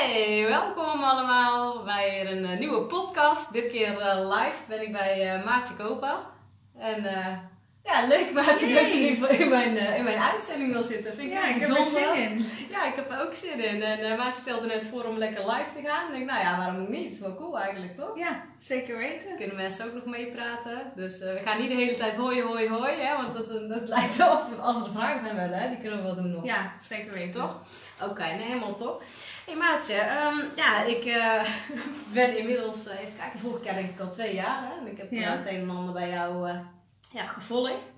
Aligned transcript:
Hey, 0.00 0.46
welkom 0.46 1.02
allemaal 1.02 1.82
bij 1.82 2.26
een 2.26 2.42
uh, 2.44 2.58
nieuwe 2.58 2.80
podcast. 2.80 3.52
Dit 3.52 3.70
keer 3.70 3.92
uh, 3.92 4.28
live 4.28 4.56
ben 4.68 4.82
ik 4.82 4.92
bij 4.92 5.38
uh, 5.38 5.44
Maartje 5.44 5.74
Kopa. 5.74 6.20
En 6.78 7.04
ja, 7.82 8.06
leuk 8.06 8.32
Maartje 8.32 8.74
dat 8.74 8.92
je 8.92 8.98
in 9.38 9.48
mijn, 9.48 9.76
in 9.76 10.04
mijn 10.04 10.18
uitzending 10.18 10.72
wil 10.72 10.82
zitten. 10.82 11.14
Vind 11.14 11.26
ik 11.26 11.32
ja, 11.32 11.48
ik 11.48 11.60
heb 11.60 11.76
er 11.76 11.84
zin 11.84 12.14
in. 12.14 12.46
Ja, 12.70 12.86
ik 12.86 12.94
heb 12.94 13.10
er 13.10 13.20
ook 13.26 13.34
zin 13.34 13.64
in. 13.64 13.82
En 13.82 14.16
Maartje 14.16 14.40
stelde 14.40 14.66
net 14.66 14.84
voor 14.84 15.04
om 15.04 15.18
lekker 15.18 15.46
live 15.46 15.70
te 15.76 15.88
gaan. 15.88 16.06
En 16.06 16.12
ik 16.12 16.18
denk, 16.18 16.30
nou 16.30 16.40
ja, 16.40 16.56
waarom 16.56 16.80
ook 16.80 16.88
niet? 16.88 17.04
Het 17.04 17.12
is 17.12 17.20
wel 17.20 17.34
cool 17.34 17.58
eigenlijk, 17.58 17.96
toch? 17.96 18.18
Ja, 18.18 18.44
zeker 18.56 18.96
weten. 18.96 19.36
Kunnen 19.36 19.56
mensen 19.56 19.86
ook 19.86 19.94
nog 19.94 20.04
meepraten. 20.04 20.92
Dus 20.94 21.18
we 21.18 21.40
gaan 21.44 21.58
niet 21.58 21.68
de 21.68 21.74
hele 21.74 21.96
tijd 21.96 22.16
hoi, 22.16 22.42
hoi, 22.42 22.68
hoi. 22.68 23.00
Hè, 23.00 23.16
want 23.16 23.34
dat, 23.34 23.68
dat 23.68 23.88
lijkt 23.96 24.16
wel, 24.16 24.38
als 24.60 24.86
er 24.86 24.92
vragen 24.92 25.20
zijn 25.20 25.36
wel, 25.36 25.58
hè, 25.58 25.68
die 25.68 25.78
kunnen 25.78 25.98
we 25.98 26.04
wel 26.04 26.14
doen 26.14 26.32
nog. 26.32 26.44
Ja, 26.44 26.72
zeker 26.78 27.12
weten. 27.12 27.40
Toch? 27.40 27.60
Oké, 28.00 28.10
okay, 28.10 28.36
nee, 28.36 28.46
helemaal 28.46 28.74
top. 28.74 29.02
Hey 29.46 29.56
Maatje, 29.56 29.94
um, 29.94 30.50
ja, 30.56 30.82
ik 30.82 31.04
uh, 31.04 31.42
ben 32.18 32.38
inmiddels, 32.38 32.86
uh, 32.86 33.00
even 33.00 33.16
kijken, 33.18 33.38
vorige 33.38 33.60
keer 33.60 33.74
denk 33.74 33.90
ik 33.90 34.00
al 34.00 34.10
twee 34.10 34.34
jaar. 34.34 34.62
Hè, 34.62 34.80
en 34.80 34.90
ik 34.90 34.98
heb 34.98 35.10
ja. 35.10 35.18
uh, 35.18 35.38
het 35.38 35.48
een 35.48 35.60
en 35.60 35.70
ander 35.70 35.94
bij 35.94 36.10
jou 36.10 36.48
ja, 37.12 37.26
gevolgd. 37.26 37.92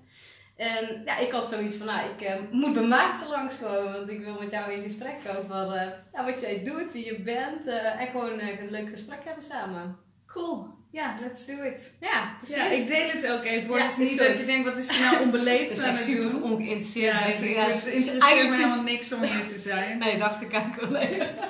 En 0.55 1.01
ja, 1.05 1.17
ik 1.17 1.31
had 1.31 1.49
zoiets 1.49 1.75
van, 1.75 1.85
nou, 1.85 2.09
ik 2.09 2.51
moet 2.51 2.73
bij 2.73 2.83
Maartje 2.83 3.27
langskomen. 3.27 3.93
Want 3.93 4.09
ik 4.09 4.19
wil 4.19 4.39
met 4.39 4.51
jou 4.51 4.71
in 4.71 4.81
gesprek 4.81 5.17
over 5.37 5.93
ja, 6.13 6.25
wat 6.25 6.41
jij 6.41 6.63
doet, 6.63 6.91
wie 6.91 7.05
je 7.05 7.21
bent. 7.21 7.67
en 7.67 8.07
gewoon 8.07 8.39
een 8.39 8.69
leuk 8.69 8.89
gesprek 8.89 9.23
hebben 9.23 9.43
samen. 9.43 9.97
Cool. 10.27 10.67
Ja, 10.93 11.15
let's 11.21 11.45
do 11.45 11.61
it. 11.61 11.93
Ja, 11.99 12.35
precies. 12.37 12.55
Ja, 12.55 12.69
ik 12.69 12.87
deel 12.87 13.09
het 13.09 13.29
ook 13.29 13.43
even 13.43 13.67
voor. 13.67 13.77
Ja, 13.77 13.87
dus 13.87 13.97
niet 13.97 14.17
dat 14.17 14.39
je 14.39 14.45
denkt, 14.45 14.67
wat 14.67 14.77
is 14.77 14.99
nou 14.99 15.21
onbeleefd 15.21 15.69
Het 15.69 15.77
is 15.77 15.83
echt 15.83 16.03
super 16.03 16.41
ongeïnteresseerd. 16.41 17.39
Ja, 17.39 17.47
ja, 17.47 17.65
het 17.65 17.85
interesseert 17.85 18.19
me 18.19 18.55
helemaal 18.55 18.83
niks 18.83 19.13
om 19.13 19.21
hier 19.21 19.45
te 19.45 19.57
zijn. 19.57 19.97
Nee, 20.03 20.17
dacht 20.17 20.41
ik 20.41 20.53
eigenlijk 20.53 20.91
wel. 20.91 21.01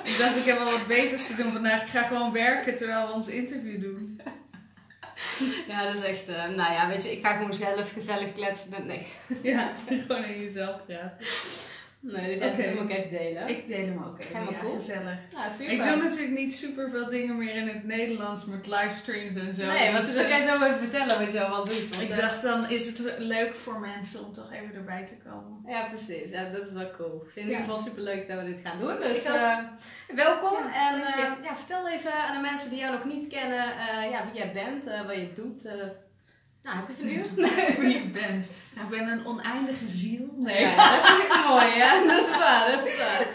ik 0.02 0.18
dacht, 0.18 0.36
ik 0.36 0.44
heb 0.44 0.58
wel 0.58 0.70
wat 0.70 0.86
beters 0.86 1.26
te 1.26 1.34
doen 1.34 1.52
vandaag. 1.52 1.82
Ik 1.82 1.88
ga 1.88 2.02
gewoon 2.02 2.32
werken 2.32 2.74
terwijl 2.74 3.06
we 3.06 3.12
ons 3.12 3.28
interview 3.28 3.80
doen. 3.80 4.20
Ja, 5.68 5.84
dat 5.84 5.94
is 5.94 6.02
echt, 6.02 6.28
uh, 6.28 6.44
nou 6.44 6.72
ja, 6.72 6.88
weet 6.88 7.04
je, 7.04 7.12
ik 7.12 7.26
ga 7.26 7.32
gewoon 7.32 7.54
zelf 7.54 7.92
gezellig 7.92 8.32
kletsen. 8.32 8.86
Nee. 8.86 9.06
Ja, 9.42 9.72
gewoon 10.06 10.24
in 10.24 10.40
jezelf 10.40 10.84
praten. 10.86 11.26
Nee, 12.06 12.30
dus 12.30 12.38
jij 12.38 12.52
okay. 12.52 12.64
hem 12.64 12.78
ook 12.78 12.90
even 12.90 13.10
delen. 13.10 13.48
Ik 13.48 13.66
deel 13.66 13.86
hem 13.86 14.02
ook 14.04 14.18
even. 14.20 14.34
Helemaal 14.34 14.54
ja, 14.54 14.60
cool. 14.60 14.72
gezellig. 14.72 15.18
Ja, 15.32 15.48
super. 15.48 15.72
Ik 15.72 15.82
doe 15.82 15.96
natuurlijk 15.96 16.38
niet 16.38 16.54
super 16.54 16.90
veel 16.90 17.08
dingen 17.08 17.38
meer 17.38 17.54
in 17.54 17.68
het 17.68 17.84
Nederlands 17.84 18.44
met 18.44 18.66
livestreams 18.66 19.36
en 19.36 19.54
zo. 19.54 19.66
Nee, 19.66 19.92
want 19.92 20.04
dus, 20.04 20.14
dan 20.14 20.28
kan 20.28 20.36
je 20.36 20.42
zo 20.42 20.54
even 20.54 20.78
vertellen 20.78 21.18
wat 21.18 21.32
je 21.32 21.40
allemaal 21.40 21.64
doet. 21.64 21.88
Want 21.88 22.02
ik 22.02 22.08
uh, 22.08 22.16
dacht 22.16 22.42
dan 22.42 22.70
is 22.70 22.86
het 22.86 23.14
leuk 23.18 23.54
voor 23.54 23.80
mensen 23.80 24.24
om 24.24 24.32
toch 24.32 24.52
even 24.52 24.74
erbij 24.74 25.06
te 25.06 25.16
komen. 25.16 25.62
Ja, 25.66 25.86
precies. 25.86 26.30
Ja, 26.30 26.50
dat 26.50 26.66
is 26.66 26.72
wel 26.72 26.90
cool. 26.90 27.14
Ik 27.14 27.30
vind 27.30 27.34
het 27.34 27.44
in 27.44 27.50
ieder 27.50 27.64
geval 27.64 27.78
super 27.78 28.02
leuk 28.02 28.28
dat 28.28 28.38
we 28.38 28.44
dit 28.44 28.60
gaan 28.64 28.78
doen. 28.78 29.00
Dus 29.00 29.26
uh, 29.26 29.58
welkom. 30.14 30.58
en 30.58 30.98
ja, 31.42 31.56
vertel 31.56 31.88
even 31.88 32.12
aan 32.12 32.34
de 32.34 32.42
mensen 32.42 32.70
die 32.70 32.78
jou 32.78 32.92
nog 32.92 33.04
niet 33.04 33.26
kennen 33.26 33.66
ja, 34.10 34.24
wie 34.24 34.40
jij 34.40 34.52
bent, 34.52 34.84
wat 35.06 35.16
je 35.16 35.32
doet. 35.34 35.68
Nou, 36.64 36.76
heb 36.76 36.88
je 36.88 36.94
vernieuwd? 36.94 37.36
Nee. 37.56 37.76
Wie 37.78 37.94
je 37.94 38.08
bent. 38.08 38.50
Nou, 38.74 38.92
ik 38.92 38.98
ben 38.98 39.08
een 39.08 39.26
oneindige 39.26 39.86
ziel. 39.86 40.28
Nee. 40.36 40.60
Ja, 40.60 40.96
dat 40.96 41.06
vind 41.06 41.22
ik 41.22 41.46
mooi, 41.48 41.66
hè? 41.66 42.06
Dat 42.16 42.28
is 42.28 42.36
waar, 42.36 42.70
dat 42.70 42.86
is 42.86 42.98
waar. 42.98 43.26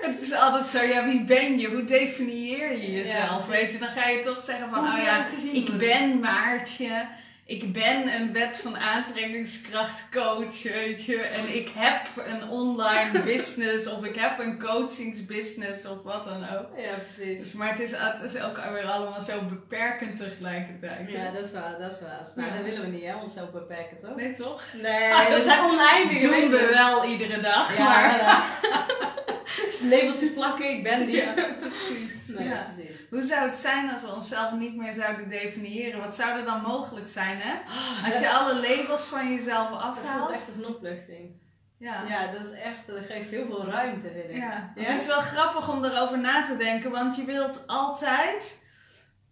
Het 0.00 0.20
is 0.20 0.32
altijd 0.32 0.66
zo, 0.66 0.82
ja, 0.82 1.04
wie 1.04 1.24
ben 1.24 1.58
je? 1.58 1.68
Hoe 1.68 1.84
definieer 1.84 2.72
je 2.72 2.92
jezelf? 2.92 3.46
Ja, 3.46 3.52
Weet 3.52 3.72
je, 3.72 3.78
dan 3.78 3.88
ga 3.88 4.08
je 4.08 4.20
toch 4.20 4.40
zeggen 4.40 4.68
van, 4.68 4.78
oh 4.78 5.02
ja, 5.04 5.26
ik 5.52 5.78
ben 5.78 6.20
Maartje 6.20 7.06
ik 7.46 7.72
ben 7.72 8.14
een 8.14 8.32
wet 8.32 8.58
van 8.58 8.76
aantrekkingskracht 8.76 10.08
coach, 10.12 10.62
weet 10.62 11.04
je. 11.04 11.16
En 11.16 11.56
ik 11.56 11.70
heb 11.74 12.06
een 12.26 12.48
online 12.48 13.20
business 13.32 13.86
of 13.86 14.04
ik 14.04 14.14
heb 14.14 14.38
een 14.38 14.58
coachingsbusiness 14.58 15.86
of 15.86 16.02
wat 16.02 16.24
dan 16.24 16.42
ook. 16.42 16.68
Ja, 16.76 16.94
precies. 17.02 17.40
Dus, 17.40 17.52
maar 17.52 17.68
het 17.68 17.80
is, 17.80 17.90
het 17.96 18.22
is 18.22 18.40
ook 18.40 18.56
weer 18.72 18.84
allemaal 18.84 19.20
zo 19.20 19.40
beperkend 19.48 20.16
tegelijkertijd. 20.16 21.12
Ja, 21.12 21.30
dat 21.30 21.44
is 21.44 21.52
waar, 21.52 21.78
dat 21.78 21.92
is 21.92 22.00
waar. 22.00 22.28
Nou, 22.34 22.48
ja. 22.48 22.56
dat 22.56 22.64
willen 22.64 22.80
we 22.80 22.86
niet, 22.86 23.04
hè, 23.04 23.14
onszelf 23.14 23.50
beperken, 23.50 24.00
toch? 24.00 24.16
Nee, 24.16 24.32
toch? 24.32 24.64
Nee, 24.82 25.12
ah, 25.14 25.30
dat 25.30 25.44
zijn 25.44 25.64
oneindig. 25.64 26.22
doen 26.22 26.50
we 26.50 26.70
wel 26.72 27.04
iedere 27.04 27.40
dag, 27.40 27.76
ja, 27.76 27.84
maar... 27.84 28.16
Ja. 28.16 28.44
labeltjes 29.90 30.32
plakken, 30.32 30.70
ik 30.70 30.82
ben 30.82 31.06
die. 31.06 31.32
Precies. 31.32 32.28
Nee, 32.28 32.48
ja. 32.48 32.66
precies. 32.74 33.06
Hoe 33.10 33.22
zou 33.22 33.46
het 33.46 33.56
zijn 33.56 33.90
als 33.90 34.02
we 34.02 34.14
onszelf 34.14 34.52
niet 34.52 34.76
meer 34.76 34.92
zouden 34.92 35.28
definiëren? 35.28 36.00
Wat 36.00 36.14
zou 36.14 36.38
er 36.38 36.44
dan 36.44 36.62
mogelijk 36.62 37.08
zijn, 37.08 37.33
hè? 37.40 37.52
Oh, 37.54 38.04
als 38.04 38.18
je 38.18 38.30
alle 38.30 38.54
labels 38.54 39.02
van 39.02 39.30
jezelf 39.30 39.70
afhaalt. 39.70 39.96
Dat 39.96 40.04
voelt 40.04 40.30
echt 40.30 40.48
als 40.48 40.56
een 40.56 40.66
opluchting. 40.66 41.42
Ja. 41.78 42.02
ja, 42.08 42.32
dat 42.32 42.44
is 42.44 42.52
echt, 42.52 42.86
dat 42.86 43.04
geeft 43.08 43.30
heel 43.30 43.46
veel 43.46 43.64
ruimte, 43.64 44.08
vind 44.08 44.30
ik. 44.30 44.36
Ja. 44.36 44.72
Het 44.74 44.88
is 44.88 45.06
wel 45.06 45.20
grappig 45.20 45.68
om 45.68 45.84
erover 45.84 46.18
na 46.18 46.42
te 46.42 46.56
denken, 46.56 46.90
want 46.90 47.16
je 47.16 47.24
wilt 47.24 47.64
altijd 47.66 48.62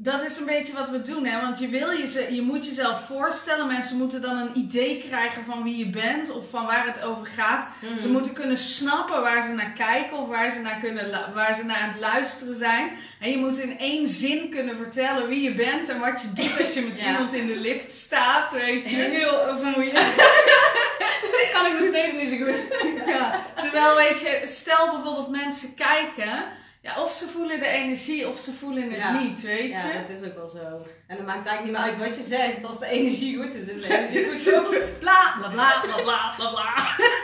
dat 0.03 0.25
is 0.25 0.39
een 0.39 0.45
beetje 0.45 0.73
wat 0.73 0.91
we 0.91 1.03
doen, 1.03 1.25
hè? 1.25 1.41
Want 1.41 1.59
je, 1.59 1.69
wil 1.69 1.91
je, 1.91 2.27
je 2.31 2.43
moet 2.43 2.67
jezelf 2.67 3.07
voorstellen. 3.07 3.67
Mensen 3.67 3.97
moeten 3.97 4.21
dan 4.21 4.37
een 4.37 4.57
idee 4.57 4.99
krijgen 4.99 5.45
van 5.45 5.63
wie 5.63 5.77
je 5.77 5.91
bent 5.91 6.31
of 6.31 6.51
van 6.51 6.67
waar 6.67 6.87
het 6.87 7.03
over 7.03 7.27
gaat. 7.27 7.69
Mhm. 7.81 7.99
Ze 7.99 8.09
moeten 8.09 8.33
kunnen 8.33 8.57
snappen 8.57 9.21
waar 9.21 9.43
ze 9.43 9.49
naar 9.49 9.73
kijken 9.73 10.17
of 10.17 10.29
waar 10.29 10.51
ze 10.51 10.61
naar, 10.61 10.79
kunnen, 10.81 11.35
waar 11.35 11.55
ze 11.55 11.65
naar 11.65 11.77
aan 11.77 11.89
het 11.89 12.01
luisteren 12.01 12.55
zijn. 12.55 12.91
En 13.19 13.31
je 13.31 13.39
moet 13.39 13.59
in 13.59 13.79
één 13.79 14.07
zin 14.07 14.51
kunnen 14.51 14.77
vertellen 14.77 15.29
wie 15.29 15.43
je 15.43 15.55
bent 15.55 15.89
en 15.89 16.01
wat 16.01 16.23
je 16.23 16.33
doet 16.33 16.59
als 16.59 16.75
je 16.75 16.83
met 16.83 17.01
iemand 17.07 17.35
in 17.35 17.47
de 17.47 17.57
lift 17.57 17.93
staat, 17.93 18.53
weet 18.53 18.89
je. 18.89 18.97
Heel 19.21 19.59
vermoeiend. 19.61 19.93
dat 21.37 21.51
kan 21.53 21.67
ik 21.67 21.79
nog 21.79 21.89
steeds 21.89 22.13
niet 22.13 22.29
zo 22.29 22.45
goed. 22.45 22.67
ja. 23.07 23.41
Terwijl, 23.57 23.97
weet 23.97 24.21
je, 24.21 24.41
stel 24.45 24.91
bijvoorbeeld 24.91 25.29
mensen 25.29 25.75
kijken 25.75 26.61
ja, 26.83 27.03
of 27.03 27.13
ze 27.13 27.27
voelen 27.27 27.59
de 27.61 27.67
energie 27.67 28.29
of 28.29 28.39
ze 28.39 28.53
voelen 28.53 28.91
het 28.91 29.21
niet, 29.21 29.41
weet 29.41 29.69
je? 29.69 29.93
Ja, 29.93 30.01
dat 30.01 30.21
is 30.21 30.29
ook 30.29 30.35
wel 30.35 30.49
zo. 30.49 30.87
En 31.07 31.17
dan 31.17 31.25
maakt 31.25 31.39
het 31.39 31.47
eigenlijk 31.47 31.63
niet 31.63 31.73
meer 31.73 31.81
uit 31.81 31.99
wat 31.99 32.17
je 32.17 32.35
zegt. 32.37 32.65
Als 32.65 32.79
de 32.79 32.87
energie 32.87 33.43
goed 33.43 33.55
is, 33.55 33.67
is 33.67 33.83
de 33.83 33.99
energie 33.99 34.27
goed 34.29 34.39
zo. 34.39 34.63
Bla, 34.99 35.35
bla, 35.39 35.49
bla, 35.49 35.81
bla, 35.83 36.03
bla, 36.03 36.35
bla, 36.37 36.51
bla. 36.51 36.75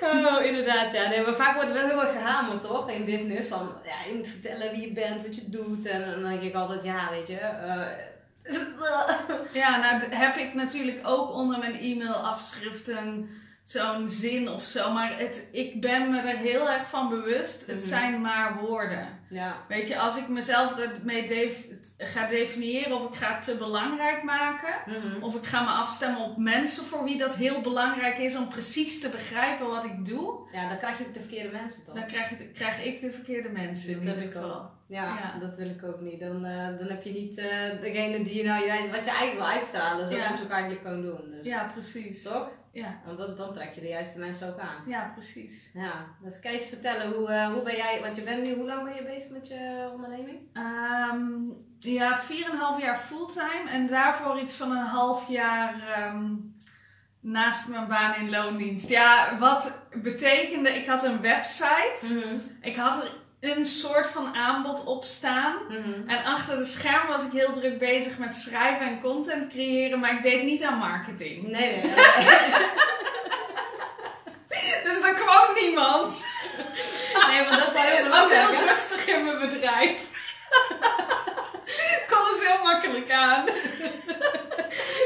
Oh, 0.00 0.44
inderdaad, 0.44 0.92
ja. 0.92 1.08
Nee, 1.08 1.22
maar 1.22 1.34
vaak 1.34 1.54
wordt 1.54 1.68
er 1.68 1.74
wel 1.74 1.86
heel 1.88 2.02
erg 2.02 2.12
gehamerd, 2.12 2.62
toch? 2.62 2.90
In 2.90 3.04
business. 3.04 3.48
Van, 3.48 3.72
ja, 3.84 4.08
je 4.08 4.14
moet 4.14 4.28
vertellen 4.28 4.70
wie 4.70 4.80
je 4.80 4.92
bent, 4.92 5.22
wat 5.22 5.36
je 5.36 5.50
doet. 5.50 5.86
En 5.86 6.10
dan 6.10 6.22
denk 6.22 6.42
ik 6.42 6.54
altijd, 6.54 6.84
ja, 6.84 7.10
weet 7.10 7.26
je... 7.26 7.40
Uh, 7.40 7.86
ja, 9.62 9.76
nou 9.76 10.14
heb 10.14 10.36
ik 10.36 10.54
natuurlijk 10.54 11.00
ook 11.02 11.34
onder 11.34 11.58
mijn 11.58 11.80
e-mail 11.80 12.14
afschriften 12.14 13.28
zo'n 13.66 14.08
zin 14.08 14.48
of 14.48 14.64
zo. 14.64 14.92
Maar 14.92 15.18
het, 15.18 15.48
ik 15.52 15.80
ben 15.80 16.10
me 16.10 16.20
er 16.20 16.36
heel 16.36 16.70
erg 16.70 16.88
van 16.88 17.08
bewust. 17.08 17.66
Het 17.66 17.76
mhm. 17.76 17.86
zijn 17.86 18.20
maar 18.20 18.58
woorden. 18.60 19.08
Ja. 19.28 19.56
Weet 19.68 19.88
je, 19.88 19.98
als 19.98 20.18
ik 20.18 20.28
mezelf 20.28 20.78
ermee 20.78 21.26
def, 21.26 21.66
ga 21.98 22.26
definiëren 22.26 22.96
of 22.96 23.08
ik 23.08 23.14
ga 23.14 23.34
het 23.34 23.42
te 23.42 23.56
belangrijk 23.56 24.22
maken. 24.22 24.74
Mhm. 24.86 25.22
Of 25.22 25.36
ik 25.36 25.44
ga 25.44 25.62
me 25.62 25.68
afstemmen 25.68 26.20
op 26.20 26.36
mensen 26.36 26.84
voor 26.84 27.04
wie 27.04 27.18
dat 27.18 27.36
heel 27.36 27.60
belangrijk 27.60 28.18
is 28.18 28.36
om 28.36 28.48
precies 28.48 29.00
te 29.00 29.08
begrijpen 29.08 29.66
wat 29.66 29.84
ik 29.84 30.06
doe. 30.06 30.48
Ja, 30.52 30.68
dan 30.68 30.78
krijg 30.78 30.98
je 30.98 31.10
de 31.12 31.20
verkeerde 31.20 31.50
mensen 31.50 31.84
toch? 31.84 31.94
Dan 31.94 32.06
krijg, 32.06 32.28
je, 32.28 32.36
krijg 32.36 32.84
ik 32.84 33.00
de 33.00 33.10
verkeerde 33.10 33.48
mensen. 33.48 34.04
Dat 34.04 34.14
heb 34.14 34.22
ik 34.22 34.36
ook. 34.36 34.70
Ja, 34.88 35.38
dat 35.40 35.56
wil 35.56 35.68
ik 35.68 35.82
ook 35.84 36.00
niet. 36.00 36.20
Dan, 36.20 36.46
uh, 36.46 36.78
dan 36.78 36.86
heb 36.88 37.02
je 37.02 37.12
niet 37.12 37.38
uh, 37.38 37.46
degene 37.80 38.22
die 38.22 38.36
je 38.36 38.44
nou 38.44 38.66
juist, 38.66 38.90
wat 38.90 39.04
je 39.04 39.10
eigenlijk 39.10 39.38
wil 39.38 39.46
uitstralen. 39.46 40.08
Zo 40.08 40.16
ja. 40.16 40.28
moet 40.28 40.38
je 40.38 40.44
ook 40.44 40.50
eigenlijk 40.50 40.82
gewoon 40.82 41.02
doen. 41.02 41.30
Dus. 41.30 41.46
Ja, 41.46 41.70
precies. 41.74 42.22
Toch? 42.22 42.48
Ja. 42.76 43.00
Want 43.04 43.18
dan, 43.18 43.36
dan 43.36 43.52
trek 43.52 43.74
je 43.74 43.80
de 43.80 43.88
juiste 43.88 44.18
mensen 44.18 44.48
ook 44.48 44.58
aan. 44.58 44.82
Ja, 44.86 45.10
precies. 45.12 45.70
Ja, 45.74 46.06
dus 46.22 46.40
kan 46.40 46.52
je 46.52 46.58
eens 46.58 46.68
vertellen, 46.68 47.12
hoe, 47.12 47.28
uh, 47.28 47.52
hoe 47.52 47.62
ben 47.62 47.76
jij, 47.76 48.00
want 48.00 48.16
je 48.16 48.22
bent 48.22 48.42
nu, 48.42 48.54
hoe 48.54 48.66
lang 48.66 48.84
ben 48.84 48.94
je 48.94 49.02
bezig 49.02 49.30
met 49.30 49.46
je 49.48 49.90
onderneming? 49.92 50.38
Um, 50.54 51.56
ja, 51.78 52.20
4,5 52.20 52.82
jaar 52.82 52.96
fulltime 52.96 53.70
en 53.70 53.86
daarvoor 53.86 54.40
iets 54.40 54.54
van 54.54 54.70
een 54.70 54.84
half 54.84 55.28
jaar 55.28 56.04
um, 56.14 56.56
naast 57.20 57.68
mijn 57.68 57.88
baan 57.88 58.14
in 58.14 58.30
loondienst. 58.30 58.88
Ja, 58.88 59.38
wat 59.38 59.78
betekende, 60.02 60.70
ik 60.70 60.86
had 60.86 61.04
een 61.04 61.20
website, 61.20 62.00
mm 62.02 62.20
-hmm. 62.20 62.40
ik 62.60 62.76
had 62.76 63.02
er 63.02 63.12
een 63.46 63.66
soort 63.66 64.06
van 64.06 64.34
aanbod 64.34 64.84
op 64.84 65.04
staan. 65.04 65.56
Mhm. 65.68 66.08
En 66.08 66.24
achter 66.24 66.56
de 66.56 66.64
scherm 66.64 67.06
was 67.06 67.24
ik 67.24 67.32
heel 67.32 67.52
druk 67.52 67.78
bezig 67.78 68.18
met 68.18 68.34
schrijven 68.34 68.86
en 68.86 69.00
content 69.00 69.48
creëren, 69.48 69.98
maar 69.98 70.12
ik 70.12 70.22
deed 70.22 70.42
niet 70.42 70.62
aan 70.62 70.78
marketing. 70.78 71.48
Nee, 71.48 71.72
nee. 71.72 71.82
dus 74.84 75.00
er 75.02 75.14
kwam 75.14 75.54
niemand. 75.54 76.26
Nee, 77.28 77.44
want 77.44 77.58
dat 77.58 77.66
is 77.66 77.72
wel 77.72 77.82
heel 77.82 78.02
belangrijk. 78.02 78.48
was 78.48 78.58
heel 78.58 78.66
rustig 78.66 79.06
in 79.06 79.24
mijn 79.24 79.38
bedrijf. 79.38 80.00
kon 82.10 82.24
het 82.32 82.46
heel 82.46 82.62
makkelijk 82.62 83.12
aan. 83.12 83.44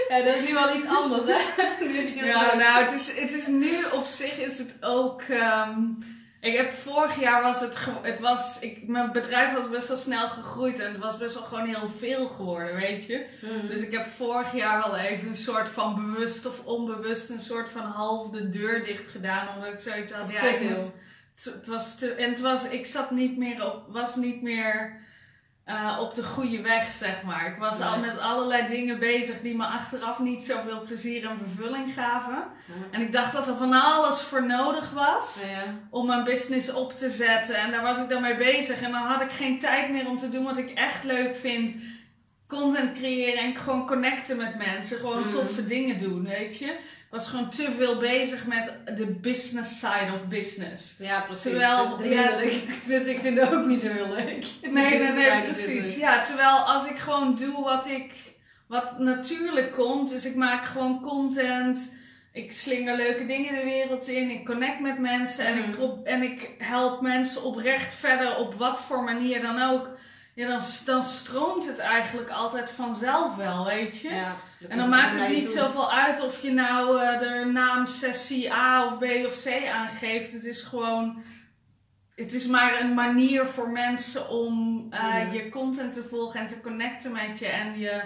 Ja, 0.08 0.22
dat 0.22 0.34
is 0.34 0.48
nu 0.48 0.54
wel 0.54 0.76
iets 0.76 0.86
anders, 0.86 1.26
hè? 1.26 1.64
Nu 1.86 1.96
heb 1.96 2.14
je 2.14 2.24
ja, 2.24 2.54
nou, 2.54 2.82
het 2.82 2.92
is, 2.92 3.18
het 3.20 3.32
is 3.32 3.46
nu 3.46 3.84
op 3.92 4.06
zich 4.06 4.38
is 4.38 4.58
het 4.58 4.76
ook... 4.80 5.22
Um, 5.30 5.98
ik 6.40 6.56
heb 6.56 6.72
vorig 6.72 7.20
jaar 7.20 7.42
was 7.42 7.60
het, 7.60 7.78
het 8.02 8.20
was, 8.20 8.58
ik, 8.58 8.88
mijn 8.88 9.12
bedrijf 9.12 9.52
was 9.52 9.70
best 9.70 9.88
wel 9.88 9.96
snel 9.96 10.28
gegroeid 10.28 10.78
en 10.80 10.92
het 10.92 11.00
was 11.00 11.18
best 11.18 11.34
wel 11.34 11.44
gewoon 11.44 11.66
heel 11.66 11.88
veel 11.88 12.26
geworden, 12.26 12.74
weet 12.74 13.06
je. 13.06 13.26
Mm. 13.40 13.68
Dus 13.68 13.80
ik 13.80 13.92
heb 13.92 14.06
vorig 14.06 14.54
jaar 14.54 14.78
wel 14.78 14.96
even 14.96 15.28
een 15.28 15.34
soort 15.34 15.68
van 15.68 15.94
bewust 15.94 16.46
of 16.46 16.64
onbewust 16.64 17.30
een 17.30 17.40
soort 17.40 17.70
van 17.70 17.82
half 17.82 18.30
de 18.30 18.48
deur 18.48 18.84
dicht 18.84 19.08
gedaan, 19.08 19.48
omdat 19.54 19.72
ik 19.72 19.80
zoiets 19.80 20.12
had, 20.12 20.30
ja, 20.30 20.40
te 20.40 20.56
veel. 20.58 20.92
het 21.54 21.66
was 21.66 21.98
te, 21.98 22.12
en 22.12 22.30
het 22.30 22.40
was, 22.40 22.68
ik 22.68 22.86
zat 22.86 23.10
niet 23.10 23.36
meer 23.36 23.66
op, 23.66 23.84
was 23.88 24.16
niet 24.16 24.42
meer 24.42 25.00
uh, 25.70 25.98
op 26.00 26.14
de 26.14 26.24
goede 26.24 26.60
weg, 26.60 26.92
zeg 26.92 27.22
maar. 27.22 27.46
Ik 27.46 27.56
was 27.58 27.80
al 27.80 27.98
met 27.98 28.18
allerlei 28.18 28.66
dingen 28.66 28.98
bezig 28.98 29.40
die 29.40 29.56
me 29.56 29.64
achteraf 29.64 30.18
niet 30.18 30.42
zoveel 30.42 30.82
plezier 30.82 31.28
en 31.28 31.38
vervulling 31.38 31.94
gaven. 31.94 32.44
En 32.90 33.00
ik 33.00 33.12
dacht 33.12 33.32
dat 33.32 33.46
er 33.46 33.56
van 33.56 33.72
alles 33.72 34.22
voor 34.22 34.46
nodig 34.46 34.90
was 34.90 35.38
ja. 35.40 35.62
om 35.90 36.06
mijn 36.06 36.24
business 36.24 36.72
op 36.72 36.96
te 36.96 37.10
zetten. 37.10 37.56
En 37.56 37.70
daar 37.70 37.82
was 37.82 37.98
ik 37.98 38.08
dan 38.08 38.22
mee 38.22 38.36
bezig. 38.36 38.80
En 38.80 38.90
dan 38.90 39.02
had 39.02 39.20
ik 39.20 39.30
geen 39.30 39.58
tijd 39.58 39.90
meer 39.90 40.08
om 40.08 40.16
te 40.16 40.28
doen 40.28 40.44
wat 40.44 40.58
ik 40.58 40.70
echt 40.70 41.04
leuk 41.04 41.36
vind. 41.36 41.76
Content 42.50 42.92
creëren 42.92 43.42
en 43.42 43.56
gewoon 43.56 43.86
connecten 43.86 44.36
met 44.36 44.58
mensen. 44.58 44.98
Gewoon 44.98 45.24
mm. 45.24 45.30
toffe 45.30 45.64
dingen 45.64 45.98
doen, 45.98 46.24
weet 46.24 46.58
je 46.58 46.76
was 47.10 47.28
gewoon 47.28 47.50
te 47.50 47.72
veel 47.76 47.98
bezig 47.98 48.46
met 48.46 48.74
de 48.96 49.06
business 49.06 49.78
side 49.78 50.12
of 50.14 50.28
business. 50.28 50.94
Ja, 50.98 51.20
precies. 51.20 51.50
Terwijl, 51.50 52.02
ja, 52.02 52.36
dus 52.86 53.06
ik 53.06 53.20
vind 53.20 53.38
het 53.38 53.52
ook 53.52 53.64
niet 53.66 53.80
zo 53.80 53.88
heel 53.88 54.08
leuk. 54.08 54.46
Nee, 54.62 54.98
nee, 54.98 55.12
nee, 55.12 55.42
precies. 55.42 55.96
Ja, 55.96 56.22
terwijl 56.22 56.56
als 56.56 56.88
ik 56.88 56.98
gewoon 56.98 57.34
doe 57.34 57.64
wat 57.64 57.86
ik, 57.86 58.12
wat 58.66 58.98
natuurlijk 58.98 59.72
komt, 59.72 60.08
dus 60.08 60.24
ik 60.24 60.34
maak 60.34 60.64
gewoon 60.64 61.00
content, 61.00 61.94
ik 62.32 62.52
slinger 62.52 62.96
leuke 62.96 63.26
dingen 63.26 63.54
de 63.54 63.64
wereld 63.64 64.08
in, 64.08 64.30
ik 64.30 64.44
connect 64.44 64.80
met 64.80 64.98
mensen 64.98 65.46
en, 65.46 65.58
ik, 65.58 65.78
mhm. 65.78 66.04
en 66.04 66.22
ik 66.22 66.50
help 66.58 67.00
mensen 67.00 67.44
oprecht 67.44 67.94
verder 67.94 68.36
op 68.36 68.54
wat 68.54 68.80
voor 68.80 69.04
manier 69.04 69.42
dan 69.42 69.62
ook. 69.62 69.90
Ja, 70.40 70.46
dan, 70.46 70.60
dan 70.84 71.02
stroomt 71.02 71.66
het 71.66 71.78
eigenlijk 71.78 72.30
altijd 72.30 72.70
vanzelf 72.70 73.36
wel, 73.36 73.64
weet 73.64 74.00
je. 74.00 74.10
Ja. 74.10 74.36
En 74.68 74.78
dan 74.78 74.88
maakt 74.88 75.18
het 75.18 75.28
niet 75.28 75.48
zoveel 75.48 75.92
uit 75.92 76.24
of 76.24 76.42
je 76.42 76.52
nou 76.52 77.02
uh, 77.02 77.18
de 77.18 77.50
naam 77.52 77.86
sessie 77.86 78.52
A 78.52 78.86
of 78.86 78.98
B 78.98 79.02
of 79.02 79.42
C 79.42 79.66
aangeeft. 79.72 80.32
Het 80.32 80.44
is 80.44 80.62
gewoon. 80.62 81.22
Het 82.14 82.32
is 82.32 82.46
maar 82.46 82.80
een 82.80 82.94
manier 82.94 83.46
voor 83.46 83.70
mensen 83.70 84.28
om 84.28 84.86
uh, 84.92 85.34
je 85.34 85.48
content 85.48 85.92
te 85.92 86.02
volgen 86.02 86.40
en 86.40 86.46
te 86.46 86.60
connecten 86.60 87.12
met 87.12 87.38
je 87.38 87.46
en, 87.46 87.78
je, 87.78 88.02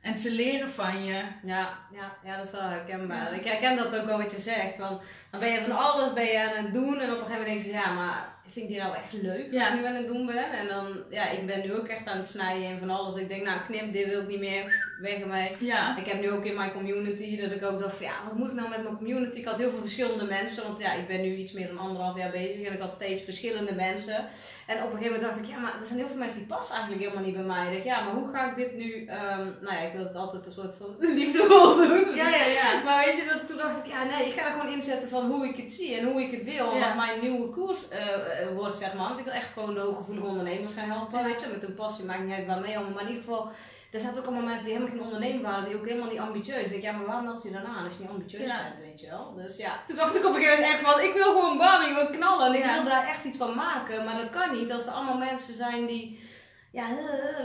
en 0.00 0.14
te 0.14 0.32
leren 0.32 0.70
van 0.70 1.04
je. 1.04 1.22
Ja, 1.42 1.78
ja, 1.92 2.16
ja 2.24 2.36
dat 2.36 2.46
is 2.46 2.52
wel 2.52 2.60
herkenbaar. 2.60 3.34
Ik 3.34 3.44
herken 3.44 3.76
dat 3.76 3.96
ook 3.96 4.06
wel 4.06 4.18
wat 4.18 4.30
je 4.30 4.40
zegt. 4.40 4.76
Want 4.76 5.00
dan 5.30 5.40
ben 5.40 5.52
je 5.52 5.60
van 5.60 5.76
alles 5.76 6.12
ben 6.12 6.26
je 6.26 6.56
aan 6.56 6.64
het 6.64 6.74
doen 6.74 7.00
en 7.00 7.12
op 7.12 7.20
een 7.20 7.26
gegeven 7.26 7.46
moment 7.46 7.48
denk 7.48 7.60
je, 7.60 7.70
ja, 7.70 7.92
maar 7.92 8.36
vind 8.48 8.64
ik 8.64 8.72
die 8.72 8.80
nou 8.80 8.94
echt 8.94 9.12
leuk 9.12 9.52
wat 9.52 9.68
ik 9.68 9.74
nu 9.74 9.86
aan 9.86 9.94
het 9.94 10.06
doen 10.06 10.26
ben? 10.26 10.50
En 10.52 10.68
dan, 10.68 11.04
ja, 11.10 11.30
ik 11.30 11.46
ben 11.46 11.60
nu 11.60 11.74
ook 11.74 11.88
echt 11.88 12.06
aan 12.06 12.16
het 12.16 12.28
snijden 12.28 12.68
en 12.68 12.78
van 12.78 12.90
alles. 12.90 13.16
Ik 13.16 13.28
denk, 13.28 13.44
nou, 13.44 13.60
knip, 13.66 13.92
dit 13.92 14.06
wil 14.06 14.20
ik 14.20 14.28
niet 14.28 14.40
meer 14.40 14.87
weg 15.00 15.20
ermee. 15.20 15.50
Ja. 15.60 15.96
Ik 15.96 16.06
heb 16.06 16.20
nu 16.20 16.30
ook 16.30 16.44
in 16.44 16.54
mijn 16.54 16.72
community 16.72 17.40
dat 17.40 17.50
ik 17.50 17.64
ook 17.64 17.78
dacht 17.78 17.96
van 17.96 18.06
ja, 18.06 18.14
wat 18.24 18.34
moet 18.34 18.48
ik 18.48 18.54
nou 18.54 18.68
met 18.68 18.82
mijn 18.82 18.96
community? 18.96 19.38
Ik 19.38 19.44
had 19.44 19.58
heel 19.58 19.70
veel 19.70 19.80
verschillende 19.80 20.24
mensen, 20.24 20.62
want 20.62 20.78
ja, 20.78 20.92
ik 20.92 21.06
ben 21.06 21.20
nu 21.20 21.36
iets 21.36 21.52
meer 21.52 21.68
dan 21.68 21.78
anderhalf 21.78 22.16
jaar 22.16 22.30
bezig 22.30 22.62
en 22.62 22.72
ik 22.72 22.80
had 22.80 22.94
steeds 22.94 23.22
verschillende 23.22 23.74
mensen. 23.74 24.28
En 24.66 24.76
op 24.76 24.90
een 24.92 24.98
gegeven 24.98 25.12
moment 25.12 25.22
dacht 25.22 25.38
ik, 25.38 25.54
ja, 25.54 25.58
maar 25.58 25.74
er 25.80 25.86
zijn 25.86 25.98
heel 25.98 26.08
veel 26.08 26.16
mensen 26.16 26.38
die 26.38 26.46
passen 26.46 26.74
eigenlijk 26.74 27.04
helemaal 27.04 27.24
niet 27.24 27.36
bij 27.36 27.44
mij. 27.44 27.66
Ik 27.66 27.72
dacht, 27.72 27.84
ja, 27.84 28.04
maar 28.04 28.14
hoe 28.14 28.28
ga 28.28 28.50
ik 28.50 28.56
dit 28.56 28.74
nu, 28.76 29.00
um, 29.00 29.56
nou 29.60 29.74
ja, 29.76 29.80
ik 29.80 29.92
wil 29.92 30.04
het 30.04 30.14
altijd 30.14 30.46
een 30.46 30.52
soort 30.52 30.74
van 30.74 30.96
liefdevol 31.18 31.76
doen. 31.76 32.14
Ja, 32.14 32.28
ja, 32.28 32.44
ja. 32.44 32.82
Maar 32.84 33.04
weet 33.04 33.16
je, 33.16 33.24
dat, 33.32 33.48
toen 33.48 33.56
dacht 33.56 33.78
ik, 33.78 33.86
ja, 33.86 34.04
nee, 34.04 34.26
ik 34.26 34.32
ga 34.32 34.46
er 34.46 34.60
gewoon 34.60 34.72
inzetten 34.72 35.08
van 35.08 35.30
hoe 35.30 35.48
ik 35.48 35.56
het 35.56 35.72
zie 35.72 35.96
en 35.96 36.04
hoe 36.04 36.20
ik 36.20 36.30
het 36.30 36.44
wil. 36.44 36.74
Ja. 36.74 36.80
Wat 36.80 36.96
mijn 36.96 37.20
nieuwe 37.20 37.48
koers 37.48 37.88
uh, 37.90 37.98
wordt, 38.54 38.76
zeg 38.76 38.94
maar. 38.94 39.08
Want 39.08 39.18
ik 39.18 39.24
wil 39.24 39.34
echt 39.34 39.52
gewoon 39.52 39.74
de 39.74 39.80
hooggevoelige 39.80 40.26
ondernemers 40.26 40.74
gaan 40.74 40.90
helpen, 40.90 41.24
weet 41.24 41.40
je, 41.40 41.48
met 41.52 41.62
een 41.62 41.74
passie, 41.74 42.04
maakt 42.04 42.24
niet 42.24 42.34
uit 42.34 42.46
waarmee, 42.46 42.78
maar 42.78 43.02
in 43.02 43.08
ieder 43.08 43.24
geval 43.24 43.50
er 43.90 44.00
zaten 44.00 44.18
ook 44.18 44.24
allemaal 44.26 44.44
mensen 44.44 44.64
die 44.64 44.74
helemaal 44.74 44.96
geen 44.96 45.04
ondernemer 45.04 45.42
waren, 45.42 45.64
die 45.64 45.76
ook 45.76 45.86
helemaal 45.86 46.10
niet 46.10 46.18
ambitieus. 46.18 46.62
Ik 46.62 46.70
denk, 46.70 46.82
ja, 46.82 46.92
maar 46.92 47.06
waarom 47.06 47.26
had 47.26 47.42
je 47.42 47.50
dan 47.50 47.64
aan 47.64 47.84
als 47.84 47.94
je 47.96 48.02
niet 48.02 48.10
ambitieus 48.10 48.46
bent, 48.46 48.78
weet 48.80 49.00
je 49.00 49.08
wel? 49.08 49.34
Dus 49.34 49.56
ja, 49.56 49.80
toen 49.86 49.96
dacht 49.96 50.16
ik 50.16 50.24
op 50.24 50.34
een 50.34 50.40
gegeven 50.40 50.60
moment 50.60 50.72
echt 50.72 50.90
van, 50.90 51.00
ik 51.00 51.12
wil 51.12 51.24
gewoon 51.24 51.58
bam, 51.58 51.80
ik 51.80 51.94
wil 51.94 52.06
knallen 52.06 52.46
en 52.46 52.54
ik 52.54 52.64
wil 52.64 52.84
daar 52.84 53.08
echt 53.08 53.24
iets 53.24 53.38
van 53.38 53.54
maken. 53.54 54.04
Maar 54.04 54.16
dat 54.16 54.30
kan 54.30 54.52
niet 54.52 54.72
als 54.72 54.86
er 54.86 54.92
allemaal 54.92 55.16
mensen 55.16 55.54
zijn 55.54 55.86
die 55.86 56.20
ja, 56.70 56.88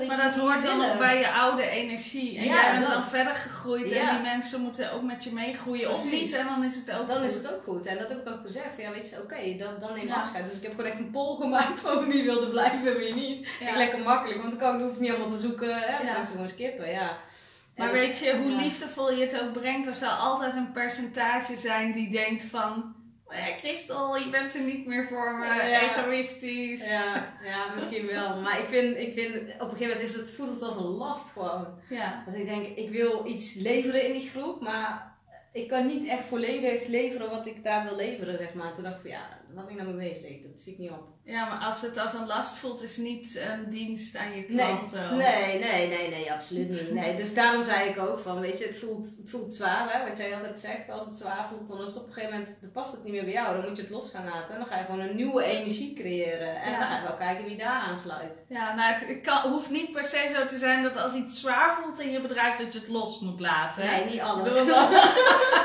maar 0.07 0.17
dat 0.17 0.35
hoort 0.35 0.61
dan 0.63 0.77
nog 0.77 0.97
bij 0.97 1.19
je 1.19 1.31
oude 1.31 1.67
energie. 1.67 2.37
En 2.37 2.43
jij 2.43 2.71
bent 2.71 2.87
dan 2.87 3.03
verder 3.03 3.35
gegroeid 3.35 3.91
en 3.91 4.09
die 4.15 4.21
mensen 4.21 4.61
moeten 4.61 4.91
ook 4.91 5.01
met 5.01 5.23
je 5.23 5.33
meegroeien. 5.33 5.89
Of 5.89 6.11
niet, 6.11 6.33
en 6.33 6.45
dan 6.45 6.63
is 6.63 6.75
het 6.75 6.91
ook 6.91 7.07
Dan 7.07 7.17
goed. 7.17 7.25
is 7.25 7.35
het 7.35 7.53
ook 7.53 7.63
goed. 7.63 7.85
En 7.85 7.97
dat 7.97 8.09
heb 8.09 8.27
ik 8.27 8.33
ook 8.33 8.41
gezegd. 8.41 8.77
Ja, 8.77 8.91
weet 8.91 9.09
je, 9.09 9.21
oké, 9.21 9.55
dan, 9.57 9.73
dan 9.79 9.93
neem 9.93 10.07
ik 10.07 10.13
afscheid. 10.13 10.45
Dus 10.45 10.57
ik 10.57 10.63
heb 10.63 10.71
gewoon 10.75 10.89
echt 10.91 10.99
een 10.99 11.11
poll 11.11 11.35
gemaakt 11.35 11.79
van 11.79 12.07
wie 12.07 12.23
wilde 12.23 12.47
blijven 12.49 12.87
en 12.87 12.97
wie 12.97 13.13
niet. 13.13 13.47
Ja. 13.59 13.77
lekker 13.77 13.99
makkelijk, 13.99 14.41
want 14.41 14.59
dan 14.59 14.59
kan, 14.59 14.81
hoef 14.81 14.93
ik 14.93 14.99
niet 14.99 15.09
allemaal 15.09 15.29
te 15.31 15.37
zoeken. 15.41 15.75
Hè? 15.75 16.05
Dan 16.05 16.13
kan 16.15 16.25
ze 16.25 16.31
gewoon 16.31 16.49
skippen, 16.49 16.89
ja. 16.89 17.17
Maar 17.77 17.91
weet 17.91 18.17
je, 18.17 18.37
hoe 18.37 18.51
liefdevol 18.51 19.11
je 19.11 19.25
het 19.25 19.41
ook 19.41 19.53
brengt, 19.53 19.87
er 19.87 19.95
zal 19.95 20.09
altijd 20.11 20.55
een 20.55 20.71
percentage 20.71 21.55
zijn 21.55 21.91
die 21.91 22.09
denkt 22.09 22.43
van 22.43 22.95
ja, 23.35 23.57
Christel, 23.57 24.17
je 24.17 24.29
bent 24.29 24.55
er 24.55 24.63
niet 24.63 24.85
meer 24.85 25.07
voor 25.07 25.37
me, 25.37 25.61
egoïstisch. 25.61 26.89
Ja, 26.89 27.33
ja, 27.43 27.73
misschien 27.73 28.05
wel. 28.05 28.41
Maar 28.41 28.59
ik 28.59 28.67
vind, 28.67 28.97
ik 28.97 29.13
vind, 29.13 29.35
op 29.35 29.71
een 29.71 29.77
gegeven 29.77 29.87
moment 29.87 30.01
is 30.01 30.15
het, 30.15 30.31
voelt 30.31 30.49
het 30.49 30.61
als 30.61 30.75
een 30.75 30.83
last 30.83 31.29
gewoon. 31.31 31.67
Ja. 31.89 32.23
Dus 32.25 32.35
ik 32.35 32.45
denk, 32.45 32.65
ik 32.65 32.89
wil 32.89 33.25
iets 33.25 33.53
leveren 33.53 34.05
in 34.05 34.11
die 34.11 34.29
groep, 34.29 34.61
maar 34.61 35.13
ik 35.51 35.67
kan 35.67 35.85
niet 35.85 36.07
echt 36.07 36.25
volledig 36.25 36.87
leveren 36.87 37.29
wat 37.29 37.45
ik 37.45 37.63
daar 37.63 37.83
wil 37.83 37.95
leveren, 37.95 38.37
zeg 38.37 38.53
maar. 38.53 38.73
Toen 38.73 38.83
dacht 38.83 38.95
ik 38.95 39.01
van, 39.01 39.11
ja, 39.11 39.39
wat 39.55 39.65
ben 39.65 39.75
ik 39.75 39.81
nou 39.81 39.93
mee 39.93 40.09
bezig? 40.09 40.41
Dat 40.41 40.61
zie 40.61 40.73
ik 40.73 40.79
niet 40.79 40.91
op. 40.91 41.13
Ja, 41.25 41.45
maar 41.49 41.59
als 41.59 41.81
het 41.81 41.97
als 41.97 42.13
een 42.13 42.27
last 42.27 42.57
voelt, 42.57 42.83
is 42.83 42.97
niet 42.97 43.41
een 43.49 43.69
dienst 43.69 44.17
aan 44.17 44.35
je 44.35 44.43
klanten. 44.43 45.17
Nee, 45.17 45.59
nee, 45.59 45.87
nee, 45.87 46.09
nee, 46.09 46.31
absoluut 46.31 46.69
niet. 46.69 46.91
Nee, 47.01 47.15
dus 47.15 47.33
daarom 47.33 47.63
zei 47.63 47.89
ik 47.89 47.99
ook 47.99 48.19
van, 48.19 48.39
weet 48.39 48.59
je, 48.59 48.65
het 48.65 48.77
voelt, 48.77 49.15
het 49.17 49.29
voelt 49.29 49.53
zwaar, 49.53 49.93
hè, 49.93 50.09
wat 50.09 50.17
jij 50.17 50.35
altijd 50.35 50.59
zegt. 50.59 50.89
Als 50.89 51.05
het 51.05 51.15
zwaar 51.15 51.47
voelt, 51.47 51.67
dan 51.67 51.81
is 51.81 51.87
het 51.87 51.97
op 51.97 52.07
een 52.07 52.13
gegeven 52.13 52.37
moment, 52.37 52.57
dan 52.61 52.71
past 52.71 52.91
het 52.91 53.03
niet 53.03 53.13
meer 53.13 53.23
bij 53.23 53.33
jou. 53.33 53.55
Dan 53.55 53.67
moet 53.67 53.77
je 53.77 53.83
het 53.83 53.91
los 53.91 54.11
gaan 54.11 54.25
laten. 54.25 54.53
En 54.53 54.59
dan 54.59 54.67
ga 54.67 54.77
je 54.77 54.85
gewoon 54.85 54.99
een 54.99 55.15
nieuwe 55.15 55.43
energie 55.43 55.93
creëren. 55.93 56.61
En 56.61 56.71
dan 56.71 56.81
ga 56.81 56.95
je 56.95 57.07
wel 57.07 57.17
kijken 57.17 57.45
wie 57.45 57.57
daar 57.57 57.81
aansluit. 57.81 58.43
Ja, 58.49 58.75
nou, 58.75 58.93
het 58.93 59.21
kan, 59.21 59.51
hoeft 59.51 59.69
niet 59.69 59.91
per 59.91 60.03
se 60.03 60.31
zo 60.35 60.45
te 60.45 60.57
zijn 60.57 60.83
dat 60.83 60.97
als 60.97 61.13
iets 61.13 61.39
zwaar 61.39 61.75
voelt 61.75 61.99
in 61.99 62.11
je 62.11 62.21
bedrijf, 62.21 62.55
dat 62.55 62.73
je 62.73 62.79
het 62.79 62.87
los 62.87 63.19
moet 63.19 63.39
laten. 63.39 63.85
Nee, 63.85 64.05
niet 64.05 64.21
alles. 64.21 64.63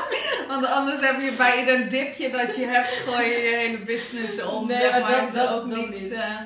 Want 0.47 0.65
anders 0.65 0.99
heb 0.99 1.21
je 1.21 1.33
bij 1.37 1.59
ieder 1.59 1.89
dipje 1.89 2.29
dat 2.29 2.55
je 2.55 2.65
hebt, 2.65 2.95
gooi 2.95 3.27
je 3.27 3.37
je 3.37 3.55
hele 3.55 3.78
business 3.85 4.41
om. 4.41 4.67
Nee, 4.67 4.77
zeg 4.77 5.01
maar. 5.01 5.21
dat, 5.21 5.31
dat, 5.31 5.49
ook 5.49 5.65
niet. 5.65 6.11
Uh, 6.11 6.37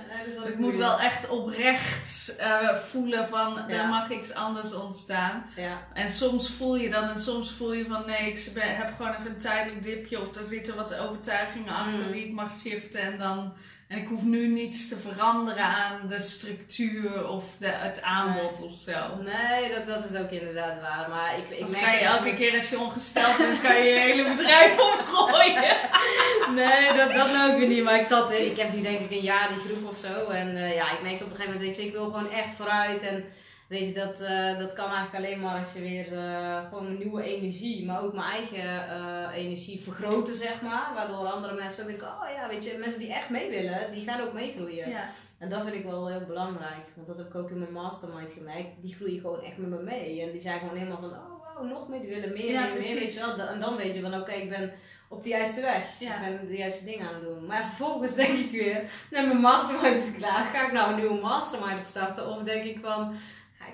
het 0.44 0.60
moet 0.60 0.76
wel 0.76 1.00
echt 1.00 1.30
oprecht 1.30 2.36
uh, 2.40 2.76
voelen 2.76 3.28
van 3.28 3.64
ja. 3.68 3.68
er 3.68 3.88
mag 3.88 4.10
iets 4.12 4.34
anders 4.34 4.74
ontstaan. 4.74 5.46
Ja. 5.56 5.88
En 5.94 6.10
soms 6.10 6.50
voel 6.50 6.76
je 6.76 6.90
dan 6.90 7.10
en 7.10 7.20
soms 7.20 7.52
voel 7.52 7.74
je 7.74 7.86
van 7.86 8.06
nee, 8.06 8.32
ik 8.32 8.52
heb 8.56 8.94
gewoon 8.98 9.14
even 9.14 9.32
een 9.32 9.38
tijdelijk 9.38 9.84
dipje 9.84 10.22
of 10.22 10.36
er 10.36 10.44
zitten 10.44 10.76
wat 10.76 10.98
overtuigingen 10.98 11.74
achter 11.74 12.06
mm. 12.06 12.12
die 12.12 12.26
ik 12.26 12.34
mag 12.34 12.60
shiften 12.60 13.02
en 13.02 13.18
dan 13.18 13.54
en 13.94 14.00
ik 14.00 14.08
hoef 14.08 14.24
nu 14.24 14.48
niets 14.48 14.88
te 14.88 14.98
veranderen 14.98 15.64
aan 15.64 16.08
de 16.08 16.22
structuur 16.22 17.28
of 17.28 17.44
de, 17.60 17.68
het 17.68 18.02
aanbod 18.02 18.60
nee. 18.60 18.70
of 18.70 18.78
zo. 18.78 19.16
Nee, 19.24 19.74
dat, 19.74 19.88
dat 19.88 20.12
is 20.12 20.20
ook 20.20 20.32
inderdaad 20.32 20.82
waar. 20.82 21.10
Maar 21.10 21.38
ik, 21.38 21.50
ik 21.50 21.70
merk 21.70 21.84
kan 21.84 21.94
je 21.94 22.00
elke 22.00 22.36
keer 22.36 22.56
als 22.56 22.70
je 22.70 22.80
ongesteld 22.80 23.38
bent, 23.38 23.62
kan 23.62 23.76
je 23.76 23.84
je 23.84 24.00
hele 24.00 24.30
bedrijf 24.36 24.80
omgooien. 24.80 25.76
nee, 26.62 26.94
dat, 26.94 27.12
dat 27.12 27.32
nou 27.32 27.52
ook 27.52 27.58
weer 27.58 27.68
niet. 27.68 27.84
Maar 27.84 28.00
ik 28.00 28.06
zat, 28.06 28.32
ik 28.32 28.58
heb 28.58 28.74
nu 28.74 28.82
denk 28.82 29.00
ik 29.00 29.12
een 29.12 29.20
jaar 29.20 29.48
die 29.48 29.74
groep 29.74 29.90
of 29.90 29.98
zo. 29.98 30.30
En 30.30 30.56
uh, 30.56 30.76
ja, 30.76 30.92
ik 30.92 31.02
merkte 31.02 31.24
op 31.24 31.30
een 31.30 31.36
gegeven 31.36 31.54
moment, 31.54 31.60
weet 31.60 31.76
je, 31.76 31.88
ik 31.88 31.94
wil 31.94 32.04
gewoon 32.04 32.32
echt 32.32 32.56
vooruit. 32.56 33.02
En 33.02 33.26
Weet 33.74 33.88
je, 33.88 33.94
dat, 33.94 34.22
uh, 34.22 34.58
dat 34.58 34.74
kan 34.74 34.86
eigenlijk 34.86 35.16
alleen 35.16 35.40
maar 35.40 35.58
als 35.58 35.74
je 35.74 35.82
weer 35.82 36.12
uh, 36.12 36.70
gewoon 36.70 36.86
een 36.86 36.98
nieuwe 36.98 37.24
energie, 37.24 37.86
maar 37.86 38.02
ook 38.02 38.14
mijn 38.14 38.32
eigen 38.32 38.66
uh, 38.66 39.28
energie 39.36 39.82
vergroten, 39.82 40.36
zeg 40.36 40.62
maar. 40.62 40.92
Waardoor 40.96 41.18
andere 41.18 41.54
mensen 41.54 41.84
ook 41.84 41.90
denken, 41.90 42.08
oh 42.08 42.30
ja, 42.36 42.48
weet 42.48 42.66
je, 42.66 42.78
mensen 42.80 43.00
die 43.00 43.14
echt 43.14 43.30
mee 43.30 43.50
willen, 43.50 43.92
die 43.92 44.02
gaan 44.02 44.22
ook 44.22 44.34
meegroeien. 44.34 44.90
Ja. 44.90 45.10
En 45.40 45.50
dat 45.50 45.64
vind 45.64 45.76
ik 45.76 45.86
wel 45.86 46.08
heel 46.08 46.26
belangrijk. 46.26 46.86
Want 46.96 47.08
dat 47.08 47.18
heb 47.18 47.28
ik 47.28 47.36
ook 47.36 47.50
in 47.50 47.60
mijn 47.60 47.72
mastermind 47.72 48.32
gemerkt. 48.32 48.70
Die 48.82 48.96
groeien 48.96 49.20
gewoon 49.20 49.42
echt 49.42 49.58
met 49.58 49.70
me 49.70 49.82
mee. 49.82 50.22
En 50.22 50.32
die 50.32 50.42
zijn 50.42 50.60
gewoon 50.60 50.78
helemaal 50.78 51.00
van, 51.00 51.10
oh 51.10 51.56
wow, 51.56 51.70
nog 51.70 51.88
meer, 51.88 52.00
die 52.00 52.10
willen 52.10 52.34
meer, 52.34 52.52
ja, 52.52 52.62
meer, 52.62 52.74
meer. 52.74 52.96
Weet 52.96 53.14
je 53.14 53.34
wel. 53.38 53.48
En 53.48 53.60
dan 53.60 53.76
weet 53.76 53.96
je 53.96 54.02
van, 54.02 54.20
oké, 54.20 54.32
ik 54.32 54.50
ben 54.50 54.74
op 55.10 55.24
de 55.24 55.30
juiste 55.30 55.62
weg. 55.62 56.00
Ja. 56.00 56.16
Ik 56.16 56.38
ben 56.38 56.48
de 56.48 56.58
juiste 56.58 56.86
dingen 56.86 57.08
aan 57.08 57.14
het 57.14 57.24
doen. 57.24 57.46
Maar 57.46 57.66
vervolgens 57.66 58.16
denk 58.16 58.38
ik 58.38 58.52
weer, 58.52 58.84
nee, 59.12 59.26
mijn 59.26 59.38
mastermind 59.38 60.00
is 60.00 60.16
klaar. 60.16 60.46
Ga 60.46 60.66
ik 60.66 60.72
nou 60.72 60.90
een 60.90 61.00
nieuwe 61.00 61.22
mastermind 61.22 61.80
opstarten? 61.80 62.28
Of 62.28 62.44
denk 62.44 62.64
ik 62.64 62.80
van 62.82 63.16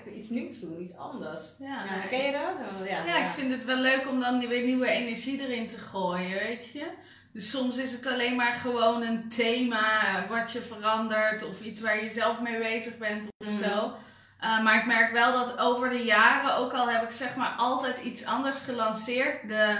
ik 0.00 0.06
wil 0.06 0.18
iets 0.18 0.28
nieuws 0.28 0.60
doen, 0.60 0.82
iets 0.82 0.96
anders. 0.96 1.42
Ja, 1.58 1.84
ja 1.84 2.06
ken 2.08 2.24
je 2.24 2.32
dat? 2.32 2.88
Ja, 2.88 3.04
ja, 3.04 3.24
ik 3.24 3.30
vind 3.30 3.50
het 3.50 3.64
wel 3.64 3.76
leuk 3.76 4.08
om 4.08 4.20
dan 4.20 4.48
weer 4.48 4.64
nieuwe 4.64 4.88
energie 4.88 5.40
erin 5.40 5.68
te 5.68 5.78
gooien, 5.78 6.38
weet 6.38 6.68
je. 6.68 6.86
Dus 7.32 7.50
soms 7.50 7.76
is 7.76 7.92
het 7.92 8.06
alleen 8.06 8.36
maar 8.36 8.52
gewoon 8.52 9.02
een 9.02 9.28
thema 9.28 10.26
wat 10.28 10.52
je 10.52 10.62
verandert 10.62 11.42
of 11.42 11.60
iets 11.60 11.80
waar 11.80 12.02
je 12.02 12.10
zelf 12.10 12.40
mee 12.40 12.58
bezig 12.58 12.98
bent 12.98 13.28
of 13.38 13.46
mhm. 13.46 13.62
zo. 13.62 13.92
Uh, 14.40 14.62
maar 14.62 14.78
ik 14.78 14.86
merk 14.86 15.12
wel 15.12 15.32
dat 15.32 15.58
over 15.58 15.88
de 15.88 16.04
jaren, 16.04 16.56
ook 16.56 16.72
al 16.72 16.90
heb 16.90 17.02
ik 17.02 17.10
zeg 17.10 17.36
maar 17.36 17.54
altijd 17.56 17.98
iets 17.98 18.24
anders 18.24 18.60
gelanceerd, 18.60 19.48
de, 19.48 19.78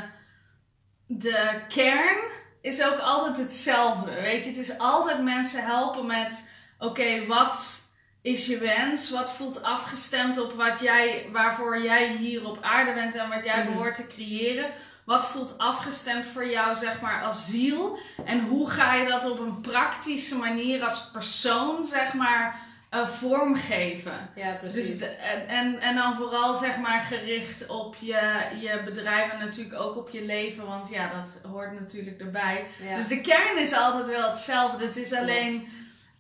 de 1.07 1.61
kern 1.69 2.19
is 2.61 2.85
ook 2.85 2.99
altijd 2.99 3.37
hetzelfde. 3.37 4.15
Weet 4.15 4.45
je, 4.45 4.51
het 4.51 4.59
is 4.59 4.79
altijd 4.79 5.23
mensen 5.23 5.65
helpen 5.65 6.07
met: 6.07 6.49
oké, 6.79 7.27
wat 7.27 7.89
is 8.23 8.47
je 8.47 8.59
wens? 8.59 9.11
Wat 9.11 9.33
voelt 9.33 9.63
afgestemd 9.63 10.41
op 10.41 10.53
wat 10.53 10.81
jij, 10.81 11.29
waarvoor 11.33 11.83
jij 11.83 12.17
hier 12.17 12.47
op 12.47 12.59
aarde 12.63 12.93
bent 12.93 13.15
en 13.15 13.29
wat 13.29 13.45
jij 13.45 13.65
mhm. 13.65 13.73
behoort 13.73 13.95
te 13.95 14.07
creëren? 14.07 14.71
wat 15.11 15.27
voelt 15.27 15.59
afgestemd 15.59 16.27
voor 16.27 16.47
jou, 16.47 16.77
zeg 16.77 17.01
maar, 17.01 17.23
als 17.23 17.47
ziel? 17.47 17.99
En 18.25 18.41
hoe 18.41 18.71
ga 18.71 18.95
je 18.95 19.09
dat 19.09 19.31
op 19.31 19.39
een 19.39 19.61
praktische 19.61 20.37
manier 20.37 20.85
als 20.85 21.11
persoon, 21.13 21.85
zeg 21.85 22.15
maar, 22.15 22.61
uh, 22.95 23.07
vormgeven? 23.07 24.31
Ja, 24.35 24.55
precies. 24.55 24.99
Dus 24.99 25.09
en, 25.47 25.81
en 25.81 25.95
dan 25.95 26.17
vooral, 26.17 26.55
zeg 26.55 26.79
maar, 26.79 27.01
gericht 27.01 27.67
op 27.67 27.97
je, 28.01 28.47
je 28.61 28.83
bedrijf 28.85 29.33
en 29.33 29.39
natuurlijk 29.39 29.81
ook 29.81 29.97
op 29.97 30.09
je 30.11 30.23
leven, 30.23 30.67
want 30.67 30.89
ja, 30.89 31.11
dat 31.11 31.51
hoort 31.51 31.81
natuurlijk 31.81 32.21
erbij. 32.21 32.67
Dus 32.97 33.09
de 33.09 33.21
kern 33.21 33.59
is 33.59 33.73
altijd 33.73 34.07
wel 34.07 34.31
hetzelfde. 34.31 34.87
Het 34.87 34.97
is 34.97 35.13
alleen 35.13 35.69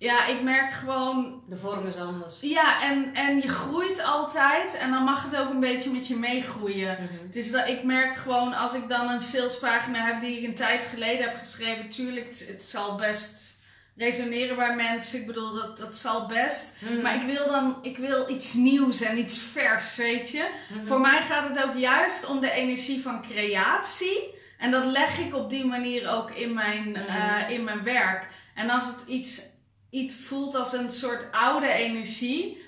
ja, 0.01 0.27
ik 0.27 0.43
merk 0.43 0.73
gewoon. 0.73 1.43
De 1.49 1.57
vorm 1.57 1.87
is 1.87 1.97
anders. 1.97 2.41
Ja, 2.41 2.83
en, 2.83 3.15
en 3.15 3.37
je 3.37 3.49
groeit 3.49 4.03
altijd 4.03 4.77
en 4.77 4.91
dan 4.91 5.05
mag 5.05 5.23
het 5.23 5.37
ook 5.37 5.51
een 5.51 5.61
beetje 5.61 5.91
met 5.91 6.07
je 6.07 6.17
meegroeien. 6.17 6.99
Mm 7.01 7.31
Dus 7.31 7.51
dat, 7.51 7.69
ik 7.69 7.83
merk 7.83 8.17
gewoon 8.17 8.53
als 8.53 8.75
ik 8.75 8.89
dan 8.89 9.09
een 9.09 9.21
salespagina 9.21 10.07
heb 10.07 10.21
die 10.21 10.39
ik 10.39 10.47
een 10.47 10.55
tijd 10.55 10.83
geleden 10.83 11.29
heb 11.29 11.37
geschreven, 11.37 11.89
tuurlijk, 11.89 12.27
het, 12.27 12.47
het 12.49 12.63
zal 12.63 12.97
best 12.97 13.59
resoneren 13.97 14.57
bij 14.57 14.75
mensen. 14.75 15.21
Ik 15.21 15.27
bedoel, 15.27 15.55
dat, 15.55 15.79
dat 15.79 15.97
zal 15.97 16.27
best. 16.27 16.77
Mhm. 16.79 17.01
Maar 17.01 17.15
ik 17.15 17.37
wil 17.37 17.47
dan 17.47 17.79
ik 17.83 17.97
wil 17.97 18.31
iets 18.31 18.55
nieuws 18.55 19.01
en 19.01 19.19
iets 19.19 19.39
vers, 19.39 19.97
weet 19.97 20.31
je. 20.31 20.51
Mhm. 20.75 20.87
Voor 20.87 21.01
mij 21.01 21.21
gaat 21.21 21.49
het 21.49 21.65
ook 21.65 21.77
juist 21.77 22.27
om 22.27 22.41
de 22.41 22.51
energie 22.51 23.03
van 23.03 23.23
creatie. 23.23 24.35
En 24.59 24.71
dat 24.71 24.85
leg 24.85 25.19
ik 25.19 25.35
op 25.35 25.51
die 25.51 25.65
manier 25.65 26.11
ook 26.11 26.31
in 26.31 26.55
mijn, 26.55 26.91
mhm. 26.91 27.01
eh, 27.01 27.51
in 27.51 27.65
mijn 27.65 27.83
werk. 27.83 28.29
En 28.55 28.71
als 28.71 28.87
het 28.87 29.05
iets 29.07 29.59
iets 29.91 30.15
voelt 30.15 30.55
als 30.55 30.73
een 30.73 30.91
soort 30.93 31.27
oude 31.31 31.69
energie. 31.69 32.63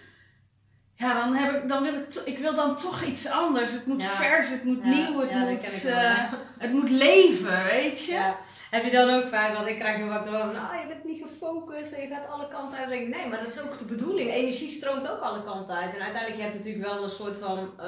Ja, 0.95 1.14
dan, 1.14 1.35
heb 1.35 1.62
ik, 1.62 1.69
dan 1.69 1.83
wil 1.83 1.95
ik, 1.95 2.14
ik 2.25 2.38
wil 2.38 2.55
dan 2.55 2.76
toch 2.76 3.02
iets 3.02 3.26
anders. 3.26 3.73
Het 3.73 3.87
moet 3.87 4.05
vers, 4.05 4.50
het 4.50 4.64
moet 4.64 4.85
nieuw, 4.85 5.21
het, 5.21 5.50
moet, 5.50 5.85
uh, 5.85 6.33
het 6.59 6.73
moet 6.73 6.91
leven, 6.91 7.64
weet 7.64 8.05
je. 8.05 8.33
Heb 8.73 8.85
je 8.85 8.91
dan 8.91 9.11
ook 9.11 9.29
vaak, 9.29 9.55
want 9.55 9.67
ik 9.67 9.79
krijg 9.79 9.99
nu 9.99 10.05
wat 10.05 10.25
door 10.25 10.38
van, 10.38 10.57
oh, 10.57 10.81
je 10.81 10.87
bent 10.88 11.05
niet 11.05 11.23
gefocust 11.23 11.93
en 11.93 12.02
je 12.02 12.14
gaat 12.14 12.29
alle 12.29 12.49
kanten 12.49 12.79
uit. 12.79 12.88
denk 12.88 13.02
ik, 13.02 13.17
nee, 13.17 13.29
maar 13.29 13.38
dat 13.38 13.47
is 13.47 13.61
ook 13.61 13.79
de 13.79 13.85
bedoeling. 13.85 14.31
Energie 14.31 14.71
stroomt 14.71 15.11
ook 15.11 15.21
alle 15.21 15.43
kanten 15.43 15.75
uit. 15.75 15.95
En 15.95 16.02
uiteindelijk 16.02 16.43
heb 16.43 16.52
je 16.52 16.59
natuurlijk 16.59 16.85
wel 16.85 17.02
een 17.02 17.11
soort 17.11 17.38
van, 17.38 17.59
uh, 17.59 17.87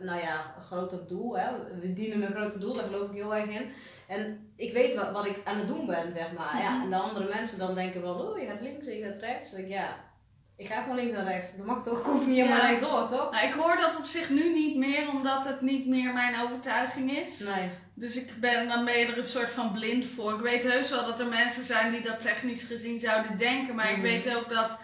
nou 0.00 0.20
ja, 0.20 0.54
groter 0.66 1.06
doel. 1.06 1.38
Hè? 1.38 1.48
We 1.80 1.92
dienen 1.92 2.22
een 2.22 2.34
groter 2.34 2.60
doel, 2.60 2.72
daar 2.72 2.84
geloof 2.84 3.08
ik 3.08 3.14
heel 3.14 3.34
erg 3.34 3.48
in. 3.48 3.72
En 4.08 4.50
ik 4.56 4.72
weet 4.72 4.94
wat, 4.94 5.12
wat 5.12 5.26
ik 5.26 5.40
aan 5.44 5.56
het 5.56 5.66
doen 5.66 5.86
ben, 5.86 6.12
zeg 6.12 6.32
maar. 6.32 6.62
Ja, 6.62 6.70
mhm. 6.70 6.82
en 6.82 6.90
de 6.90 6.96
andere 6.96 7.28
mensen 7.28 7.58
dan 7.58 7.74
denken 7.74 8.02
wel, 8.02 8.14
oh, 8.14 8.38
je 8.40 8.46
gaat 8.46 8.60
links 8.60 8.86
en 8.86 8.96
je 8.96 9.04
gaat 9.04 9.20
rechts. 9.20 9.50
Dan 9.50 9.60
denk 9.60 9.72
ik, 9.72 9.78
ja, 9.78 9.96
ik 10.56 10.66
ga 10.66 10.82
gewoon 10.82 10.96
links 10.96 11.16
en 11.16 11.24
rechts. 11.24 11.56
Dat 11.56 11.66
mag 11.66 11.82
toch, 11.82 11.98
ik 11.98 12.04
hoef 12.04 12.26
niet 12.26 12.36
helemaal 12.36 12.72
ja. 12.72 12.80
door, 12.80 13.08
toch? 13.08 13.30
Nou, 13.30 13.46
ik 13.46 13.52
hoor 13.52 13.76
dat 13.76 13.98
op 13.98 14.04
zich 14.04 14.30
nu 14.30 14.52
niet 14.52 14.76
meer, 14.76 15.08
omdat 15.08 15.44
het 15.44 15.60
niet 15.60 15.86
meer 15.86 16.12
mijn 16.12 16.40
overtuiging 16.40 17.18
is. 17.18 17.38
Nee. 17.38 17.70
Dus 17.98 18.16
ik 18.16 18.40
ben, 18.40 18.68
dan 18.68 18.84
ben 18.84 18.98
je 18.98 19.06
er 19.06 19.18
een 19.18 19.24
soort 19.24 19.50
van 19.50 19.72
blind 19.72 20.06
voor. 20.06 20.34
Ik 20.34 20.40
weet 20.40 20.64
heus 20.64 20.90
wel 20.90 21.04
dat 21.04 21.20
er 21.20 21.26
mensen 21.26 21.64
zijn 21.64 21.92
die 21.92 22.00
dat 22.00 22.20
technisch 22.20 22.62
gezien 22.62 23.00
zouden 23.00 23.36
denken. 23.36 23.74
Maar 23.74 23.90
ik 23.90 23.96
mhm. 23.96 24.06
weet 24.06 24.36
ook 24.36 24.48
dat 24.48 24.78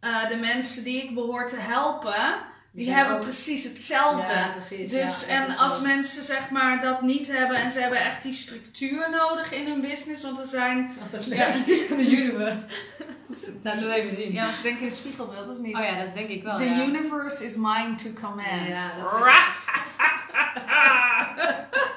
uh, 0.00 0.28
de 0.28 0.36
mensen 0.36 0.84
die 0.84 1.02
ik 1.02 1.14
behoor 1.14 1.48
te 1.48 1.58
helpen 1.58 2.50
die, 2.72 2.90
hebben 2.90 3.20
precies 3.20 3.64
hetzelfde. 3.64 4.32
Ja, 4.32 4.48
precies, 4.48 4.90
dus 4.90 5.26
en 5.26 5.56
als 5.56 5.80
mensen 5.80 6.22
zeg 6.22 6.50
maar 6.50 6.80
dat 6.80 7.02
niet 7.02 7.32
hebben 7.32 7.56
en 7.56 7.70
ze 7.70 7.80
hebben 7.80 7.98
echt 7.98 8.22
die 8.22 8.32
structuur 8.32 9.10
nodig 9.10 9.52
in 9.52 9.66
hun 9.66 9.80
business, 9.80 10.22
want 10.22 10.38
er 10.38 10.46
zijn. 10.46 10.92
Ja, 11.24 11.52
de 11.66 12.10
universe. 12.10 12.66
Laten 13.62 13.88
we 13.88 13.94
even 13.94 14.16
zien. 14.16 14.32
Ja, 14.32 14.44
maar 14.44 14.52
ze 14.52 14.62
denken 14.62 14.80
in 14.80 14.86
een 14.86 14.92
spiegelbeeld 14.92 15.48
of 15.48 15.58
niet? 15.58 15.76
Oh 15.76 15.82
ja, 15.82 16.04
dat 16.04 16.14
denk 16.14 16.28
ik 16.28 16.42
wel. 16.42 16.56
The 16.56 16.84
universe 16.86 17.44
is 17.44 17.56
mine 17.56 17.94
to 17.94 18.10
command. 18.20 18.68
Ja, 18.68 18.92
dat 18.98 19.10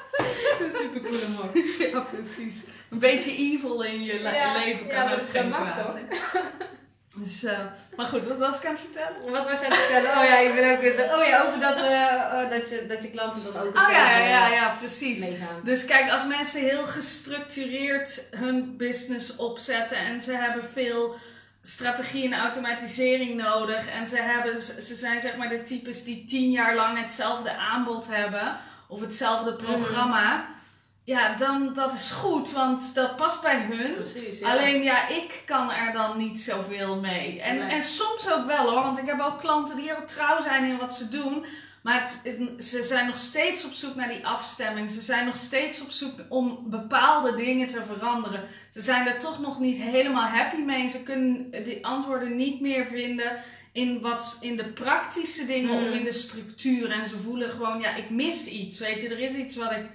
is 0.67 0.77
super 0.77 1.01
cool 1.01 1.29
man. 1.38 1.63
Ja, 1.91 2.00
precies. 2.00 2.63
Een 2.89 3.00
beetje 3.00 3.35
evil 3.35 3.81
in 3.83 4.03
je 4.03 4.19
leven 4.65 4.88
kan 4.88 5.12
ook 5.12 5.29
geen 5.31 5.51
kwaad. 5.51 5.97
Dus, 7.17 7.43
uh, 7.43 7.59
maar 7.95 8.05
goed, 8.05 8.27
wat 8.27 8.38
was 8.38 8.57
ik 8.59 8.65
aan 8.65 8.71
het 8.71 8.81
vertellen? 8.81 9.31
Wat 9.31 9.50
was 9.50 9.59
je 9.59 9.65
aan 9.65 9.71
het 9.71 9.79
vertellen? 9.79 10.17
Oh 10.17 10.24
ja, 10.24 10.38
ik 10.38 10.55
ben 10.55 10.71
ook 10.71 10.81
weer 10.81 10.91
zo. 10.91 11.01
Oh 11.01 11.27
ja, 11.27 11.43
over 11.43 11.59
dat, 11.59 11.77
uh, 11.77 12.50
dat, 12.50 12.69
je, 12.69 12.85
dat 12.88 13.03
je 13.03 13.12
klanten 13.12 13.43
dan 13.43 13.62
ook 13.62 13.77
oh, 13.77 13.89
ja, 13.91 14.17
ja, 14.17 14.27
ja, 14.27 14.47
ja, 14.47 14.75
precies. 14.79 15.19
Meegaan. 15.19 15.62
Dus 15.63 15.85
kijk, 15.85 16.12
als 16.12 16.27
mensen 16.27 16.62
heel 16.62 16.85
gestructureerd 16.85 18.27
hun 18.31 18.77
business 18.77 19.35
opzetten 19.35 19.97
en 19.97 20.21
ze 20.21 20.31
hebben 20.31 20.63
veel 20.63 21.15
strategie 21.62 22.25
en 22.25 22.39
automatisering 22.39 23.35
nodig 23.35 23.88
en 23.88 24.07
ze, 24.07 24.17
hebben, 24.21 24.62
ze 24.62 24.95
zijn 24.95 25.21
zeg 25.21 25.35
maar 25.35 25.50
de 25.50 25.63
types 25.63 26.03
die 26.03 26.25
tien 26.25 26.51
jaar 26.51 26.75
lang 26.75 27.00
hetzelfde 27.00 27.55
aanbod 27.55 28.07
hebben 28.07 28.57
of 28.88 29.01
hetzelfde 29.01 29.51
mhm. 29.51 29.63
programma. 29.63 30.46
Ja, 31.04 31.36
dan 31.36 31.74
dat 31.74 31.94
is 31.94 32.12
goed, 32.12 32.51
want 32.51 32.96
dat 32.96 33.15
past 33.15 33.42
bij 33.42 33.65
hun. 33.70 33.94
Precies, 33.94 34.39
ja. 34.39 34.51
Alleen 34.51 34.84
ja, 34.84 35.08
ik 35.08 35.44
kan 35.46 35.72
er 35.72 35.94
dan 35.94 36.18
niet 36.18 36.39
zoveel 36.39 36.96
mee. 36.96 37.42
En, 37.42 37.60
en 37.60 37.82
soms 37.82 38.32
ook 38.32 38.46
wel 38.46 38.70
hoor, 38.70 38.84
want 38.84 38.98
ik 38.98 39.06
heb 39.06 39.20
ook 39.20 39.39
klanten 39.39 39.75
die 39.75 39.86
heel 39.86 40.06
trouw 40.06 40.42
zijn 40.42 40.63
in 40.63 40.77
wat 40.77 40.94
ze 40.94 41.08
doen. 41.08 41.46
Maar 41.86 42.00
het, 42.00 42.22
ze 42.65 42.84
zijn 42.84 43.06
nog 43.06 43.18
steeds 43.18 43.65
op 43.65 43.72
zoek 43.72 43.96
naar 43.96 44.08
die 44.08 44.27
afstemming. 44.27 44.92
Ze 44.92 45.01
zijn 45.01 45.25
nog 45.25 45.36
steeds 45.36 45.82
op 45.82 45.92
zoek 45.92 46.13
om 46.30 46.60
bepaalde 46.70 47.36
dingen 47.36 47.68
te 47.68 47.84
veranderen. 47.84 48.44
Ze 48.70 48.82
zijn 48.82 49.08
er 49.08 49.20
toch 49.20 49.39
nog 49.39 49.60
niet 49.60 49.82
helemaal 49.82 50.27
happy 50.27 50.58
mee. 50.58 50.89
Ze 50.89 51.04
kunnen 51.04 51.51
die 51.63 51.86
antwoorden 51.86 52.36
niet 52.36 52.62
meer 52.62 52.86
vinden 52.86 53.32
in, 53.75 54.01
wat, 54.01 54.38
in 54.41 54.58
de 54.58 54.65
praktische 54.65 55.46
dingen 55.46 55.70
of 55.70 55.88
mm. 55.88 55.94
in 55.94 56.03
de 56.03 56.13
structuur. 56.13 56.91
En 56.91 57.05
ze 57.05 57.17
voelen 57.17 57.50
gewoon, 57.50 57.79
ja, 57.79 57.96
ik 57.96 58.10
mis 58.10 58.48
iets. 58.48 58.79
Weet 58.79 59.01
je, 59.01 59.10
er 59.10 59.20
is 59.20 59.36
iets 59.36 59.55
wat 59.55 59.72
ik 59.72 59.86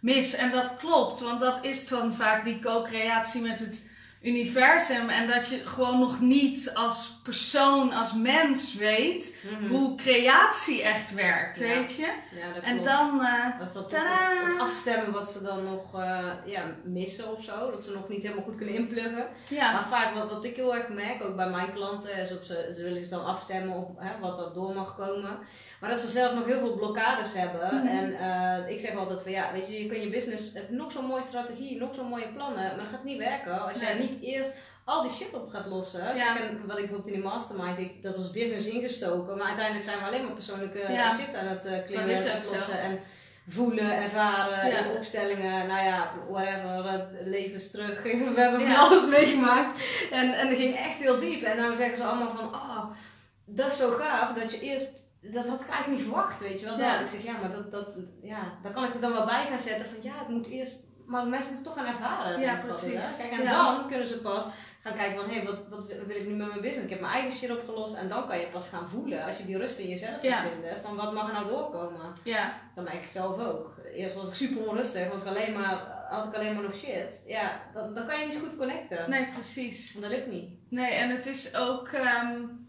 mis. 0.00 0.34
En 0.34 0.50
dat 0.50 0.76
klopt, 0.76 1.20
want 1.20 1.40
dat 1.40 1.64
is 1.64 1.88
dan 1.88 2.14
vaak 2.14 2.44
die 2.44 2.58
co-creatie 2.58 3.40
met 3.40 3.58
het 3.58 3.89
universum. 4.22 5.08
En 5.08 5.28
dat 5.28 5.48
je 5.48 5.66
gewoon 5.66 5.98
nog 5.98 6.20
niet 6.20 6.70
als 6.74 7.20
persoon, 7.22 7.92
als 7.92 8.14
mens 8.14 8.74
weet 8.74 9.36
mhm. 9.50 9.70
hoe 9.70 9.94
creatie 9.94 10.82
echt 10.82 11.14
werkt, 11.14 11.58
weet 11.58 11.94
je? 11.94 12.12
Ja, 12.30 12.52
dat 12.54 12.62
en 12.62 12.82
dan. 12.82 13.20
Uh, 13.20 13.58
dat 13.58 13.68
is 13.68 13.72
dat, 13.72 13.96
afstemmen 14.58 15.12
wat 15.12 15.30
ze 15.30 15.42
dan 15.42 15.64
nog 15.64 15.94
uh, 15.94 16.26
ja, 16.44 16.62
missen 16.84 17.32
of 17.36 17.44
zo. 17.44 17.70
Dat 17.70 17.84
ze 17.84 17.92
nog 17.92 18.08
niet 18.08 18.22
helemaal 18.22 18.44
goed 18.44 18.56
kunnen 18.56 18.74
inpluggen. 18.74 19.26
Ja. 19.48 19.72
Maar 19.72 19.86
vaak 19.88 20.14
wat, 20.14 20.30
wat 20.30 20.44
ik 20.44 20.56
heel 20.56 20.74
erg 20.74 20.88
merk, 20.88 21.24
ook 21.24 21.36
bij 21.36 21.50
mijn 21.50 21.72
klanten, 21.72 22.16
is 22.16 22.28
dat 22.28 22.44
ze, 22.44 22.72
ze 22.74 22.82
willen 22.82 23.10
dan 23.10 23.24
afstemmen 23.24 23.76
op 23.76 23.98
hè, 23.98 24.20
wat 24.20 24.38
er 24.38 24.52
door 24.54 24.74
mag 24.74 24.96
komen. 24.96 25.38
Maar 25.80 25.90
dat 25.90 26.00
ze 26.00 26.08
zelf 26.08 26.34
nog 26.34 26.46
heel 26.46 26.58
veel 26.58 26.74
blokkades 26.74 27.34
hebben. 27.34 27.76
Mhm. 27.76 27.86
En 27.86 28.10
uh, 28.12 28.70
ik 28.70 28.80
zeg 28.80 28.94
altijd 28.94 29.20
van 29.22 29.30
ja, 29.30 29.52
weet 29.52 29.66
je, 29.66 29.82
je 29.82 29.88
kunt 29.88 30.02
je 30.02 30.10
business, 30.10 30.52
nog 30.68 30.92
zo'n 30.92 31.04
mooie 31.04 31.22
strategie, 31.22 31.78
nog 31.78 31.94
zo'n 31.94 32.06
mooie 32.06 32.32
plannen, 32.34 32.62
maar 32.62 32.76
dat 32.76 32.86
gaat 32.90 33.04
niet 33.04 33.18
werken 33.18 33.62
als 33.62 33.80
jij 33.80 33.98
niet 33.98 34.09
eerst 34.20 34.54
al 34.84 35.02
die 35.02 35.10
shit 35.10 35.34
op 35.34 35.48
gaat 35.48 35.66
lossen. 35.66 36.16
Ja. 36.16 36.40
En 36.40 36.66
wat 36.66 36.78
ik 36.78 36.88
bijvoorbeeld 36.88 37.14
in 37.14 37.20
de 37.20 37.26
mastermind, 37.26 37.78
ik, 37.78 38.02
dat 38.02 38.16
was 38.16 38.30
business 38.30 38.66
ingestoken, 38.66 39.36
maar 39.36 39.46
uiteindelijk 39.46 39.84
zijn 39.84 39.98
we 39.98 40.04
alleen 40.04 40.24
maar 40.24 40.32
persoonlijke 40.32 40.78
shit 41.18 41.34
aan 41.34 41.46
het 41.46 41.66
uh, 41.66 41.72
klimmen 41.86 42.16
en. 42.16 42.42
En 42.80 43.00
voelen, 43.48 44.02
ervaren, 44.02 44.86
in 44.86 44.96
opstellingen, 44.96 45.66
nou 45.66 45.84
ja, 45.84 46.12
whatever, 46.28 47.08
levens 47.24 47.70
terug. 47.70 48.02
We 48.34 48.40
hebben 48.40 48.60
van 48.60 48.76
alles 48.76 49.06
meegemaakt. 49.06 49.82
En, 50.10 50.32
en 50.32 50.48
dat 50.48 50.58
ging 50.58 50.76
echt 50.76 50.96
heel 50.96 51.18
diep. 51.18 51.42
En 51.42 51.56
dan 51.56 51.76
zeggen 51.76 51.96
ze 51.96 52.04
allemaal 52.04 52.30
van, 52.30 52.54
oh, 52.54 52.84
dat 53.44 53.70
is 53.70 53.76
zo 53.76 53.90
gaaf 53.90 54.32
dat 54.32 54.52
je 54.52 54.60
eerst 54.60 55.00
dat 55.22 55.46
had 55.46 55.60
ik 55.60 55.68
eigenlijk 55.68 55.96
niet 55.96 56.08
verwacht, 56.08 56.40
weet 56.40 56.60
je 56.60 56.66
wel. 56.66 56.76
Dat 56.76 57.00
ik 57.00 57.06
zeg, 57.06 57.22
ja, 57.22 57.38
maar 57.40 57.52
dat, 57.52 57.70
dat, 57.70 57.88
ja, 58.22 58.58
daar 58.62 58.72
kan 58.72 58.84
ik 58.84 58.94
er 58.94 59.00
dan 59.00 59.12
wel 59.12 59.24
bij 59.24 59.46
gaan 59.46 59.58
zetten 59.58 59.86
van, 59.86 59.96
ja, 60.02 60.18
het 60.18 60.28
moet 60.28 60.46
eerst 60.46 60.82
maar 61.10 61.28
mensen 61.28 61.52
moeten 61.54 61.72
toch 61.72 61.82
gaan 61.82 61.92
ervaren. 61.94 62.40
Ja, 62.40 62.54
precies. 62.54 63.16
Kijk, 63.18 63.32
en 63.32 63.48
dan 63.48 63.88
kunnen 63.88 64.06
ze 64.06 64.20
pas 64.20 64.44
gaan 64.82 64.96
kijken 64.96 65.20
van, 65.20 65.30
hé, 65.30 65.36
hey, 65.36 65.46
wat, 65.46 65.68
wat 65.68 65.86
wil 66.06 66.16
ik 66.16 66.26
nu 66.26 66.34
met 66.34 66.48
mijn 66.48 66.60
business? 66.60 66.84
Ik 66.84 66.90
heb 66.90 67.00
mijn 67.00 67.12
eigen 67.12 67.32
shit 67.32 67.50
opgelost 67.50 67.94
en 67.94 68.08
dan 68.08 68.26
kan 68.26 68.38
je 68.38 68.46
pas 68.46 68.68
gaan 68.68 68.88
voelen, 68.88 69.24
als 69.24 69.36
je 69.36 69.44
die 69.44 69.58
rust 69.58 69.78
in 69.78 69.88
jezelf 69.88 70.22
ja. 70.22 70.42
vinden, 70.42 70.82
van 70.82 70.96
wat 70.96 71.12
mag 71.12 71.26
er 71.26 71.32
nou 71.32 71.46
doorkomen? 71.46 72.12
Ja. 72.24 72.52
Dan 72.74 72.84
merk 72.84 73.02
ik 73.02 73.08
zelf 73.08 73.38
ook. 73.38 73.74
Eerst 73.94 74.14
was 74.14 74.28
ik 74.28 74.34
super 74.34 74.68
onrustig, 74.68 75.10
was 75.10 75.20
ik 75.22 75.28
alleen 75.28 75.52
maar, 75.52 76.06
had 76.08 76.26
ik 76.26 76.34
alleen 76.34 76.54
maar 76.54 76.62
nog 76.62 76.74
shit. 76.74 77.22
Ja, 77.26 77.60
dan, 77.74 77.94
dan 77.94 78.06
kan 78.06 78.18
je 78.18 78.24
niet 78.24 78.34
zo 78.34 78.40
goed 78.40 78.56
connecten. 78.56 79.10
Nee, 79.10 79.28
precies. 79.32 79.92
Want 79.92 80.04
dat 80.04 80.14
lukt 80.14 80.30
niet. 80.30 80.50
Nee, 80.68 80.92
en 80.92 81.10
het 81.10 81.26
is 81.26 81.54
ook... 81.54 81.90
Um, 81.92 82.68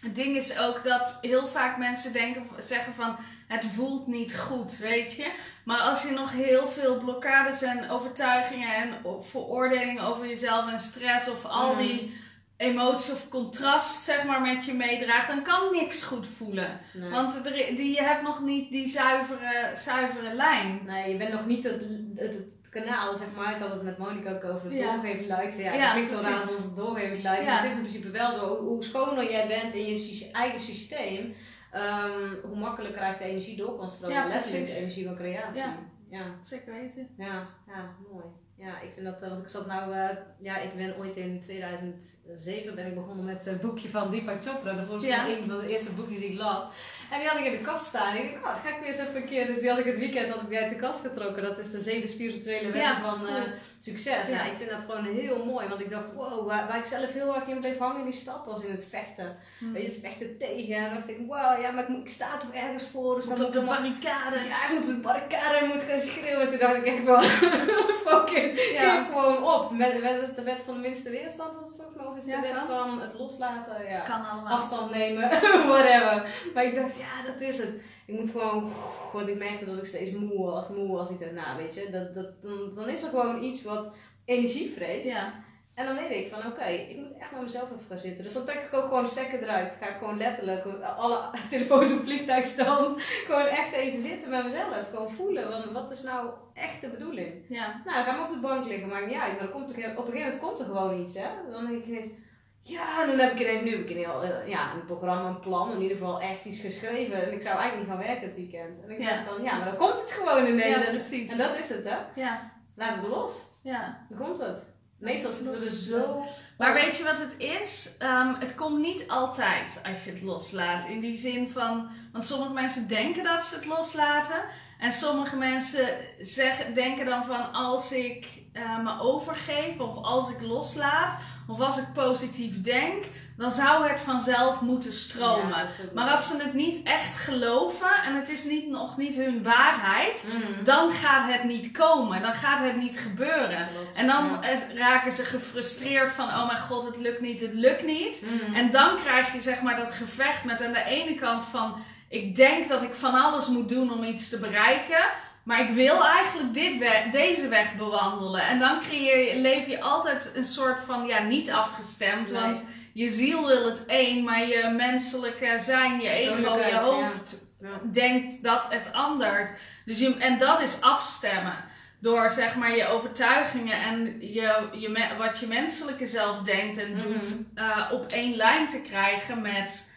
het 0.00 0.14
ding 0.14 0.36
is 0.36 0.58
ook 0.58 0.84
dat 0.84 1.18
heel 1.20 1.46
vaak 1.46 1.78
mensen 1.78 2.12
denken, 2.12 2.42
zeggen 2.58 2.94
van 2.94 3.16
het 3.48 3.64
voelt 3.64 4.06
niet 4.06 4.38
goed, 4.38 4.78
weet 4.78 5.12
je. 5.12 5.32
Maar 5.64 5.78
als 5.78 6.02
je 6.02 6.10
nog 6.10 6.32
heel 6.32 6.68
veel 6.68 6.98
blokkades 6.98 7.62
en 7.62 7.90
overtuigingen 7.90 8.74
en 8.74 8.94
veroordelingen 9.22 10.02
over 10.02 10.26
jezelf 10.26 10.72
en 10.72 10.80
stress 10.80 11.28
of 11.28 11.44
al 11.44 11.76
die 11.76 12.12
emoties 12.56 13.12
of 13.12 13.28
contrast 13.28 14.04
zeg 14.04 14.24
maar 14.24 14.40
met 14.40 14.64
je 14.64 14.74
meedraagt, 14.74 15.28
dan 15.28 15.42
kan 15.42 15.72
niks 15.72 16.02
goed 16.02 16.26
voelen. 16.36 16.80
Want 17.10 17.44
die, 17.76 17.94
je 17.94 18.02
hebt 18.02 18.22
nog 18.22 18.40
niet 18.40 18.70
die 18.70 18.86
zuivere, 18.86 19.70
zuivere 19.74 20.34
lijn. 20.34 20.80
Nee, 20.86 21.12
je 21.12 21.16
bent 21.16 21.32
nog 21.32 21.46
niet 21.46 21.64
het, 21.64 21.84
het, 22.16 22.42
kanaal, 22.70 23.16
zeg 23.16 23.28
maar. 23.36 23.54
Ik 23.54 23.62
had 23.62 23.70
het 23.70 23.82
met 23.82 23.98
Monika 23.98 24.32
ook 24.32 24.44
over 24.44 24.72
ja. 24.72 24.92
doorgeven 24.92 25.26
likes. 25.26 25.56
Ja, 25.56 25.72
het 25.72 25.90
klinkt 25.90 26.10
zo 26.10 26.20
raar 26.22 26.40
als 26.40 26.74
doorgeven 26.74 27.16
like. 27.16 27.42
Maar 27.44 27.62
het 27.62 27.70
is 27.70 27.76
in 27.76 27.84
principe 27.84 28.10
wel 28.10 28.30
zo. 28.30 28.64
Hoe 28.64 28.84
schoner 28.84 29.30
jij 29.30 29.46
bent 29.46 29.74
in 29.74 29.86
je 29.86 30.30
eigen 30.32 30.60
systeem, 30.60 31.34
um, 31.74 32.40
hoe 32.42 32.58
makkelijker 32.58 33.00
eigenlijk 33.00 33.18
de 33.18 33.38
energie 33.38 33.56
door 33.56 33.78
kan 33.78 33.90
stromen. 33.90 34.16
Ja, 34.16 34.26
letterlijk 34.26 34.66
de 34.66 34.76
energie 34.76 35.04
van 35.06 35.14
creatie. 35.14 35.62
Ja. 35.62 35.76
Ja. 36.10 36.24
Zeker 36.42 36.72
weten. 36.72 37.08
Ja, 37.16 37.46
ja, 37.66 37.96
mooi. 38.12 38.24
Ja, 38.56 38.80
ik 38.80 38.90
vind 38.94 39.06
dat, 39.06 39.22
uh, 39.22 39.28
want 39.28 39.42
ik 39.42 39.48
zat 39.48 39.66
nou, 39.66 39.94
uh, 39.94 40.08
ja, 40.40 40.56
ik 40.56 40.76
ben 40.76 40.96
ooit 40.98 41.16
in 41.16 41.40
2007 41.40 42.74
ben 42.74 42.86
ik 42.86 42.94
begonnen 42.94 43.24
met 43.24 43.44
het 43.44 43.60
boekje 43.60 43.88
van 43.88 44.10
Deepak 44.10 44.42
Chopra. 44.42 44.72
Dat 44.72 44.86
was 44.86 45.04
ja. 45.04 45.28
een 45.28 45.48
van 45.48 45.60
de 45.60 45.68
eerste 45.68 45.92
boekjes 45.92 46.18
die 46.18 46.30
ik 46.30 46.38
las. 46.38 46.64
En 47.10 47.18
die 47.18 47.28
had 47.28 47.38
ik 47.38 47.44
in 47.44 47.52
de 47.52 47.60
kast 47.60 47.86
staan. 47.86 48.16
En 48.16 48.24
ik 48.24 48.32
dacht, 48.32 48.44
oh, 48.44 48.52
dan 48.52 48.62
ga 48.62 48.68
ik 48.68 48.80
weer 48.80 48.88
eens 48.88 48.98
even 48.98 49.16
een 49.16 49.28
keer. 49.28 49.46
Dus 49.46 49.60
die 49.60 49.68
had 49.68 49.78
ik 49.78 49.84
het 49.84 49.98
weekend 49.98 50.32
had 50.32 50.42
ik 50.42 50.48
die 50.48 50.58
uit 50.58 50.70
de 50.70 50.76
kast 50.76 51.00
getrokken. 51.00 51.42
Dat 51.42 51.58
is 51.58 51.70
de 51.70 51.80
zeven 51.80 52.08
spirituele 52.08 52.70
wetten 52.70 52.80
ja, 52.80 53.00
van 53.00 53.26
uh, 53.26 53.42
succes. 53.78 54.28
Ja. 54.28 54.44
ik 54.44 54.56
vind 54.56 54.70
dat 54.70 54.80
gewoon 54.88 55.04
heel 55.04 55.44
mooi. 55.44 55.68
Want 55.68 55.80
ik 55.80 55.90
dacht, 55.90 56.12
wow, 56.14 56.46
waar, 56.46 56.66
waar 56.66 56.78
ik 56.78 56.84
zelf 56.84 57.12
heel 57.12 57.34
erg 57.34 57.46
in 57.46 57.60
bleef 57.60 57.78
hangen 57.78 57.98
in 57.98 58.04
die 58.04 58.20
stap 58.20 58.46
was 58.46 58.62
in 58.62 58.70
het 58.70 58.84
vechten. 58.90 59.36
Hmm. 59.58 59.72
Weet 59.72 59.82
je, 59.82 59.88
het 59.88 60.00
vechten 60.00 60.38
tegen. 60.38 60.74
En 60.74 60.84
dan 60.84 60.94
dacht 60.94 61.08
ik, 61.08 61.18
wow, 61.18 61.60
ja, 61.60 61.70
maar 61.70 61.90
ik, 61.90 61.96
ik 61.96 62.08
sta 62.08 62.36
toch 62.36 62.52
ergens 62.52 62.84
voor. 62.92 63.14
Dus 63.16 63.26
moet 63.26 63.36
dan 63.36 63.46
op 63.46 63.52
de 63.52 63.60
barricade. 63.60 64.36
Ja, 64.36 64.66
ik 64.66 64.70
moet 64.70 64.88
op 64.88 64.94
de 64.94 65.00
barricade 65.00 65.66
moet 65.66 65.82
gaan 65.82 66.00
schreeuwen. 66.00 66.48
Toen 66.48 66.58
dacht 66.58 66.76
ik 66.76 66.86
echt 66.86 67.04
wel, 67.04 67.22
fucking, 68.06 68.58
geef 68.58 69.06
gewoon 69.06 69.44
op. 69.44 69.68
De 69.68 70.18
is 70.22 70.34
de 70.34 70.42
wet 70.42 70.62
van 70.62 70.74
de 70.74 70.80
minste 70.80 71.10
weerstand, 71.10 71.54
was 71.60 71.72
het 71.72 71.86
ook 71.86 72.04
nog. 72.04 72.16
Is 72.16 72.24
de 72.24 72.40
wet 72.40 72.60
van 72.66 73.00
het 73.00 73.14
loslaten. 73.18 73.88
Ja. 73.88 74.00
Kan 74.00 74.28
allemaal. 74.30 74.58
Afstand 74.58 74.90
nemen, 74.90 75.28
whatever. 75.72 76.30
Maar 76.54 76.64
ik 76.64 76.74
dacht, 76.74 76.99
ja, 77.00 77.32
dat 77.32 77.40
is 77.40 77.58
het. 77.58 77.74
Ik 78.06 78.14
moet 78.18 78.30
gewoon, 78.30 78.72
want 79.12 79.28
ik 79.28 79.38
merkte 79.38 79.64
dat 79.64 79.78
ik 79.78 79.84
steeds 79.84 80.10
moe 80.10 80.44
was, 80.44 80.68
moe 80.68 80.88
was. 80.88 81.10
Ik 81.10 81.18
dacht, 81.18 81.32
nou 81.32 81.56
weet 81.56 81.74
je, 81.74 81.90
dat, 81.90 82.14
dat, 82.14 82.42
dan, 82.42 82.74
dan 82.74 82.88
is 82.88 83.02
er 83.02 83.08
gewoon 83.08 83.42
iets 83.42 83.62
wat 83.62 83.92
energie 84.24 84.70
vreet. 84.70 85.04
Ja. 85.04 85.44
En 85.74 85.86
dan 85.86 85.96
weet 85.96 86.10
ik 86.10 86.32
van, 86.32 86.52
oké, 86.52 86.64
ik 86.64 86.96
moet 86.96 87.18
echt 87.18 87.32
met 87.32 87.42
mezelf 87.42 87.70
even 87.72 87.86
gaan 87.88 87.98
zitten. 87.98 88.24
Dus 88.24 88.32
dan 88.32 88.44
trek 88.44 88.62
ik 88.62 88.74
ook 88.74 88.84
gewoon 88.84 89.04
de 89.04 89.10
stekker 89.10 89.42
eruit. 89.42 89.76
Ga 89.80 89.88
ik 89.88 89.96
gewoon 89.96 90.16
letterlijk 90.16 90.64
alle 90.82 91.30
telefoons 91.50 91.92
op 91.92 92.02
vliegtuigstand. 92.02 93.02
gewoon 93.26 93.46
echt 93.46 93.72
even 93.72 94.00
zitten 94.00 94.30
met 94.30 94.44
mezelf. 94.44 94.88
Gewoon 94.90 95.10
voelen, 95.10 95.48
want 95.48 95.64
wat 95.64 95.90
is 95.90 96.02
nou 96.02 96.30
echt 96.54 96.80
de 96.80 96.88
bedoeling? 96.88 97.32
Ja. 97.48 97.82
Nou, 97.84 97.96
dan 97.96 98.14
ga 98.14 98.14
ik 98.14 98.28
op 98.28 98.34
de 98.34 98.40
bank 98.40 98.66
liggen, 98.66 98.88
maakt 98.88 99.06
niet 99.06 99.16
uit. 99.16 99.30
Maar 99.32 99.40
dan 99.40 99.50
komt 99.50 99.70
er, 99.70 99.76
op 99.76 100.06
een 100.06 100.12
gegeven 100.12 100.20
moment 100.20 100.38
komt 100.38 100.58
er 100.58 100.64
gewoon 100.64 101.00
iets, 101.00 101.14
hè. 101.14 101.28
Dan 101.50 101.66
denk 101.66 101.82
ik 101.82 101.86
ineens, 101.86 102.12
ja, 102.60 103.02
en 103.02 103.08
dan 103.08 103.18
heb 103.18 103.32
ik 103.32 103.40
ineens 103.40 103.60
nu 103.60 103.70
heb 103.70 103.80
ik 103.80 103.90
een, 103.90 103.96
heel, 103.96 104.22
eh, 104.22 104.48
ja, 104.48 104.72
een 104.74 104.84
programma, 104.84 105.28
een 105.28 105.40
plan, 105.40 105.72
in 105.72 105.82
ieder 105.82 105.96
geval 105.96 106.20
echt 106.20 106.44
iets 106.44 106.60
geschreven. 106.60 107.26
En 107.26 107.32
ik 107.32 107.42
zou 107.42 107.58
eigenlijk 107.58 107.88
niet 107.88 107.96
gaan 107.96 108.06
werken 108.06 108.26
het 108.26 108.36
weekend. 108.36 108.82
En 108.82 108.90
ik 108.90 109.08
dacht 109.08 109.22
van, 109.22 109.42
ja, 109.42 109.56
maar 109.56 109.64
dan 109.64 109.76
komt 109.76 110.00
het 110.00 110.12
gewoon 110.12 110.46
ineens. 110.46 110.82
Ja, 110.82 110.90
precies. 110.90 111.30
En 111.30 111.38
dat 111.38 111.58
is 111.58 111.68
het, 111.68 111.84
hè. 111.84 111.96
Ja. 112.14 112.52
Laat 112.76 112.96
het 112.96 113.06
los. 113.06 113.32
Ja. 113.62 114.06
Dan 114.08 114.26
komt 114.26 114.38
het. 114.38 114.68
Meestal 114.98 115.30
zitten 115.32 115.58
we 115.58 115.64
er 115.64 115.70
zo. 115.70 116.24
Maar 116.58 116.74
weet 116.74 116.96
je 116.96 117.04
wat 117.04 117.18
het 117.18 117.34
is? 117.38 117.96
Um, 118.02 118.34
het 118.34 118.54
komt 118.54 118.78
niet 118.78 119.08
altijd 119.08 119.80
als 119.84 120.04
je 120.04 120.10
het 120.10 120.22
loslaat. 120.22 120.88
In 120.88 121.00
die 121.00 121.16
zin 121.16 121.50
van. 121.50 121.88
Want 122.12 122.24
sommige 122.24 122.52
mensen 122.52 122.88
denken 122.88 123.24
dat 123.24 123.44
ze 123.44 123.54
het 123.54 123.66
loslaten. 123.66 124.42
En 124.78 124.92
sommige 124.92 125.36
mensen 125.36 125.88
zeggen, 126.20 126.74
denken 126.74 127.06
dan 127.06 127.24
van 127.24 127.52
als 127.52 127.92
ik 127.92 128.39
uh, 128.52 128.78
me 128.84 129.00
overgeef 129.00 129.78
of 129.78 129.96
als 130.02 130.30
ik 130.30 130.40
loslaat 130.40 131.18
of 131.46 131.60
als 131.60 131.78
ik 131.78 131.92
positief 131.92 132.60
denk, 132.60 133.04
dan 133.36 133.50
zou 133.50 133.88
het 133.88 134.00
vanzelf 134.00 134.60
moeten 134.60 134.92
stromen. 134.92 135.68
maar 135.94 136.10
als 136.10 136.28
ze 136.28 136.36
het 136.42 136.54
niet 136.54 136.82
echt 136.82 137.16
geloven 137.16 138.02
en 138.04 138.14
het 138.14 138.28
is 138.28 138.44
niet, 138.44 138.68
nog 138.68 138.96
niet 138.96 139.14
hun 139.14 139.42
waarheid, 139.42 140.26
mm. 140.32 140.64
dan 140.64 140.90
gaat 140.90 141.32
het 141.32 141.44
niet 141.44 141.70
komen. 141.70 142.22
Dan 142.22 142.34
gaat 142.34 142.60
het 142.60 142.76
niet 142.76 142.98
gebeuren. 142.98 143.68
En 143.94 144.06
dan 144.06 144.44
raken 144.74 145.12
ze 145.12 145.24
gefrustreerd 145.24 146.12
van: 146.12 146.28
oh 146.28 146.46
mijn 146.46 146.58
god, 146.58 146.84
het 146.84 146.96
lukt 146.96 147.20
niet, 147.20 147.40
het 147.40 147.54
lukt 147.54 147.84
niet. 147.84 148.24
Mm. 148.24 148.54
En 148.54 148.70
dan 148.70 148.96
krijg 148.96 149.32
je 149.32 149.40
zeg 149.40 149.62
maar 149.62 149.76
dat 149.76 149.92
gevecht 149.92 150.44
met 150.44 150.64
aan 150.64 150.72
de 150.72 150.84
ene 150.84 151.14
kant 151.14 151.44
van: 151.44 151.74
ik 152.08 152.36
denk 152.36 152.68
dat 152.68 152.82
ik 152.82 152.94
van 152.94 153.14
alles 153.14 153.48
moet 153.48 153.68
doen 153.68 153.92
om 153.92 154.04
iets 154.04 154.28
te 154.28 154.38
bereiken. 154.38 155.04
Maar 155.50 155.60
ik 155.60 155.70
wil 155.70 156.06
eigenlijk 156.06 156.54
dit 156.54 156.84
deze 157.12 157.48
weg 157.48 157.74
bewandelen. 157.74 158.46
En 158.46 158.58
dan 158.58 158.80
creëer 158.80 159.34
je, 159.34 159.40
leef 159.40 159.66
je 159.66 159.80
altijd 159.80 160.32
een 160.34 160.44
soort 160.44 160.80
van 160.80 161.06
ja, 161.06 161.22
niet 161.22 161.50
afgestemd. 161.50 162.30
Want 162.30 162.64
je 162.92 163.08
ziel 163.08 163.46
wil 163.46 163.64
het 163.64 163.86
één, 163.86 164.24
maar 164.24 164.46
je 164.46 164.74
menselijke 164.76 165.56
zijn, 165.58 166.00
je 166.00 166.08
ego, 166.08 166.58
je 166.58 166.76
hoofd 166.80 167.44
denkt 167.92 168.42
dat 168.42 168.66
het 168.68 168.92
anders. 168.92 169.48
Dus 169.84 169.98
je, 169.98 170.16
en 170.16 170.38
dat 170.38 170.60
is 170.60 170.80
afstemmen. 170.80 171.64
Door 171.98 172.28
zeg 172.28 172.56
maar 172.56 172.76
je 172.76 172.86
overtuigingen 172.86 173.82
en 173.82 174.20
je, 174.20 174.68
je, 174.72 175.14
wat 175.18 175.38
je 175.38 175.46
menselijke 175.46 176.06
zelf 176.06 176.38
denkt 176.38 176.78
en 176.78 176.92
doet 176.96 177.38
mhm. 177.54 177.68
uh, 177.68 177.92
op 177.92 178.12
één 178.12 178.36
lijn 178.36 178.66
te 178.66 178.82
krijgen 178.82 179.42
met 179.42 179.89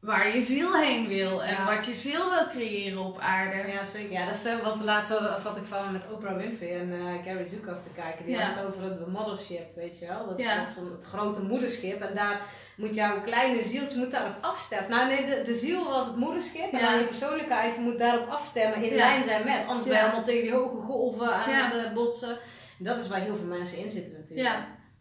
waar 0.00 0.34
je 0.34 0.40
ziel 0.40 0.76
heen 0.76 1.08
wil 1.08 1.42
en 1.42 1.64
wat 1.64 1.86
je 1.86 1.94
ziel 1.94 2.30
wil 2.30 2.46
creëren 2.48 2.98
op 2.98 3.18
aarde. 3.18 3.70
Ja, 3.70 3.84
zeker. 3.84 4.12
Ja, 4.12 4.26
dat 4.26 4.36
is 4.36 4.46
uh, 4.46 4.64
wat 4.64 4.80
laatste 4.80 5.34
zat 5.38 5.56
ik 5.56 5.64
van 5.64 5.92
met 5.92 6.10
Oprah 6.12 6.36
Winfrey 6.36 6.80
en 6.80 6.88
uh, 6.88 7.24
Gary 7.24 7.44
Zukav 7.44 7.82
te 7.82 7.90
kijken. 7.94 8.24
Die 8.24 8.40
had 8.40 8.56
het 8.56 8.66
over 8.66 8.82
het 8.82 9.06
mothership, 9.06 9.76
weet 9.76 9.98
je 9.98 10.06
wel. 10.06 10.26
Dat, 10.26 10.38
dat 10.38 10.72
van 10.74 10.92
het 10.92 11.04
grote 11.04 11.42
moederschip. 11.42 12.00
En 12.00 12.14
daar 12.14 12.40
moet 12.76 12.94
jouw 12.94 13.20
kleine 13.20 13.62
zieltje 13.62 13.98
moet 13.98 14.10
daarop 14.10 14.36
afstemmen. 14.40 14.90
Nou 14.90 15.06
nee, 15.06 15.26
de, 15.26 15.42
de 15.44 15.54
ziel 15.54 15.84
was 15.84 16.06
het 16.06 16.16
moederschip. 16.16 16.72
En 16.72 16.80
dan 16.82 16.98
je 16.98 17.04
persoonlijkheid 17.04 17.78
moet 17.78 17.98
daarop 17.98 18.28
afstemmen, 18.28 18.82
in 18.82 18.96
lijn 18.96 19.22
zijn 19.22 19.44
met. 19.44 19.66
Anders 19.66 19.86
ben 19.86 19.96
je 19.96 20.02
allemaal 20.02 20.24
tegen 20.24 20.42
die 20.42 20.54
hoge 20.54 20.76
golven 20.76 21.34
aan 21.34 21.50
het 21.50 21.86
uh, 21.86 21.92
botsen. 21.92 22.38
En 22.78 22.84
dat 22.84 22.96
is 22.96 23.08
waar 23.08 23.20
heel 23.20 23.36
veel 23.36 23.46
mensen 23.46 23.78
in 23.78 23.90
zitten 23.90 24.12
natuurlijk. 24.12 24.48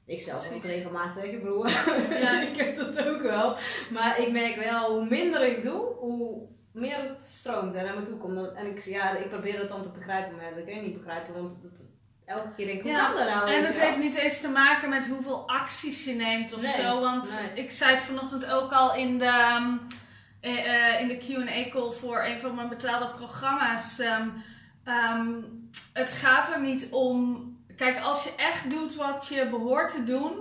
Ik 0.09 0.21
zelf 0.21 0.51
ook 0.53 0.63
regelmatig, 0.63 1.39
broer. 1.39 1.69
Ja. 2.09 2.41
ik 2.49 2.57
heb 2.57 2.75
dat 2.75 3.05
ook 3.05 3.21
wel. 3.21 3.57
Maar 3.91 4.19
ik 4.19 4.31
merk 4.31 4.55
wel, 4.55 4.91
hoe 4.91 5.05
minder 5.05 5.41
ik 5.41 5.63
doe, 5.63 5.93
hoe 5.99 6.47
meer 6.71 6.97
het 6.97 7.23
stroomt 7.23 7.75
en 7.75 7.85
naar 7.85 7.95
me 7.95 8.01
toe 8.01 8.17
komt. 8.17 8.53
En 8.53 8.65
ik, 8.65 8.79
ja, 8.79 9.17
ik 9.17 9.29
probeer 9.29 9.59
het 9.59 9.69
dan 9.69 9.83
te 9.83 9.91
begrijpen, 9.91 10.35
maar 10.35 10.55
dat 10.55 10.63
kun 10.63 10.75
je 10.75 10.81
niet 10.81 10.97
begrijpen, 10.97 11.33
want 11.33 11.57
elke 12.25 12.53
keer 12.55 12.65
denk 12.65 12.77
ik, 12.77 12.83
hoe 12.83 12.95
kan 12.95 13.15
dat 13.15 13.27
nou? 13.27 13.51
En 13.51 13.63
het 13.63 13.81
heeft 13.81 13.97
niet 13.97 14.15
eens 14.15 14.41
te 14.41 14.49
maken 14.49 14.89
met 14.89 15.07
hoeveel 15.07 15.47
acties 15.47 16.05
je 16.05 16.13
neemt 16.13 16.53
of 16.53 16.65
zo. 16.65 16.99
Want 16.99 17.39
ik 17.53 17.71
zei 17.71 17.95
het 17.95 18.03
vanochtend 18.03 18.45
ook 18.51 18.71
al 18.71 18.95
in 18.95 19.19
de, 19.19 19.57
um, 19.57 19.87
uh, 20.41 21.01
in 21.01 21.07
de 21.07 21.17
Q&A 21.17 21.69
call 21.69 21.91
voor 21.91 22.23
een 22.23 22.39
van 22.39 22.55
mijn 22.55 22.69
betaalde 22.69 23.09
programma's. 23.09 23.99
Um, 23.99 24.43
um, 24.85 25.69
het 25.93 26.11
gaat 26.11 26.53
er 26.53 26.61
niet 26.61 26.87
om 26.91 27.48
Kijk, 27.79 27.99
als 27.99 28.23
je 28.23 28.35
echt 28.35 28.69
doet 28.69 28.95
wat 28.95 29.27
je 29.27 29.49
behoort 29.49 29.91
te 29.91 30.03
doen, 30.03 30.33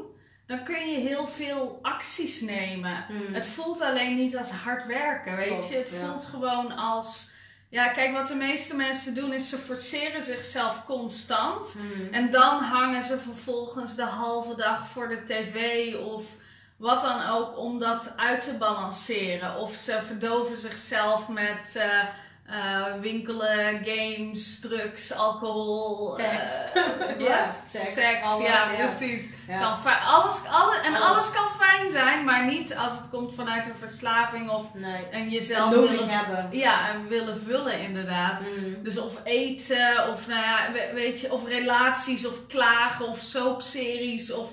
dan 0.46 0.64
kun 0.64 0.90
je 0.90 0.98
heel 0.98 1.26
veel 1.26 1.78
acties 1.82 2.40
nemen. 2.40 3.04
Hmm. 3.08 3.34
Het 3.34 3.46
voelt 3.46 3.80
alleen 3.80 4.14
niet 4.14 4.36
als 4.36 4.50
hard 4.50 4.86
werken, 4.86 5.36
weet 5.36 5.68
je. 5.68 5.76
Het 5.76 5.90
voelt 5.90 6.24
gewoon 6.24 6.72
als. 6.72 7.30
Ja, 7.68 7.88
kijk, 7.88 8.12
wat 8.12 8.28
de 8.28 8.34
meeste 8.34 8.76
mensen 8.76 9.14
doen 9.14 9.32
is 9.32 9.48
ze 9.48 9.58
forceren 9.58 10.22
zichzelf 10.22 10.84
constant. 10.84 11.72
Hmm. 11.72 12.12
En 12.12 12.30
dan 12.30 12.62
hangen 12.62 13.02
ze 13.02 13.18
vervolgens 13.18 13.94
de 13.94 14.04
halve 14.04 14.56
dag 14.56 14.88
voor 14.88 15.08
de 15.08 15.24
tv 15.24 15.94
of 15.96 16.36
wat 16.76 17.02
dan 17.02 17.22
ook 17.22 17.58
om 17.58 17.78
dat 17.78 18.12
uit 18.16 18.40
te 18.40 18.56
balanceren. 18.56 19.56
Of 19.56 19.74
ze 19.74 19.98
verdoven 20.06 20.58
zichzelf 20.58 21.28
met. 21.28 21.74
Uh, 21.76 22.02
uh, 22.50 23.00
winkelen, 23.00 23.84
games, 23.84 24.60
drugs, 24.60 25.12
alcohol. 25.12 26.16
Seks. 26.16 26.50
Uh, 27.18 27.26
ja, 27.26 27.48
seks. 27.48 27.92
seks 27.92 28.38
ja, 28.40 28.68
precies. 28.76 29.30
Kan 29.46 29.76
alles, 30.06 30.42
alles, 30.50 30.80
en 30.80 30.94
alles. 30.94 31.32
kan 31.32 31.50
fijn 31.60 31.90
zijn, 31.90 32.24
maar 32.24 32.44
niet 32.46 32.76
als 32.76 32.92
het 32.92 33.08
komt 33.10 33.34
vanuit 33.34 33.66
een 33.66 33.76
verslaving 33.76 34.50
of 34.50 34.74
nee. 34.74 35.06
en 35.10 35.28
jezelf 35.28 35.70
willen 35.70 36.08
hebben. 36.08 36.58
Ja, 36.58 36.88
en 36.88 37.08
willen 37.08 37.40
vullen 37.40 37.80
inderdaad. 37.80 38.40
Mm. 38.40 38.82
Dus 38.82 38.98
of 38.98 39.20
eten, 39.24 40.08
of 40.10 40.26
nou 40.26 40.40
ja, 40.40 40.72
weet 40.94 41.20
je, 41.20 41.32
of 41.32 41.46
relaties, 41.46 42.26
of 42.26 42.46
klagen, 42.46 43.08
of 43.08 43.20
soapseries, 43.20 44.32
of 44.32 44.52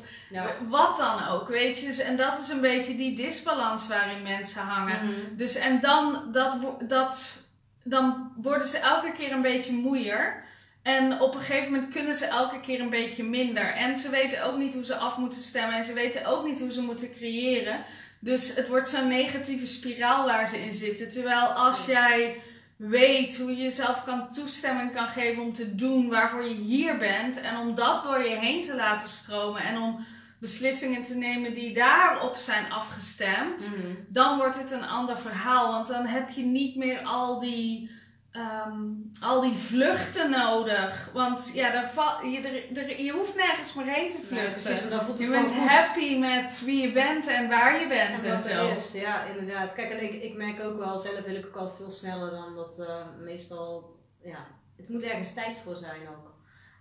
wat 0.68 0.98
dan 0.98 1.28
ook, 1.28 1.48
weet 1.48 1.80
je. 1.80 1.86
Dus, 1.86 2.00
en 2.00 2.18
dat 2.18 2.40
is 2.40 2.50
een 2.50 2.62
beetje 2.62 2.96
die 2.96 3.16
disbalans 3.16 3.88
waarin 3.88 4.22
mensen 4.22 4.62
hangen. 4.62 5.06
Mm. 5.06 5.38
Dus 5.38 5.56
en 5.56 5.80
dan 5.80 6.24
dat, 6.32 6.58
dat 6.80 7.44
dan 7.88 8.32
worden 8.36 8.68
ze 8.68 8.78
elke 8.78 9.12
keer 9.12 9.32
een 9.32 9.42
beetje 9.42 9.74
moeier. 9.74 10.44
En 10.82 11.20
op 11.22 11.36
een 11.36 11.42
gegeven 11.42 11.72
moment 11.72 11.92
kunnen 11.92 12.16
ze 12.16 12.26
elke 12.26 12.60
keer 12.60 12.80
een 12.80 12.90
beetje 12.90 13.24
minder. 13.24 13.74
En 13.74 13.98
ze 13.98 14.10
weten 14.10 14.44
ook 14.44 14.58
niet 14.58 14.74
hoe 14.74 14.86
ze 14.86 14.96
af 14.96 15.18
moeten 15.18 15.42
stemmen. 15.42 15.76
En 15.76 15.84
ze 15.84 15.94
weten 15.94 16.26
ook 16.26 16.46
niet 16.46 16.60
hoe 16.60 16.72
ze 16.72 16.82
moeten 16.82 17.12
creëren. 17.12 17.84
Dus 18.20 18.56
het 18.56 18.68
wordt 18.68 18.90
zo'n 18.90 19.08
negatieve 19.08 19.66
spiraal 19.66 20.26
waar 20.26 20.48
ze 20.48 20.58
in 20.58 20.74
zitten. 20.74 21.10
Terwijl 21.10 21.46
als 21.46 21.86
jij 21.86 22.36
weet 22.76 23.38
hoe 23.38 23.50
je 23.50 23.64
jezelf 23.64 24.04
kan 24.04 24.34
toestemming 24.34 24.94
kan 24.94 25.08
geven 25.08 25.44
om 25.44 25.54
te 25.54 25.76
doen 25.76 26.10
waarvoor 26.10 26.44
je 26.44 26.56
hier 26.56 26.98
bent. 26.98 27.42
En 27.42 27.58
om 27.58 27.76
dat 27.76 28.04
door 28.04 28.20
je 28.20 28.36
heen 28.36 28.62
te 28.62 28.76
laten 28.76 29.08
stromen. 29.08 29.62
En 29.62 29.78
om 29.78 30.06
beslissingen 30.40 31.04
te 31.04 31.16
nemen 31.16 31.54
die 31.54 31.74
daarop 31.74 32.36
zijn 32.36 32.72
afgestemd, 32.72 33.72
mhm. 33.72 33.94
dan 34.08 34.38
wordt 34.38 34.58
het 34.58 34.72
een 34.72 34.88
ander 34.88 35.18
verhaal. 35.18 35.72
Want 35.72 35.88
dan 35.88 36.06
heb 36.06 36.30
je 36.30 36.44
niet 36.44 36.76
meer 36.76 37.02
al 37.02 37.40
die, 37.40 37.92
ehm, 38.32 38.84
al 39.22 39.42
die 39.42 39.54
vluchten 39.54 40.30
nodig. 40.30 41.10
Want 41.14 41.52
ja, 41.54 41.72
daar 41.72 42.26
je, 42.26 42.68
er, 42.76 43.02
je 43.02 43.12
hoeft 43.12 43.36
nergens 43.36 43.74
meer 43.74 43.86
heen 43.86 44.10
te 44.10 44.22
vluchten. 44.28 45.18
je 45.18 45.30
bent 45.30 45.54
happy 45.54 46.18
met 46.18 46.62
wie 46.66 46.82
je 46.82 46.92
bent 46.92 47.28
en 47.28 47.50
waar 47.50 47.80
je 47.80 47.88
bent 47.88 48.24
en, 48.24 48.44
en. 48.44 48.70
Is. 48.70 48.92
Ja, 48.92 49.24
inderdaad. 49.24 49.74
Kijk, 49.74 49.92
en 49.92 50.04
ik, 50.04 50.24
ik 50.24 50.36
merk 50.36 50.64
ook 50.64 50.78
wel, 50.78 51.00
zelf 51.00 51.22
wil 51.22 51.36
ik 51.36 51.46
ook 51.46 51.56
altijd 51.56 51.78
veel 51.78 51.92
sneller 51.92 52.32
dan 52.32 52.56
dat 52.56 52.80
uh, 52.80 52.88
meestal 53.18 53.96
ja, 54.22 54.48
het 54.78 54.90
moet 54.90 55.04
ergens 55.04 55.34
tijd 55.34 55.58
voor 55.64 55.76
zijn 55.76 56.08
ook. 56.10 56.35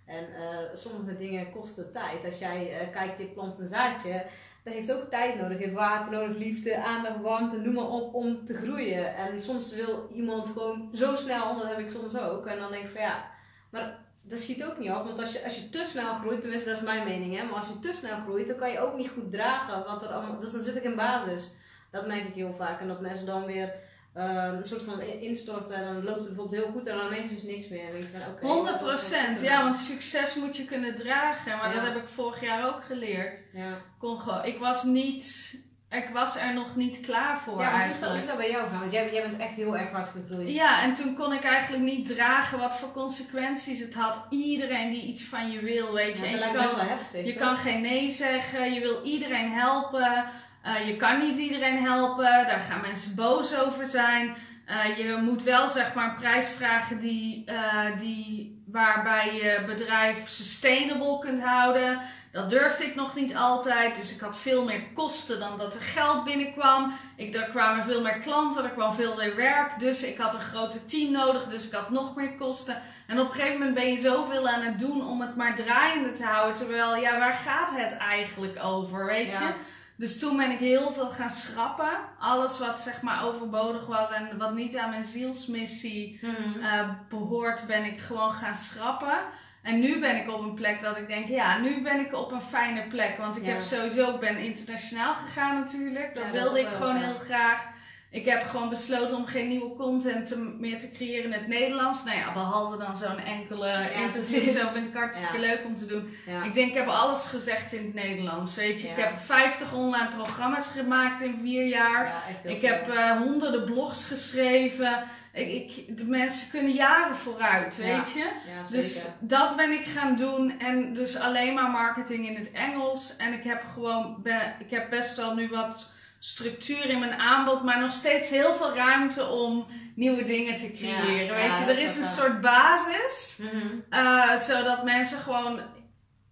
En 0.05 0.27
sommige 0.73 1.17
dingen 1.17 1.51
kosten 1.51 1.91
tijd. 1.91 2.25
Als 2.25 2.39
jij 2.39 2.89
kijkt, 2.91 3.19
je 3.19 3.25
plant 3.25 3.59
een 3.59 3.67
zaadje, 3.67 4.25
dat 4.63 4.73
heeft 4.73 4.93
ook 4.93 5.09
tijd 5.09 5.35
nodig. 5.35 5.57
Je 5.57 5.63
heeft 5.63 5.75
water 5.75 6.11
nodig, 6.11 6.37
liefde, 6.37 6.83
aandacht, 6.83 7.21
warmte, 7.21 7.57
noem 7.57 7.73
maar 7.73 7.89
op, 7.89 8.13
om 8.13 8.45
te 8.45 8.57
groeien. 8.57 9.15
En 9.15 9.41
soms 9.41 9.73
wil 9.73 10.09
iemand 10.13 10.49
gewoon 10.49 10.89
zo 10.93 11.15
snel, 11.15 11.57
dat 11.57 11.67
heb 11.67 11.79
ik 11.79 11.89
soms 11.89 12.17
ook. 12.17 12.45
En 12.45 12.59
dan 12.59 12.71
denk 12.71 12.83
ik 12.83 12.89
van 12.89 13.01
ja, 13.01 13.31
maar 13.69 13.97
dat 14.21 14.39
schiet 14.39 14.65
ook 14.65 14.77
niet 14.77 14.91
op. 14.91 15.03
Want 15.03 15.19
als 15.19 15.33
je, 15.33 15.43
als 15.43 15.55
je 15.55 15.69
te 15.69 15.83
snel 15.85 16.13
groeit, 16.13 16.41
tenminste 16.41 16.69
dat 16.69 16.77
is 16.77 16.83
mijn 16.83 17.03
mening, 17.03 17.37
hè, 17.37 17.43
maar 17.43 17.59
als 17.59 17.67
je 17.67 17.79
te 17.79 17.93
snel 17.93 18.17
groeit, 18.17 18.47
dan 18.47 18.57
kan 18.57 18.71
je 18.71 18.79
ook 18.79 18.97
niet 18.97 19.09
goed 19.09 19.31
dragen. 19.31 19.83
Wat 19.83 20.03
er 20.03 20.09
allemaal, 20.09 20.39
dus 20.39 20.51
dan 20.51 20.63
zit 20.63 20.75
ik 20.75 20.83
in 20.83 20.95
basis. 20.95 21.53
Dat 21.91 22.07
merk 22.07 22.27
ik 22.27 22.35
heel 22.35 22.53
vaak. 22.53 22.79
En 22.79 22.87
dat 22.87 23.01
mensen 23.01 23.25
dan 23.25 23.45
weer 23.45 23.73
uh, 24.17 24.49
een 24.57 24.65
soort 24.65 24.81
van 24.81 25.01
instorten 25.01 25.75
en 25.75 25.93
dan 25.93 26.03
loopt 26.03 26.19
het 26.19 26.27
bijvoorbeeld 26.27 26.63
heel 26.63 26.71
goed 26.71 26.87
en 26.87 26.97
dan 26.97 27.07
ineens 27.07 27.31
is 27.31 27.43
niks 27.43 27.67
meer. 27.67 27.89
En 27.89 27.95
ik 27.95 28.11
ben, 28.11 28.21
okay, 28.29 28.49
100 28.49 28.77
procent, 28.77 29.41
ja, 29.41 29.63
want 29.63 29.77
succes 29.77 30.35
moet 30.35 30.57
je 30.57 30.65
kunnen 30.65 30.95
dragen. 30.95 31.57
Maar 31.57 31.73
dat 31.73 31.83
heb 31.83 31.95
ik 31.95 32.07
vorig 32.07 32.41
jaar 32.41 32.67
ook 32.67 32.83
geleerd. 32.83 33.43
Ja. 33.53 33.81
Kon 33.97 34.19
gewoon, 34.19 34.45
ik 34.45 34.57
was 34.57 34.83
niet 34.83 35.53
ik 35.89 36.09
was 36.09 36.37
er 36.37 36.53
nog 36.53 36.75
niet 36.75 36.99
klaar 36.99 37.39
voor 37.39 37.59
ja, 37.59 37.71
eigenlijk. 37.71 38.11
Hoe 38.11 38.21
is 38.21 38.27
dat 38.27 38.37
bij 38.37 38.49
jou 38.49 38.69
gaan? 38.69 38.79
Want 38.79 38.91
jij, 38.91 39.13
jij 39.13 39.21
bent 39.21 39.41
echt 39.41 39.55
heel 39.55 39.77
erg 39.77 39.91
hard 39.91 40.07
gegroeid. 40.07 40.51
Ja, 40.51 40.81
en 40.83 40.93
toen 40.93 41.15
kon 41.15 41.33
ik 41.33 41.43
eigenlijk 41.43 41.83
niet 41.83 42.07
dragen 42.07 42.59
wat 42.59 42.75
voor 42.75 42.91
consequenties 42.91 43.79
het 43.79 43.93
had. 43.93 44.25
Iedereen 44.29 44.89
die 44.89 45.03
iets 45.03 45.23
van 45.23 45.51
je 45.51 45.59
wil, 45.59 45.93
weet 45.93 46.17
je. 46.17 46.25
Ja, 46.25 46.31
dat 46.31 46.39
lijkt 46.39 46.57
best 46.57 46.75
wel 46.75 46.85
heftig. 46.85 47.25
Je 47.25 47.33
kan 47.33 47.57
geen 47.57 47.81
nee 47.81 48.09
zeggen, 48.09 48.73
je 48.73 48.79
wil 48.79 49.03
iedereen 49.03 49.51
helpen. 49.51 50.25
Uh, 50.65 50.87
je 50.87 50.95
kan 50.95 51.19
niet 51.19 51.37
iedereen 51.37 51.83
helpen, 51.83 52.23
daar 52.23 52.65
gaan 52.69 52.81
mensen 52.81 53.15
boos 53.15 53.57
over 53.57 53.87
zijn. 53.87 54.35
Uh, 54.69 54.97
je 54.97 55.17
moet 55.21 55.43
wel 55.43 55.67
zeg 55.67 55.93
maar 55.93 56.09
een 56.09 56.15
prijs 56.15 56.49
vragen 56.49 56.99
die, 56.99 57.43
uh, 57.49 57.97
die, 57.97 58.63
waarbij 58.67 59.33
je 59.33 59.63
bedrijf 59.65 60.27
sustainable 60.27 61.19
kunt 61.19 61.41
houden. 61.41 61.99
Dat 62.31 62.49
durfde 62.49 62.85
ik 62.85 62.95
nog 62.95 63.15
niet 63.15 63.35
altijd. 63.35 63.95
Dus 63.95 64.13
ik 64.13 64.19
had 64.19 64.37
veel 64.37 64.63
meer 64.63 64.83
kosten 64.93 65.39
dan 65.39 65.57
dat 65.57 65.75
er 65.75 65.81
geld 65.81 66.23
binnenkwam. 66.23 66.93
Ik, 67.15 67.35
er 67.35 67.49
kwamen 67.49 67.83
veel 67.83 68.01
meer 68.01 68.19
klanten, 68.19 68.63
er 68.63 68.69
kwam 68.69 68.93
veel 68.93 69.15
meer 69.15 69.35
werk. 69.35 69.79
Dus 69.79 70.03
ik 70.03 70.17
had 70.17 70.33
een 70.33 70.39
grote 70.39 70.85
team 70.85 71.11
nodig. 71.11 71.47
Dus 71.47 71.65
ik 71.65 71.73
had 71.73 71.89
nog 71.89 72.15
meer 72.15 72.35
kosten. 72.35 72.81
En 73.07 73.19
op 73.19 73.27
een 73.27 73.35
gegeven 73.35 73.57
moment 73.57 73.75
ben 73.75 73.91
je 73.91 73.97
zoveel 73.97 74.47
aan 74.47 74.61
het 74.61 74.79
doen 74.79 75.07
om 75.07 75.21
het 75.21 75.35
maar 75.35 75.55
draaiende 75.55 76.11
te 76.11 76.25
houden. 76.25 76.55
Terwijl, 76.55 76.95
ja, 76.95 77.19
waar 77.19 77.33
gaat 77.33 77.75
het 77.75 77.97
eigenlijk 77.97 78.63
over? 78.63 79.05
Weet 79.05 79.31
je? 79.31 79.53
Dus 79.97 80.19
toen 80.19 80.37
ben 80.37 80.51
ik 80.51 80.59
heel 80.59 80.91
veel 80.91 81.09
gaan 81.09 81.29
schrappen. 81.29 81.91
Alles 82.19 82.59
wat 82.59 82.81
zeg 82.81 83.01
maar 83.01 83.23
overbodig 83.23 83.85
was 83.85 84.11
en 84.11 84.37
wat 84.37 84.53
niet 84.53 84.77
aan 84.77 84.89
mijn 84.89 85.03
zielsmissie 85.03 86.19
uh, 86.59 86.89
behoort, 87.09 87.67
ben 87.67 87.85
ik 87.85 87.99
gewoon 87.99 88.31
gaan 88.31 88.55
schrappen. 88.55 89.17
En 89.61 89.79
nu 89.79 89.99
ben 89.99 90.15
ik 90.15 90.31
op 90.31 90.41
een 90.41 90.53
plek 90.53 90.81
dat 90.81 90.97
ik 90.97 91.07
denk, 91.07 91.27
ja, 91.27 91.57
nu 91.57 91.81
ben 91.81 91.99
ik 91.99 92.13
op 92.13 92.31
een 92.31 92.41
fijne 92.41 92.87
plek. 92.87 93.17
Want 93.17 93.37
ik 93.37 93.45
heb 93.45 93.61
sowieso, 93.61 94.13
ik 94.13 94.19
ben 94.19 94.37
internationaal 94.37 95.13
gegaan 95.13 95.55
natuurlijk. 95.55 96.15
Dat 96.15 96.31
wilde 96.31 96.59
ik 96.59 96.67
gewoon 96.67 96.95
heel 96.95 97.15
graag. 97.15 97.67
Ik 98.15 98.25
heb 98.25 98.43
gewoon 98.43 98.69
besloten 98.69 99.17
om 99.17 99.25
geen 99.25 99.47
nieuwe 99.47 99.75
content 99.75 100.27
te, 100.27 100.37
meer 100.59 100.79
te 100.79 100.91
creëren 100.91 101.23
in 101.23 101.31
het 101.31 101.47
Nederlands. 101.47 102.03
Nou 102.03 102.17
ja, 102.17 102.33
behalve 102.33 102.77
dan 102.77 102.95
zo'n 102.95 103.19
enkele 103.19 103.67
ja, 103.67 103.89
interview. 103.89 104.49
Zo 104.49 104.67
vind 104.73 104.87
ik 104.87 104.93
hartstikke 104.93 105.39
leuk 105.39 105.61
om 105.65 105.75
te 105.75 105.85
doen. 105.85 106.09
Ik 106.43 106.53
denk, 106.53 106.69
ik 106.69 106.73
heb 106.73 106.87
alles 106.87 107.25
gezegd 107.25 107.73
in 107.73 107.85
het 107.85 107.93
Nederlands. 107.93 108.55
Weet 108.55 108.81
je, 108.81 108.87
ik 108.87 108.95
heb 108.95 109.17
50 109.17 109.73
online 109.73 110.09
programma's 110.15 110.67
gemaakt 110.67 111.21
in 111.21 111.39
vier 111.41 111.65
jaar. 111.65 112.23
ik 112.43 112.61
heb 112.61 112.87
uh, 112.87 113.11
honderden 113.11 113.65
blogs 113.65 114.05
geschreven. 114.05 115.03
Ik, 115.33 115.47
ik, 115.47 115.97
de 115.97 116.05
mensen 116.05 116.49
kunnen 116.49 116.73
jaren 116.73 117.15
vooruit, 117.15 117.75
weet 117.75 118.11
je. 118.11 118.25
dus 118.69 119.09
dat 119.19 119.55
ben 119.55 119.71
ik 119.71 119.85
gaan 119.85 120.15
doen. 120.15 120.59
En 120.59 120.93
dus 120.93 121.19
alleen 121.19 121.53
maar 121.53 121.69
marketing 121.69 122.27
in 122.27 122.35
het 122.35 122.51
Engels. 122.51 123.15
En 123.17 123.33
ik 123.33 123.43
heb 123.43 123.63
gewoon, 123.73 124.15
ben, 124.23 124.55
ik 124.59 124.69
heb 124.69 124.89
best 124.89 125.15
wel 125.15 125.33
nu 125.33 125.47
wat 125.47 125.93
structuur 126.25 126.89
in 126.89 126.99
mijn 126.99 127.19
aanbod, 127.19 127.63
maar 127.63 127.79
nog 127.79 127.91
steeds 127.91 128.29
heel 128.29 128.53
veel 128.53 128.75
ruimte 128.75 129.27
om 129.27 129.65
nieuwe 129.95 130.23
dingen 130.23 130.55
te 130.55 130.71
creëren. 130.71 131.35
weet 131.35 131.57
je, 131.57 131.63
er 131.63 131.79
is 131.79 131.97
een 131.97 132.03
soort 132.03 132.41
basis, 132.41 133.39
mhm. 133.41 133.67
eh, 133.89 134.37
zodat 134.37 134.83
mensen 134.83 135.17
gewoon 135.17 135.61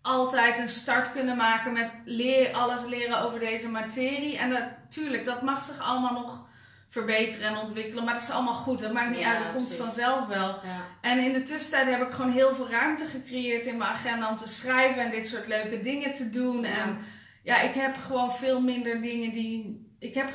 altijd 0.02 0.58
een 0.58 0.70
start 0.70 1.12
kunnen 1.12 1.38
maken 1.38 1.74
met 1.74 2.02
leer, 2.06 2.54
alles 2.54 2.86
leren 2.86 3.22
over 3.22 3.40
deze 3.40 3.70
materie. 3.70 4.38
En 4.38 4.50
natuurlijk, 4.50 5.26
dat 5.26 5.42
mag 5.42 5.62
zich 5.62 5.80
allemaal 5.80 6.14
nog 6.14 6.48
verbeteren 6.90 7.48
en 7.48 7.58
ontwikkelen, 7.58 8.04
maar 8.04 8.14
dat 8.14 8.24
is 8.24 8.32
allemaal 8.32 8.54
goed. 8.54 8.80
Dat 8.80 8.94
maakt 8.94 9.16
niet 9.16 9.26
uit, 9.26 9.38
dat 9.38 9.52
komt 9.54 9.74
vanzelf 9.74 10.28
wel. 10.28 10.60
En 11.02 11.20
in 11.20 11.34
de 11.34 11.44
tussentijd 11.44 11.88
heb 11.88 12.08
ik 12.08 12.14
gewoon 12.14 12.32
heel 12.32 12.56
veel 12.56 12.70
ruimte 12.70 13.06
gecreëerd 13.06 13.66
in 13.66 13.78
mijn 13.78 13.90
agenda 13.90 14.30
om 14.30 14.38
te 14.38 14.48
schrijven 14.48 15.04
en 15.04 15.12
dit 15.12 15.28
soort 15.28 15.48
leuke 15.48 15.80
dingen 15.80 16.14
te 16.14 16.30
doen. 16.30 16.64
En 16.64 16.98
ja, 17.44 17.62
ik 17.62 17.74
heb 17.74 17.98
gewoon 17.98 18.34
veel 18.34 18.62
minder 18.62 19.02
dingen 19.02 19.32
die. 19.32 19.88
Ik 20.00 20.14
heb 20.14 20.30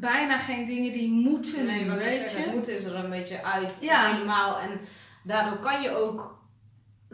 bijna 0.00 0.38
geen 0.38 0.64
dingen 0.64 0.92
die 0.92 1.08
moeten. 1.08 1.66
Nee, 1.66 1.84
maar 1.84 1.98
weet 1.98 2.30
je? 2.30 2.36
Het 2.36 2.52
moeten 2.52 2.74
is 2.74 2.84
er 2.84 2.94
een 2.94 3.10
beetje 3.10 3.42
uit. 3.42 3.78
Ja. 3.80 4.12
Helemaal. 4.12 4.58
En 4.60 4.80
daardoor 5.22 5.58
kan 5.58 5.82
je 5.82 5.90
ook 5.90 6.42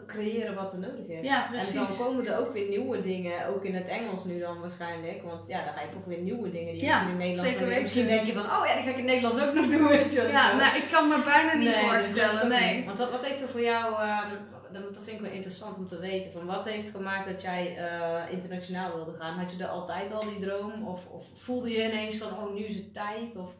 creëren 0.07 0.55
wat 0.55 0.73
er 0.73 0.79
nodig 0.79 1.07
is. 1.07 1.27
Ja, 1.27 1.47
precies. 1.49 1.69
En 1.69 1.75
dan 1.75 1.95
komen 1.97 2.25
er 2.25 2.39
ook 2.39 2.53
weer 2.53 2.69
nieuwe 2.69 3.01
dingen, 3.01 3.47
ook 3.47 3.65
in 3.65 3.75
het 3.75 3.87
Engels 3.87 4.25
nu 4.25 4.39
dan 4.39 4.59
waarschijnlijk. 4.59 5.23
Want 5.23 5.47
ja, 5.47 5.63
dan 5.63 5.73
ga 5.73 5.81
je 5.81 5.89
toch 5.89 6.05
weer 6.05 6.17
nieuwe 6.17 6.51
dingen 6.51 6.77
die 6.77 6.87
misschien 6.87 7.09
in 7.09 7.17
Nederlands 7.17 7.51
zeker 7.51 7.81
Misschien 7.81 8.07
denk 8.07 8.25
je 8.25 8.33
van, 8.33 8.45
oh 8.45 8.65
ja, 8.67 8.73
die 8.73 8.83
ga 8.83 8.89
ik 8.89 8.97
in 8.97 9.03
het 9.03 9.05
Nederlands 9.05 9.41
ook 9.41 9.53
nog 9.53 9.67
doen, 9.67 9.87
weet 9.87 10.13
je 10.13 10.21
Ja, 10.21 10.55
nou, 10.55 10.77
ik 10.77 10.83
kan 10.91 11.07
me 11.07 11.21
bijna 11.23 11.53
niet 11.53 11.73
voorstellen, 11.73 12.47
nee. 12.47 12.85
Want 12.85 12.97
wat, 12.97 13.11
wat 13.11 13.25
heeft 13.25 13.41
er 13.41 13.47
voor 13.47 13.61
jou, 13.61 13.93
um, 13.93 14.37
dat, 14.73 14.97
vind 15.03 15.07
ik 15.07 15.21
wel 15.21 15.31
interessant 15.31 15.77
om 15.77 15.87
te 15.87 15.99
weten, 15.99 16.31
van 16.31 16.45
wat 16.45 16.65
heeft 16.65 16.89
gemaakt 16.89 17.27
dat 17.27 17.41
jij 17.41 17.77
uh, 17.77 18.31
internationaal 18.31 18.95
wilde 18.95 19.17
gaan? 19.17 19.39
Had 19.39 19.51
je 19.51 19.63
er 19.63 19.69
altijd 19.69 20.13
al 20.13 20.25
die 20.29 20.39
droom? 20.39 20.87
Of, 20.87 21.05
of 21.05 21.25
voelde 21.33 21.69
je 21.69 21.89
ineens 21.89 22.15
van, 22.15 22.37
oh 22.37 22.53
nu 22.53 22.63
is 22.63 22.75
het 22.75 22.93
tijd? 22.93 23.35
Of... 23.35 23.53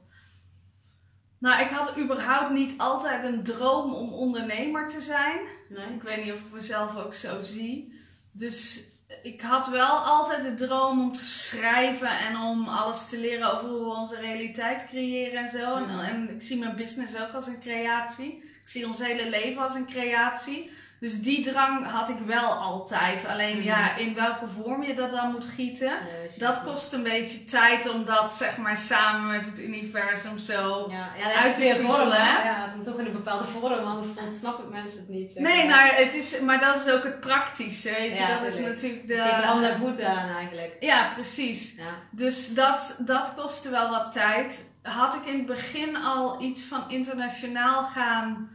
Nou, 1.38 1.62
ik 1.62 1.70
had 1.70 1.98
überhaupt 1.98 2.52
niet 2.52 2.74
altijd 2.78 3.24
een 3.24 3.44
droom 3.44 3.94
om 3.94 4.14
ondernemer 4.14 4.88
te 4.88 5.02
zijn. 5.02 5.40
Nee. 5.70 5.94
Ik 5.96 6.02
weet 6.02 6.24
niet 6.24 6.34
of 6.34 6.40
ik 6.40 6.52
mezelf 6.52 6.98
ook 6.98 7.14
zo 7.14 7.42
zie. 7.42 8.00
Dus 8.32 8.90
ik 9.22 9.42
had 9.42 9.68
wel 9.68 9.96
altijd 9.96 10.44
de 10.44 10.54
droom 10.54 11.02
om 11.02 11.12
te 11.12 11.26
schrijven 11.26 12.20
en 12.20 12.38
om 12.38 12.68
alles 12.68 13.10
te 13.10 13.20
leren 13.20 13.54
over 13.54 13.70
hoe 13.70 13.80
we 13.80 13.96
onze 13.96 14.20
realiteit 14.20 14.88
creëren 14.88 15.44
en 15.44 15.50
zo. 15.50 15.76
En, 15.76 16.00
en, 16.00 16.30
ik 16.30 16.42
zie 16.42 16.60
mijn 16.60 16.76
business 16.76 17.22
ook 17.22 17.34
als 17.34 17.48
een 17.48 17.60
creatie. 17.60 18.44
Ik 18.44 18.70
zie 18.70 18.86
ons 18.86 19.00
hele 19.00 19.30
leven 19.30 19.62
als 19.62 19.76
een 19.76 19.86
creatie. 19.86 20.72
Dus 21.02 21.22
die 21.22 21.44
drang 21.44 21.86
had 21.86 22.10
ik 22.10 22.18
wel 22.26 22.54
altijd. 22.54 23.26
Alleen 23.28 23.58
mhm. 23.58 23.66
ja, 23.66 23.96
in 23.96 24.14
welke 24.14 24.48
vorm 24.48 24.84
je 24.84 24.94
dat 24.94 25.12
dan 25.12 25.32
moet 25.32 25.46
gieten, 25.46 25.92
dat 26.38 26.64
kost 26.64 26.94
een 26.94 27.04
beetje 27.04 27.44
tijd 27.44 27.90
om 27.90 28.06
dat 28.06 28.34
zeg 28.34 28.58
maar 28.58 28.78
samen 28.78 29.30
met 29.30 29.46
het 29.46 29.60
universum 29.60 30.38
zo 30.38 30.88
ja, 30.92 31.10
ja, 31.18 31.34
uit 31.34 31.56
te 31.56 31.84
vormen. 31.88 32.18
Ja, 32.18 32.74
toch 32.86 33.00
in 33.00 33.06
een 33.06 33.12
bepaalde 33.12 33.46
vorm, 33.46 33.84
anders 33.84 34.16
dan 34.16 34.36
snappen 34.36 34.70
mensen 34.70 35.00
het 35.00 35.10
niet. 35.10 35.32
Zeg 35.32 35.44
nee, 35.44 35.68
nou, 35.68 35.90
het 35.90 36.14
is, 36.14 36.40
maar 36.40 36.60
dat 36.60 36.86
is 36.86 36.94
ook 36.94 37.04
het 37.04 37.20
praktische, 37.20 37.92
weet 37.92 38.18
je. 38.18 38.28
dat 38.28 38.54
is 38.54 38.60
natuurlijk 38.60 39.08
de... 39.08 39.18
Geeft 39.18 39.48
andere 39.48 39.76
voeten 39.76 40.08
aan 40.08 40.36
eigenlijk. 40.36 40.78
Ja, 40.80 41.14
precies. 41.14 41.76
Dus 42.12 42.54
dat, 42.54 42.96
dat 43.00 43.34
kostte 43.36 43.70
wel 43.70 43.90
wat 43.90 44.12
tijd. 44.12 44.72
Had 44.82 45.16
ik 45.16 45.26
in 45.26 45.38
het 45.38 45.46
begin 45.46 45.96
al 45.96 46.42
iets 46.42 46.64
van 46.64 46.90
internationaal 46.90 47.84
gaan 47.84 48.50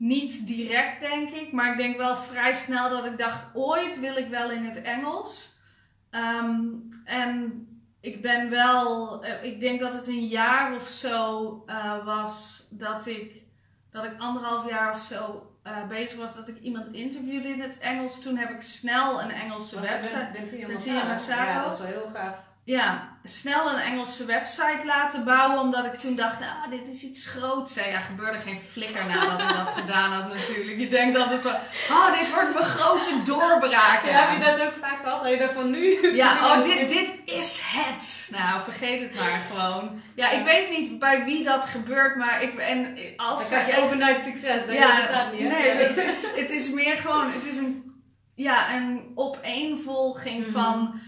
niet 0.00 0.46
direct, 0.46 1.00
denk 1.00 1.30
ik. 1.30 1.52
Maar 1.52 1.70
ik 1.70 1.76
denk 1.76 1.96
wel 1.96 2.16
vrij 2.16 2.54
snel 2.54 2.88
dat 2.88 3.06
ik 3.06 3.18
dacht: 3.18 3.44
ooit 3.54 4.00
wil 4.00 4.16
ik 4.16 4.28
wel 4.28 4.50
in 4.50 4.64
het 4.64 4.82
Engels. 4.82 5.56
Ehm, 6.10 6.64
en 7.04 7.66
ik 8.00 8.22
ben 8.22 8.50
wel, 8.50 9.24
eh, 9.24 9.44
ik 9.44 9.60
denk 9.60 9.80
dat 9.80 9.92
het 9.92 10.08
een 10.08 10.26
jaar 10.26 10.74
of 10.74 10.88
zo 10.88 11.64
uh, 11.66 12.04
was 12.04 12.66
dat 12.70 13.06
ik, 13.06 13.42
dat 13.90 14.04
ik 14.04 14.12
anderhalf 14.18 14.68
jaar 14.68 14.94
of 14.94 15.00
zo 15.00 15.52
uh, 15.66 15.86
bezig 15.86 16.18
was 16.18 16.36
dat 16.36 16.48
ik 16.48 16.60
iemand 16.60 16.92
interviewde 16.92 17.48
in 17.48 17.60
het 17.60 17.78
Engels. 17.78 18.20
Toen 18.20 18.36
heb 18.36 18.50
ik 18.50 18.62
snel 18.62 19.22
een 19.22 19.30
Engelse 19.30 19.74
was 19.74 19.88
website. 19.88 20.30
Bent 20.32 20.84
Ja, 21.46 21.62
dat 21.62 21.72
is 21.72 21.78
wel 21.78 21.88
heel 21.88 22.10
gaaf 22.14 22.48
ja, 22.64 23.09
snel 23.22 23.70
een 23.70 23.78
Engelse 23.78 24.24
website 24.24 24.86
laten 24.86 25.24
bouwen. 25.24 25.60
Omdat 25.60 25.84
ik 25.84 25.94
toen 25.94 26.14
dacht, 26.14 26.40
nou, 26.40 26.70
dit 26.70 26.88
is 26.88 27.02
iets 27.02 27.26
groots. 27.26 27.74
Ja, 27.74 28.00
gebeurde 28.00 28.38
geen 28.38 28.58
flikker 28.58 29.06
nadat 29.06 29.40
ik 29.40 29.56
dat 29.56 29.70
gedaan 29.70 30.12
had 30.12 30.34
natuurlijk. 30.34 30.78
Je 30.78 30.88
denkt 30.88 31.16
dat 31.16 31.30
het 31.30 31.44
oh, 31.90 32.18
dit 32.18 32.30
wordt 32.34 32.54
mijn 32.54 32.64
grote 32.64 33.22
doorbraak. 33.24 34.04
Ja, 34.04 34.10
heb 34.10 34.38
je 34.38 34.44
dat 34.44 34.66
ook 34.66 34.74
vaak 34.74 35.04
al? 35.04 35.26
je 35.26 35.50
van 35.54 35.70
nu? 35.70 36.14
Ja, 36.14 36.56
oh, 36.56 36.62
dit, 36.62 36.88
dit 36.88 37.20
is 37.24 37.62
het. 37.64 38.28
Nou, 38.30 38.62
vergeet 38.62 39.00
het 39.00 39.14
maar 39.14 39.40
gewoon. 39.50 40.00
Ja, 40.14 40.30
ik 40.30 40.44
weet 40.44 40.78
niet 40.78 40.98
bij 40.98 41.24
wie 41.24 41.44
dat 41.44 41.64
gebeurt, 41.64 42.16
maar 42.16 42.42
ik... 42.42 42.56
En 42.56 42.96
als 43.16 43.38
Dan 43.38 43.48
krijg 43.48 43.76
je 43.76 43.82
overnight 43.82 44.22
succes. 44.22 44.66
Dat 44.66 44.74
ja, 44.74 44.96
bestaat 44.96 45.32
niet, 45.32 45.40
hè? 45.40 45.48
Nee, 45.48 45.70
het 45.70 45.96
is, 45.96 46.30
het 46.36 46.50
is 46.50 46.70
meer 46.70 46.96
gewoon... 46.96 47.30
Het 47.32 47.46
is 47.46 47.56
een, 47.56 48.02
ja, 48.34 48.76
een 48.76 49.12
opeenvolging 49.14 50.46
mm 50.46 50.52
van 50.52 51.00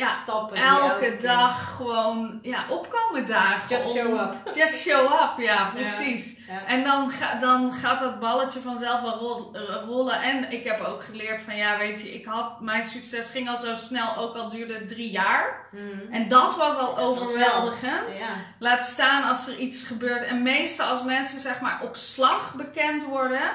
ja, 0.00 0.14
stappen. 0.14 0.56
elke 0.56 1.16
dag 1.20 1.76
gewoon 1.76 2.38
ja, 2.42 2.64
opkomen 2.68 3.26
dagen. 3.26 3.76
Just 3.76 3.88
om- 3.90 3.96
show 3.96 4.20
up. 4.20 4.54
Just 4.54 4.80
show 4.80 5.04
up, 5.12 5.32
ja, 5.38 5.70
precies. 5.74 6.36
Ja. 6.48 6.66
En 6.66 6.84
dan, 6.84 7.10
ga, 7.10 7.34
dan 7.34 7.72
gaat 7.72 7.98
dat 7.98 8.20
balletje 8.20 8.60
vanzelf 8.60 9.00
wel 9.00 9.50
eh, 9.54 9.60
rollen. 9.86 10.22
En 10.22 10.50
ik 10.50 10.64
heb 10.64 10.80
ook 10.80 11.04
geleerd 11.04 11.42
van, 11.42 11.56
ja, 11.56 11.78
weet 11.78 12.00
je, 12.00 12.14
ik 12.14 12.24
had, 12.24 12.60
mijn 12.60 12.84
succes 12.84 13.28
ging 13.28 13.48
al 13.48 13.56
zo 13.56 13.74
snel, 13.74 14.16
ook 14.16 14.36
al 14.36 14.48
duurde 14.48 14.74
het 14.74 14.88
drie 14.88 15.10
jaar. 15.10 15.68
Mhm. 15.70 16.12
En 16.12 16.28
dat 16.28 16.56
was 16.56 16.76
al 16.76 16.94
Dat 16.94 17.04
overweldigend. 17.04 18.18
Ja. 18.18 18.26
Laat 18.58 18.84
staan 18.84 19.22
als 19.24 19.46
er 19.48 19.56
iets 19.56 19.82
gebeurt. 19.82 20.22
En 20.22 20.42
meestal 20.42 20.86
als 20.86 21.02
mensen 21.02 21.40
zeg 21.40 21.60
maar 21.60 21.80
op 21.82 21.96
slag 21.96 22.54
bekend 22.54 23.04
worden, 23.04 23.52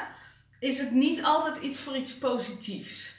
is 0.60 0.80
het 0.80 0.92
niet 0.92 1.24
altijd 1.24 1.58
iets 1.58 1.80
voor 1.80 1.96
iets 1.96 2.18
positiefs. 2.18 3.14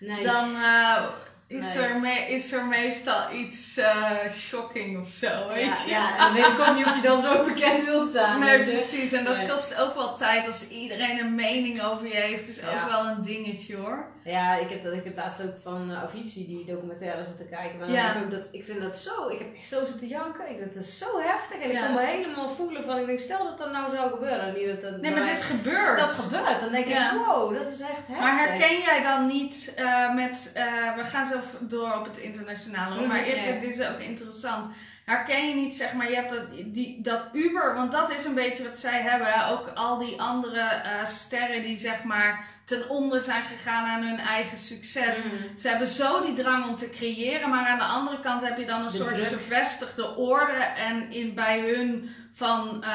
Nee. 0.00 0.22
Dan 0.24 0.54
eh, 0.54 1.02
is, 1.48 1.74
Nee. 1.74 1.84
er 1.84 2.00
me- 2.00 2.26
is 2.28 2.52
er 2.52 2.64
meestal 2.64 3.32
iets 3.32 3.76
eh, 3.76 4.10
shocking 4.30 4.98
of 4.98 5.08
zo, 5.08 5.48
weet 5.48 5.64
ja, 5.64 5.76
je. 5.84 5.90
ja, 5.90 6.10
en 6.12 6.18
dan 6.18 6.32
weet 6.34 6.46
ik 6.52 6.58
ook 6.68 6.74
niet 6.76 6.86
of 6.86 6.94
je 6.96 7.02
dan 7.02 7.20
zo 7.20 7.44
bekend 7.54 7.84
wil 7.84 8.06
staan. 8.08 8.40
Nee, 8.40 8.56
weet 8.56 8.66
je. 8.66 8.72
precies. 8.72 9.12
En 9.12 9.24
dat 9.24 9.36
Nee. 9.36 9.48
kost 9.48 9.80
ook 9.80 9.94
wel 9.94 10.16
tijd 10.16 10.46
als 10.46 10.68
iedereen 10.68 11.20
een 11.20 11.34
mening 11.34 11.82
over 11.82 12.06
je 12.06 12.14
heeft. 12.16 12.48
is 12.48 12.62
ook 12.62 12.88
wel 12.90 13.06
een 13.06 13.22
dingetje 13.22 13.76
hoor. 13.76 14.06
Ja, 14.28 14.54
ik 14.54 14.68
heb, 14.70 14.82
dat, 14.82 14.92
ik 14.92 15.04
heb 15.04 15.16
laatst 15.16 15.42
ook 15.44 15.54
van 15.62 15.90
uh, 15.90 16.02
Avicii 16.02 16.46
die 16.46 16.64
documentaire 16.66 17.24
zitten 17.24 17.48
kijken. 17.48 17.78
Maar 17.78 17.90
Ja. 17.90 18.14
ik, 18.14 18.22
ook 18.24 18.30
dat, 18.30 18.48
ik 18.52 18.64
vind 18.64 18.80
dat 18.82 18.98
zo, 18.98 19.28
ik 19.28 19.38
heb 19.38 19.54
echt 19.56 19.66
zo 19.66 19.86
zitten 19.86 20.08
janken. 20.08 20.50
Ik, 20.50 20.58
dat 20.64 20.74
is 20.74 20.98
zo 20.98 21.06
heftig. 21.20 21.58
En 21.60 21.70
Ja. 21.70 21.78
ik 21.80 21.84
kon 21.86 21.94
me 21.94 22.06
helemaal 22.06 22.48
voelen 22.50 22.84
van, 22.84 22.98
ik 22.98 23.06
denk, 23.06 23.18
stel 23.18 23.44
dat 23.44 23.58
dat 23.58 23.72
nou 23.72 23.90
zou 23.90 24.10
gebeuren. 24.10 24.54
Niet 24.54 24.66
dat 24.66 24.80
dat 24.92 25.00
Nee, 25.00 25.12
maar 25.12 25.24
dit 25.24 25.42
gebeurt. 25.42 25.98
dat 25.98 26.12
gebeurt. 26.12 26.60
Dan 26.60 26.72
denk 26.72 26.86
Ja. 26.86 27.12
ik, 27.12 27.18
wow, 27.26 27.58
dat 27.58 27.70
is 27.72 27.80
echt 27.80 27.90
heftig. 27.90 28.18
Maar 28.20 28.38
herken 28.48 28.78
jij 28.80 29.02
dan 29.02 29.26
niet 29.26 29.72
eh, 29.76 30.14
met, 30.14 30.50
eh, 30.54 30.96
we 30.96 31.04
gaan 31.04 31.24
zo 31.26 31.38
v- 31.40 31.68
door 31.68 31.94
op 31.94 32.04
het 32.04 32.16
internationale, 32.18 32.98
hoor, 32.98 33.06
maar 33.08 33.22
eerst, 33.22 33.44
dit 33.60 33.62
is 33.62 33.86
ook 33.86 33.98
interessant. 33.98 34.66
Herken 35.08 35.48
je 35.48 35.54
niet, 35.54 35.74
zeg 35.74 35.92
maar, 35.92 36.08
je 36.10 36.14
hebt 36.14 36.30
dat, 36.30 36.42
die, 36.64 37.00
dat 37.02 37.26
Uber, 37.32 37.74
want 37.74 37.92
dat 37.92 38.10
is 38.12 38.24
een 38.24 38.34
beetje 38.34 38.64
wat 38.64 38.78
zij 38.78 39.00
hebben. 39.02 39.26
hè. 39.32 39.50
Ook 39.50 39.70
al 39.74 39.98
die 39.98 40.20
andere 40.20 40.60
eh, 40.60 41.04
sterren 41.04 41.62
die, 41.62 41.76
zeg 41.76 42.02
maar, 42.02 42.44
ten 42.64 42.88
onder 42.88 43.20
zijn 43.20 43.42
gegaan 43.42 43.86
aan 43.86 44.02
hun 44.02 44.18
eigen 44.18 44.56
succes. 44.58 45.24
Mhm. 45.24 45.58
Ze 45.58 45.68
hebben 45.68 45.86
zo 45.88 46.20
die 46.20 46.32
drang 46.32 46.66
om 46.68 46.76
te 46.76 46.90
creëren, 46.90 47.50
maar 47.50 47.66
aan 47.66 47.78
de 47.78 47.84
andere 47.84 48.20
kant 48.20 48.42
heb 48.42 48.58
je 48.58 48.66
dan 48.66 48.80
een 48.80 48.86
De 48.86 48.92
soort 48.96 49.16
druk. 49.16 49.26
gevestigde 49.28 50.16
orde. 50.16 50.52
En 50.62 51.10
in, 51.12 51.34
bij 51.34 51.60
hun 51.60 52.10
van 52.32 52.84
eh, 52.84 52.90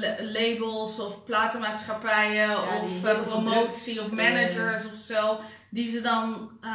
la- 0.00 0.16
labels 0.24 1.00
of 1.00 1.24
platenmaatschappijen 1.24 2.58
of 2.82 3.04
eh, 3.04 3.20
promotie 3.22 4.00
of 4.00 4.10
managers 4.10 4.86
of 4.86 4.94
zo, 4.96 5.40
die 5.74 5.88
ze 5.88 6.00
dan. 6.00 6.50
eh, 6.60 6.70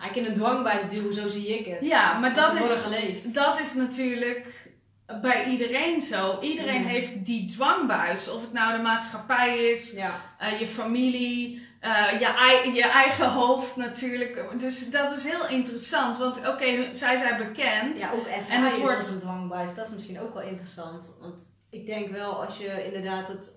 Eigenlijk 0.00 0.16
in 0.16 0.24
een 0.24 0.34
dwangbuis 0.34 0.88
duwen, 0.88 1.14
zo 1.14 1.28
zie 1.28 1.58
ik 1.58 1.66
het. 1.66 1.78
ja, 1.80 2.18
maar 2.18 2.34
Dat 2.34 2.54
is, 2.60 2.70
geleefd. 2.82 3.34
dat 3.34 3.60
is 3.60 3.74
natuurlijk 3.74 4.70
bij 5.20 5.44
iedereen 5.44 6.02
zo. 6.02 6.40
Iedereen 6.40 6.84
heeft 6.86 7.24
die 7.24 7.46
dwangbuis. 7.48 8.30
Of 8.30 8.40
het 8.40 8.52
nou 8.52 8.76
de 8.76 8.82
maatschappij 8.82 9.58
is, 9.58 9.90
Ja. 9.92 10.20
eh, 10.38 10.58
je 10.60 10.66
familie, 10.66 11.66
eh, 11.80 12.12
je, 12.20 12.70
je 12.74 12.82
eigen 12.84 13.28
hoofd 13.30 13.76
natuurlijk. 13.76 14.46
Dus 14.58 14.90
dat 14.90 15.12
is 15.16 15.24
heel 15.24 15.48
interessant. 15.48 16.18
Want 16.18 16.48
oké, 16.48 16.92
zij 16.92 17.16
zijn 17.16 17.36
bekend. 17.36 17.98
ja, 17.98 18.10
ook 18.12 18.26
FI 18.26 18.52
En 18.52 18.62
het 18.64 18.78
wordt- 18.78 19.10
een 19.10 19.20
dwangbuis. 19.20 19.74
Dat 19.74 19.86
is 19.86 19.92
misschien 19.92 20.20
ook 20.20 20.34
wel 20.34 20.42
interessant. 20.42 21.16
Want 21.20 21.46
ik 21.70 21.86
denk 21.86 22.10
wel, 22.10 22.44
als 22.44 22.56
je 22.58 22.84
inderdaad 22.86 23.28
het, 23.28 23.54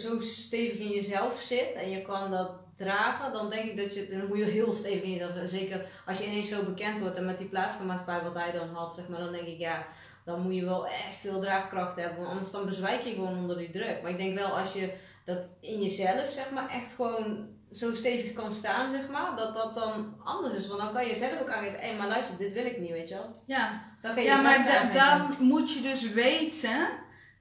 zo 0.00 0.20
stevig 0.20 0.78
in 0.78 0.88
jezelf 0.88 1.40
zit 1.40 1.72
en 1.74 1.90
je 1.90 2.02
kan 2.02 2.30
dat 2.30 2.50
dragen, 2.76 3.32
dan 3.32 3.50
denk 3.50 3.64
ik 3.70 3.76
dat 3.76 3.94
je, 3.94 4.06
dan 4.06 4.26
moet 4.28 4.38
je 4.38 4.44
heel 4.44 4.72
stevig 4.72 5.02
in 5.02 5.10
jezelf 5.10 5.32
zijn. 5.32 5.48
Zeker 5.48 5.86
als 6.06 6.18
je 6.18 6.26
ineens 6.26 6.48
zo 6.48 6.62
bekend 6.64 6.98
wordt 6.98 7.16
en 7.16 7.24
met 7.26 7.38
die 7.38 7.48
plaatsmaatschappij 7.48 8.22
wat 8.22 8.34
hij 8.42 8.52
dan 8.52 8.68
had, 8.74 8.94
zeg 8.94 9.08
maar, 9.08 9.18
dan 9.20 9.32
denk 9.32 9.46
ik 9.46 9.58
ja, 9.58 9.86
dan 10.24 10.40
moet 10.40 10.54
je 10.54 10.64
wel 10.64 10.86
echt 10.86 11.20
veel 11.20 11.40
draagkracht 11.40 11.96
hebben. 11.96 12.16
Want 12.18 12.28
anders 12.30 12.50
dan 12.50 12.66
bezwijk 12.66 13.02
je 13.02 13.10
gewoon 13.14 13.38
onder 13.38 13.58
die 13.58 13.70
druk. 13.70 14.02
Maar 14.02 14.10
ik 14.10 14.16
denk 14.16 14.38
wel 14.38 14.58
als 14.58 14.72
je 14.72 14.92
dat 15.24 15.48
in 15.60 15.82
jezelf, 15.82 16.30
zeg 16.32 16.50
maar, 16.50 16.68
echt 16.68 16.94
gewoon 16.94 17.48
zo 17.70 17.94
stevig 17.94 18.32
kan 18.32 18.50
staan, 18.52 18.90
zeg 18.90 19.08
maar, 19.08 19.36
dat 19.36 19.54
dat 19.54 19.74
dan 19.74 20.16
anders 20.24 20.54
is. 20.54 20.68
Want 20.68 20.80
dan 20.80 20.92
kan 20.92 21.06
je 21.06 21.14
zelf 21.14 21.40
ook 21.40 21.50
aangeven, 21.50 21.80
hé, 21.80 21.96
maar 21.98 22.08
luister, 22.08 22.38
dit 22.38 22.52
wil 22.52 22.64
ik 22.66 22.78
niet, 22.78 22.90
weet 22.90 23.08
je 23.08 23.14
wel. 23.14 23.42
Ja, 23.46 23.82
Dan 24.02 24.14
kan 24.14 24.22
je 24.22 24.28
ja 24.28 24.40
maar 24.40 24.90
da- 24.92 25.16
dan 25.18 25.46
moet 25.46 25.72
je 25.72 25.80
dus 25.80 26.10
weten 26.12 26.88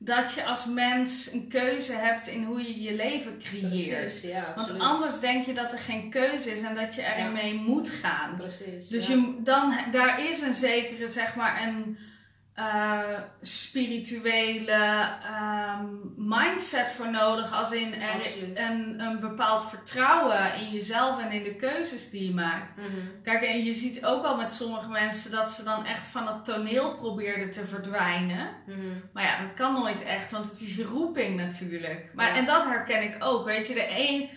dat 0.05 0.33
je 0.33 0.45
als 0.45 0.65
mens 0.65 1.31
een 1.31 1.47
keuze 1.47 1.93
hebt 1.93 2.27
in 2.27 2.43
hoe 2.43 2.61
je 2.61 2.81
je 2.81 2.93
leven 2.93 3.37
creëert. 3.39 3.69
Precies, 3.99 4.21
ja, 4.21 4.53
Want 4.55 4.79
anders 4.79 5.19
denk 5.19 5.45
je 5.45 5.53
dat 5.53 5.71
er 5.71 5.79
geen 5.79 6.09
keuze 6.09 6.51
is 6.51 6.61
en 6.61 6.75
dat 6.75 6.95
je 6.95 7.01
erin 7.01 7.25
Ja. 7.25 7.31
mee 7.31 7.53
moet 7.53 7.89
gaan. 7.89 8.35
Precies. 8.37 8.87
Dus 8.87 9.07
ja. 9.07 9.13
je, 9.13 9.35
dan, 9.39 9.73
daar 9.91 10.29
is 10.29 10.41
een 10.41 10.53
zekere, 10.53 11.07
zeg 11.07 11.35
maar, 11.35 11.67
een 11.67 11.97
eh, 12.55 12.99
spirituele 13.41 15.09
ehm, 15.23 15.85
mindset 16.15 16.91
voor 16.91 17.09
nodig. 17.11 17.53
Als 17.53 17.71
in 17.71 17.93
er 17.93 18.13
Absoluut. 18.13 18.57
een, 18.57 18.99
een 18.99 19.19
bepaald 19.19 19.69
vertrouwen 19.69 20.55
in 20.59 20.71
jezelf 20.71 21.21
en 21.21 21.31
in 21.31 21.43
de 21.43 21.55
keuzes 21.55 22.09
die 22.09 22.27
je 22.27 22.33
maakt. 22.33 22.77
Mhm. 22.77 22.87
Kijk, 23.23 23.43
en 23.43 23.63
je 23.63 23.73
ziet 23.73 24.05
ook 24.05 24.25
al 24.25 24.37
met 24.37 24.53
sommige 24.53 24.89
mensen 24.89 25.31
dat 25.31 25.51
ze 25.51 25.63
dan 25.63 25.85
echt 25.85 26.07
van 26.07 26.27
het 26.27 26.45
toneel 26.45 26.95
probeerden 26.97 27.51
te 27.51 27.65
verdwijnen. 27.65 28.49
Mhm. 28.65 28.79
Maar 29.13 29.23
ja, 29.23 29.41
dat 29.41 29.53
kan 29.53 29.73
nooit 29.73 30.03
echt, 30.03 30.31
want 30.31 30.45
het 30.45 30.61
is 30.61 30.75
je 30.75 30.83
roeping 30.83 31.37
natuurlijk. 31.37 32.11
Maar, 32.13 32.27
Ja. 32.27 32.35
En 32.35 32.45
dat 32.45 32.63
herken 32.63 33.03
ik 33.03 33.15
ook. 33.19 33.45
Weet 33.45 33.67
je, 33.67 33.73
de 33.73 33.87
een, 33.89 34.29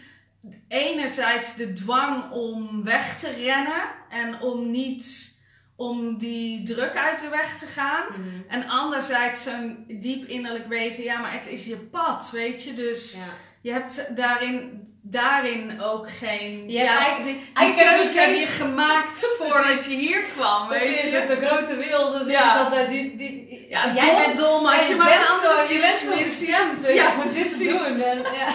enerzijds 0.69 1.55
de 1.57 1.73
dwang 1.73 2.31
om 2.31 2.85
weg 2.85 3.19
te 3.19 3.31
rennen 3.31 3.83
en 4.09 4.41
om 4.41 4.71
niet 4.71 5.37
om 5.79 6.19
die 6.19 6.63
druk 6.63 6.97
uit 6.97 7.21
de 7.21 7.29
weg 7.29 7.59
te 7.59 7.67
gaan. 7.67 8.07
Mhm. 8.09 8.29
En 8.49 8.69
anderzijds 8.69 9.43
zo'n 9.43 9.85
diep 9.89 10.25
innerlijk 10.29 10.67
weten, 10.67 11.05
ja, 11.05 11.21
maar 11.21 11.33
het 11.33 11.49
is 11.49 11.67
je 11.67 11.77
pad, 11.77 12.31
weet 12.31 12.63
je. 12.65 12.73
Dus 12.73 13.15
Ja. 13.15 13.25
je 13.61 13.73
hebt 13.73 14.17
daarin, 14.17 14.88
daarin 15.11 15.81
ook 15.81 16.11
geen... 16.11 16.71
Ja, 16.71 16.83
ja, 16.83 17.23
die, 17.23 17.41
die 17.55 17.75
keuze 17.75 18.21
heb 18.21 18.35
je 18.37 18.47
gemaakt 18.47 19.27
voordat 19.39 19.85
je 19.85 19.91
hier 19.91 20.23
kwam, 20.23 20.69
weet 20.69 20.79
Precies, 20.79 21.11
je. 21.11 21.27
de 21.27 21.47
grote 21.47 21.77
wil, 21.77 22.09
zo 22.11 22.31
Ja. 22.31 22.69
dat 22.69 22.79
eh, 22.79 22.89
die, 22.89 23.17
die, 23.17 23.67
Ja, 23.69 23.95
jij 23.95 24.07
dom, 24.11 24.25
bent 24.25 24.39
dom, 24.39 24.65
had 24.65 24.89
je 24.89 24.95
maar 24.95 25.09
bent 25.09 25.21
een 25.21 25.27
andere 25.29 25.67
zielsmissie. 25.67 26.49
Ja, 26.95 27.13
voor 27.13 27.33
dit 27.33 27.59
doen. 27.59 28.03
En, 28.03 28.19
ja. 28.41 28.55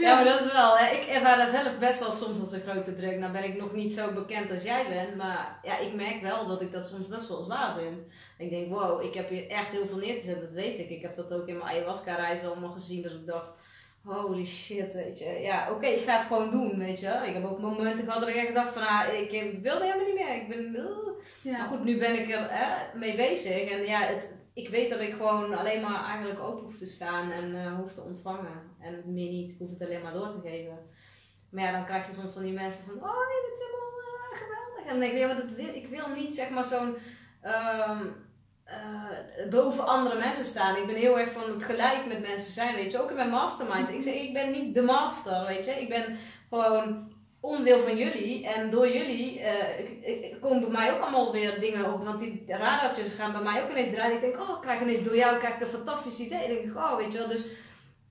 ja, 0.00 0.14
maar 0.14 0.24
dat 0.24 0.40
is 0.40 0.52
wel, 0.52 0.76
hè, 0.78 0.94
ik 0.94 1.04
ervaar 1.04 1.36
daar 1.36 1.48
zelf 1.48 1.78
best 1.78 1.98
wel 1.98 2.12
soms 2.12 2.40
als 2.40 2.52
een 2.52 2.62
grote 2.68 2.94
druk. 2.96 3.18
Nou 3.18 3.32
ben 3.32 3.44
ik 3.44 3.56
nog 3.56 3.72
niet 3.72 3.94
zo 3.94 4.12
bekend 4.12 4.50
als 4.50 4.62
jij 4.62 4.86
bent, 4.88 5.16
maar 5.16 5.58
ja, 5.62 5.78
ik 5.78 5.94
merk 5.94 6.20
wel 6.22 6.46
dat 6.46 6.60
ik 6.60 6.72
dat 6.72 6.86
soms 6.86 7.06
best 7.08 7.28
wel 7.28 7.42
zwaar 7.42 7.74
vind. 7.78 7.98
Ik 8.38 8.50
denk, 8.50 8.68
wow, 8.68 9.02
ik 9.02 9.14
heb 9.14 9.28
hier 9.28 9.48
echt 9.48 9.70
heel 9.70 9.86
veel 9.86 9.98
neer 9.98 10.18
te 10.18 10.24
zetten, 10.24 10.42
dat 10.42 10.62
weet 10.64 10.78
ik. 10.78 10.90
Ik 10.90 11.02
heb 11.02 11.16
dat 11.16 11.32
ook 11.32 11.46
in 11.48 11.56
mijn 11.56 11.68
ayahuasca-reis 11.68 12.44
allemaal 12.44 12.72
gezien, 12.72 13.02
dat 13.02 13.12
ik 13.12 13.26
dacht, 13.26 13.52
holy 14.04 14.44
shit, 14.44 14.92
weet 14.92 15.18
je. 15.18 15.28
Ja, 15.28 15.70
oké, 15.72 15.86
ik 15.86 16.04
ga 16.04 16.16
het 16.16 16.26
gewoon 16.26 16.50
doen, 16.50 16.78
weet 16.78 17.00
je. 17.00 17.22
Ik 17.26 17.34
heb 17.34 17.44
ook 17.44 17.58
momenten 17.60 18.04
gehad 18.04 18.20
dat 18.20 18.28
ik 18.28 18.34
echt 18.34 18.54
dacht 18.54 18.72
van, 18.72 18.82
ah, 18.82 19.12
ik 19.12 19.58
wilde 19.62 19.84
helemaal 19.84 20.06
niet 20.06 20.14
meer. 20.14 20.34
Ik 20.36 20.48
ben, 20.48 20.74
uh. 20.74 20.84
Maar 21.44 21.60
Ja. 21.60 21.66
goed, 21.66 21.84
nu 21.84 21.98
ben 21.98 22.20
ik 22.20 22.30
er 22.30 22.46
hè, 22.50 22.98
mee 22.98 23.16
bezig. 23.16 23.70
En 23.70 23.82
ja, 23.86 24.00
het, 24.00 24.32
ik 24.54 24.68
weet 24.68 24.90
dat 24.90 25.00
ik 25.00 25.12
gewoon 25.12 25.54
alleen 25.58 25.80
maar 25.80 26.04
eigenlijk 26.04 26.40
open 26.40 26.64
hoef 26.64 26.76
te 26.76 26.86
staan 26.86 27.30
en 27.30 27.54
eh, 27.54 27.74
hoef 27.76 27.92
te 27.94 28.00
ontvangen. 28.02 28.62
En 28.80 29.02
meer 29.06 29.30
niet, 29.30 29.50
ik 29.50 29.58
hoef 29.58 29.70
het 29.70 29.82
alleen 29.82 30.02
maar 30.02 30.12
door 30.12 30.28
te 30.30 30.40
geven. 30.44 30.78
Maar 31.50 31.64
ja, 31.64 31.72
dan 31.72 31.84
krijg 31.84 32.06
je 32.06 32.12
soms 32.12 32.32
van 32.32 32.42
die 32.42 32.52
mensen 32.52 32.84
van, 32.84 32.94
oh, 32.94 33.00
je 33.28 33.46
bent 33.48 33.62
helemaal 33.68 34.02
eh, 34.32 34.38
geweldig. 34.38 34.84
En 34.84 34.90
dan 34.90 35.00
denk 35.00 35.12
ik, 35.12 35.18
ja, 35.18 35.26
maar 35.26 35.46
dat 35.46 35.50
wil, 35.56 35.74
ik 35.74 35.88
wil 35.88 36.08
niet 36.22 36.34
zeg 36.34 36.50
maar 36.50 36.64
zo'n 36.64 36.96
ehm, 37.40 38.06
eh, 38.64 39.48
boven 39.50 39.86
andere 39.86 40.18
mensen 40.18 40.44
staan. 40.44 40.76
Ik 40.76 40.86
ben 40.86 40.94
heel 40.94 41.18
erg 41.18 41.30
van 41.32 41.50
het 41.50 41.64
gelijk 41.64 42.06
met 42.08 42.20
mensen 42.20 42.52
zijn, 42.52 42.74
weet 42.74 42.92
je. 42.92 43.02
Ook 43.02 43.10
in 43.10 43.16
mijn 43.16 43.30
mastermind. 43.30 43.88
Ik 43.90 44.02
zeg, 44.02 44.14
ik 44.14 44.32
ben 44.32 44.50
niet 44.52 44.74
de 44.74 44.82
master, 44.82 45.46
weet 45.46 45.64
je. 45.64 45.70
Ik 45.80 45.88
ben 45.88 46.16
gewoon 46.48 47.12
onderdeel 47.40 47.80
van 47.80 47.96
jullie. 47.96 48.46
En 48.46 48.70
door 48.70 48.88
jullie 48.92 49.40
eh, 49.40 49.78
ik- 49.80 50.04
ik- 50.06 50.40
komen 50.40 50.60
bij 50.60 50.70
mij 50.70 50.92
ook 50.92 51.00
allemaal 51.00 51.32
weer 51.32 51.60
dingen 51.60 51.92
op. 51.92 52.04
Want 52.04 52.20
die 52.20 52.44
radartjes 52.46 53.12
gaan 53.18 53.32
bij 53.32 53.42
mij 53.42 53.62
ook 53.62 53.70
ineens 53.70 53.90
draaien. 53.90 54.14
Ik 54.14 54.20
denk, 54.20 54.40
oh, 54.40 54.48
ik 54.50 54.60
krijg 54.60 54.80
ineens 54.80 55.02
door 55.02 55.16
jou 55.16 55.38
krijg 55.38 55.54
ik 55.54 55.60
een 55.60 55.66
fantastisch 55.68 56.18
idee. 56.18 56.56
Ik 56.56 56.62
denk, 56.64 56.76
oh, 56.76 56.96
weet 56.96 57.12
je 57.12 57.18
wel. 57.18 57.28
Dus 57.28 57.44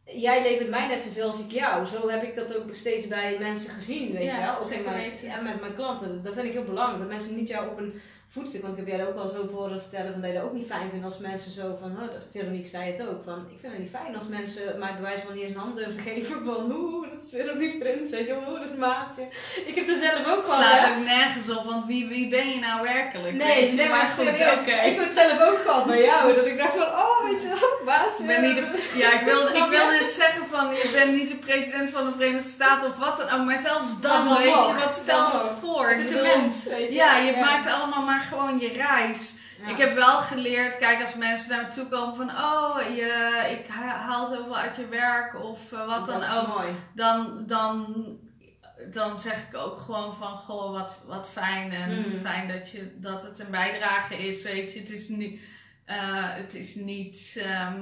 jij 0.05 0.41
levert 0.41 0.69
mij 0.69 0.87
net 0.87 1.01
zoveel 1.03 1.25
als 1.25 1.39
ik 1.39 1.51
jou. 1.51 1.85
Zo 1.85 2.09
heb 2.09 2.23
ik 2.23 2.35
dat 2.35 2.57
ook 2.57 2.75
steeds 2.75 3.07
bij 3.07 3.37
mensen 3.39 3.73
gezien, 3.73 4.11
weet 4.11 4.23
Ja, 4.23 4.35
je 4.39 4.45
wel. 4.45 4.55
Ook 4.55 4.61
zeker 4.67 4.85
in 4.85 4.91
mijn, 4.91 5.09
weten. 5.09 5.27
ja, 5.27 5.41
met 5.41 5.59
mijn 5.59 5.75
klanten. 5.75 6.23
Dat 6.23 6.33
vind 6.33 6.45
ik 6.45 6.51
heel 6.53 6.63
belangrijk. 6.63 6.99
Dat 6.99 7.09
mensen 7.09 7.35
niet 7.35 7.47
jou 7.47 7.69
op 7.69 7.77
een 7.77 8.01
voetstuk. 8.33 8.61
Want 8.61 8.77
ik 8.77 8.85
heb 8.85 8.95
jij 8.95 9.07
ook 9.07 9.17
al 9.17 9.27
zo 9.27 9.47
voor 9.51 9.69
vertellen 9.79 10.11
van 10.11 10.21
dat 10.21 10.31
je 10.31 10.37
dat 10.37 10.45
ook 10.45 10.53
niet 10.53 10.65
fijn 10.65 10.89
vindt 10.89 11.05
als 11.05 11.17
mensen 11.17 11.51
zo 11.51 11.77
van, 11.81 11.91
oh, 11.91 12.13
dat, 12.13 12.25
Veronique 12.31 12.67
zei 12.67 12.91
het 12.91 13.07
ook, 13.07 13.23
van 13.23 13.39
ik 13.53 13.59
vind 13.59 13.73
het 13.73 13.81
niet 13.81 13.95
fijn 13.99 14.15
als 14.15 14.27
mensen 14.27 14.79
mij 14.79 14.95
bewijs 14.95 15.19
van 15.19 15.33
niet 15.33 15.43
eens 15.43 15.53
een 15.53 15.59
hand 15.59 15.75
durven 15.75 16.01
geven 16.01 16.43
van, 16.45 16.71
oeh, 16.71 17.07
dat 17.11 17.23
is 17.23 17.29
Veronique 17.29 17.77
Prins, 17.77 18.09
weet 18.09 18.27
je, 18.27 18.35
oeh, 18.47 18.59
dat 18.59 18.69
is 18.69 18.75
Maartje. 18.75 19.25
Ik 19.65 19.75
heb 19.75 19.87
er 19.87 19.95
zelf 19.95 20.27
ook 20.31 20.43
van. 20.43 20.57
Slaat 20.59 20.89
ook 20.89 21.03
nergens 21.05 21.49
op, 21.49 21.63
want 21.65 21.85
wie, 21.85 22.07
wie 22.07 22.27
ben 22.29 22.49
je 22.49 22.59
nou 22.59 22.81
werkelijk? 22.81 23.35
Nee, 23.35 23.71
nee, 23.71 23.89
maar, 23.89 24.05
serieus, 24.05 24.59
okay. 24.61 24.89
ik 24.89 24.95
heb 24.95 25.05
het 25.05 25.15
zelf 25.15 25.39
ook 25.49 25.59
gehad 25.65 25.85
bij 25.85 26.01
jou, 26.01 26.35
dat 26.35 26.45
ik 26.45 26.57
dacht 26.57 26.73
van, 26.73 26.87
oh, 26.87 27.23
weet 27.25 27.41
je 27.41 27.47
wel, 27.47 27.85
baas. 27.85 28.19
Ik 28.19 28.27
ben 28.27 28.41
niet 28.41 28.55
de, 28.55 28.89
ja, 28.95 29.19
ik 29.19 29.25
wilde, 29.25 29.47
ik 29.47 29.69
wilde 29.69 29.91
net 29.99 30.09
zeggen 30.09 30.45
van, 30.45 30.69
je 30.69 30.89
bent 30.93 31.15
niet 31.15 31.27
de 31.27 31.35
president 31.35 31.89
van 31.89 32.05
de 32.05 32.11
Verenigde 32.11 32.49
Staten 32.49 32.87
of 32.87 32.97
wat 32.97 33.17
dan 33.17 33.29
ook, 33.29 33.45
maar 33.45 33.59
zelfs 33.59 34.01
dan, 34.01 34.37
weet 34.37 34.65
je, 34.65 34.73
wat 34.85 34.95
stelt 34.95 35.33
het 35.33 35.49
voor? 35.61 35.89
Het 35.89 36.05
is 36.05 36.11
een 36.11 36.21
mens, 36.21 36.65
weet 36.65 36.87
je. 36.87 36.95
Ja, 36.95 37.17
je 37.17 37.35
maakt 37.37 37.67
allemaal 37.67 38.03
maar 38.05 38.22
gewoon 38.23 38.59
je 38.59 38.67
reis. 38.67 39.41
Ik 39.67 39.77
heb 39.77 39.93
wel 39.93 40.19
geleerd, 40.19 40.77
kijk, 40.77 41.01
als 41.01 41.15
mensen 41.15 41.55
naar 41.55 41.65
me 41.65 41.73
toe 41.73 41.87
komen 41.87 42.15
van, 42.15 42.29
oh, 42.29 42.77
je, 42.95 43.47
ik 43.59 43.67
haal 43.73 44.25
zoveel 44.25 44.57
uit 44.57 44.75
je 44.75 44.87
werk 44.87 45.43
of 45.43 45.71
uh, 45.71 45.87
wat 45.87 46.05
dat 46.05 46.21
dan 46.21 46.37
ook. 46.37 46.47
Mooi. 46.47 46.73
Dan, 46.95 47.43
dan, 47.47 47.95
dan 48.91 49.19
zeg 49.19 49.47
ik 49.47 49.55
ook 49.57 49.77
gewoon 49.81 50.15
van, 50.15 50.37
goh, 50.37 50.71
wat, 50.71 50.99
wat 51.05 51.29
fijn 51.29 51.71
en 51.71 51.97
Mm. 51.97 52.19
fijn 52.21 52.47
dat, 52.47 52.71
je, 52.71 52.95
dat 52.99 53.23
het 53.23 53.39
een 53.39 53.51
bijdrage 53.51 54.15
is, 54.27 54.43
weet 54.43 54.73
je. 54.73 54.79
Het 54.79 54.89
is 54.89 55.07
niet, 55.07 55.41
eh, 55.85 56.33
het 56.33 56.53
is 56.53 56.75
niet, 56.75 57.39
ehm, 57.43 57.81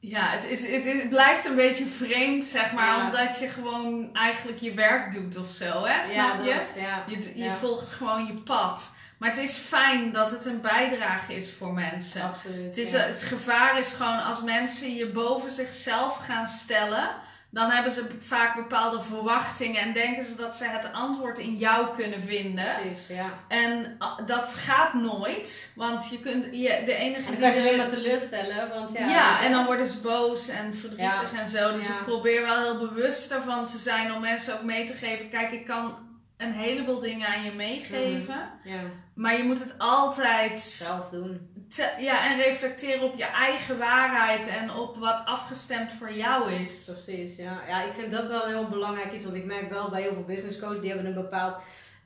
ja, 0.00 0.30
het, 0.30 0.50
het, 0.50 0.70
het, 0.70 0.84
het 0.84 1.08
blijft 1.08 1.44
een 1.44 1.54
beetje 1.54 1.86
vreemd, 1.86 2.46
zeg 2.46 2.72
maar, 2.72 2.96
Ja. 2.98 3.04
omdat 3.04 3.38
je 3.38 3.48
gewoon 3.48 4.14
eigenlijk 4.14 4.58
je 4.58 4.74
werk 4.74 5.12
doet 5.12 5.36
of 5.36 5.50
zo, 5.50 5.84
hè, 5.84 6.02
snap 6.02 6.14
ja, 6.14 6.42
je? 6.42 6.54
dat, 6.54 6.82
ja. 6.82 7.04
Je, 7.06 7.42
je 7.44 7.52
volgt 7.52 7.90
gewoon 7.90 8.26
je 8.26 8.34
pad. 8.34 8.92
Maar 9.18 9.28
het 9.28 9.38
is 9.38 9.56
fijn 9.56 10.12
dat 10.12 10.30
het 10.30 10.44
een 10.44 10.60
bijdrage 10.60 11.34
is 11.34 11.52
voor 11.52 11.72
mensen. 11.72 12.22
Absoluut. 12.22 12.64
Het, 12.64 12.76
is, 12.76 12.92
het 12.92 13.22
gevaar 13.22 13.78
is 13.78 13.92
gewoon 13.92 14.22
als 14.22 14.42
mensen 14.42 14.94
je 14.94 15.10
boven 15.10 15.50
zichzelf 15.50 16.16
gaan 16.16 16.46
stellen, 16.46 17.10
dan 17.56 17.70
hebben 17.70 17.92
ze 17.92 18.06
vaak 18.18 18.54
bepaalde 18.54 19.00
verwachtingen 19.00 19.80
en 19.80 19.92
denken 19.92 20.24
ze 20.24 20.36
dat 20.36 20.56
ze 20.56 20.64
het 20.64 20.92
antwoord 20.92 21.38
in 21.38 21.56
jou 21.56 21.96
kunnen 21.96 22.20
vinden. 22.22 22.64
Precies, 22.80 23.06
ja. 23.06 23.32
En 23.48 23.94
ah, 23.98 24.26
dat 24.26 24.54
gaat 24.54 24.94
nooit, 24.94 25.72
want 25.74 26.08
je 26.08 26.20
kunt 26.20 26.44
je, 26.44 26.82
de 26.84 26.94
enige 26.94 27.18
En 27.18 27.24
dan 27.24 27.34
die 27.34 27.42
kan 27.42 27.54
je 27.54 27.60
alleen 27.60 27.76
maar 27.76 27.88
teleurstellen, 27.88 28.68
want 28.68 28.92
ja... 28.92 29.08
ja, 29.08 29.42
en 29.42 29.52
dan 29.52 29.64
worden 29.64 29.86
ze 29.86 30.00
boos 30.00 30.48
en 30.48 30.74
verdrietig 30.74 31.32
en 31.32 31.48
zo. 31.48 31.72
Dus 31.72 31.86
Ja. 31.86 31.92
ik 31.98 32.04
probeer 32.04 32.42
wel 32.42 32.62
heel 32.62 32.78
bewust 32.88 33.30
ervan 33.30 33.66
te 33.66 33.78
zijn 33.78 34.12
om 34.12 34.20
mensen 34.20 34.54
ook 34.54 34.62
mee 34.62 34.84
te 34.84 34.92
geven. 34.92 35.28
Kijk, 35.28 35.50
ik 35.50 35.64
kan 35.64 35.94
een 36.36 36.52
heleboel 36.52 36.98
dingen 36.98 37.28
aan 37.28 37.44
je 37.44 37.52
meegeven. 37.52 38.50
Ja, 38.64 38.80
Maar 39.14 39.36
je 39.36 39.44
moet 39.44 39.60
het 39.60 39.74
altijd 39.78 40.60
zelf 40.60 41.08
doen. 41.08 41.48
Te- 41.68 41.94
ja, 41.98 42.30
en 42.30 42.36
reflecteren 42.38 43.02
op 43.02 43.16
je 43.16 43.24
eigen 43.24 43.78
waarheid 43.78 44.46
en 44.48 44.70
op 44.70 44.96
wat 44.96 45.22
afgestemd 45.24 45.92
voor 45.92 46.12
jou 46.12 46.52
is. 46.52 46.84
Precies, 46.84 47.36
ja. 47.36 47.60
Ja, 47.68 47.82
ik 47.82 47.92
vind 47.94 48.10
dat 48.12 48.28
wel 48.28 48.42
een 48.44 48.48
heel 48.58 48.68
belangrijk 48.68 49.12
iets, 49.12 49.24
want 49.24 49.36
ik 49.36 49.44
merk 49.44 49.70
wel 49.70 49.90
bij 49.90 50.02
heel 50.02 50.12
veel 50.12 50.24
business 50.24 50.58
coaches, 50.60 50.80
die 50.80 50.88
hebben 50.90 51.06
een 51.06 51.14
bepaald... 51.22 51.56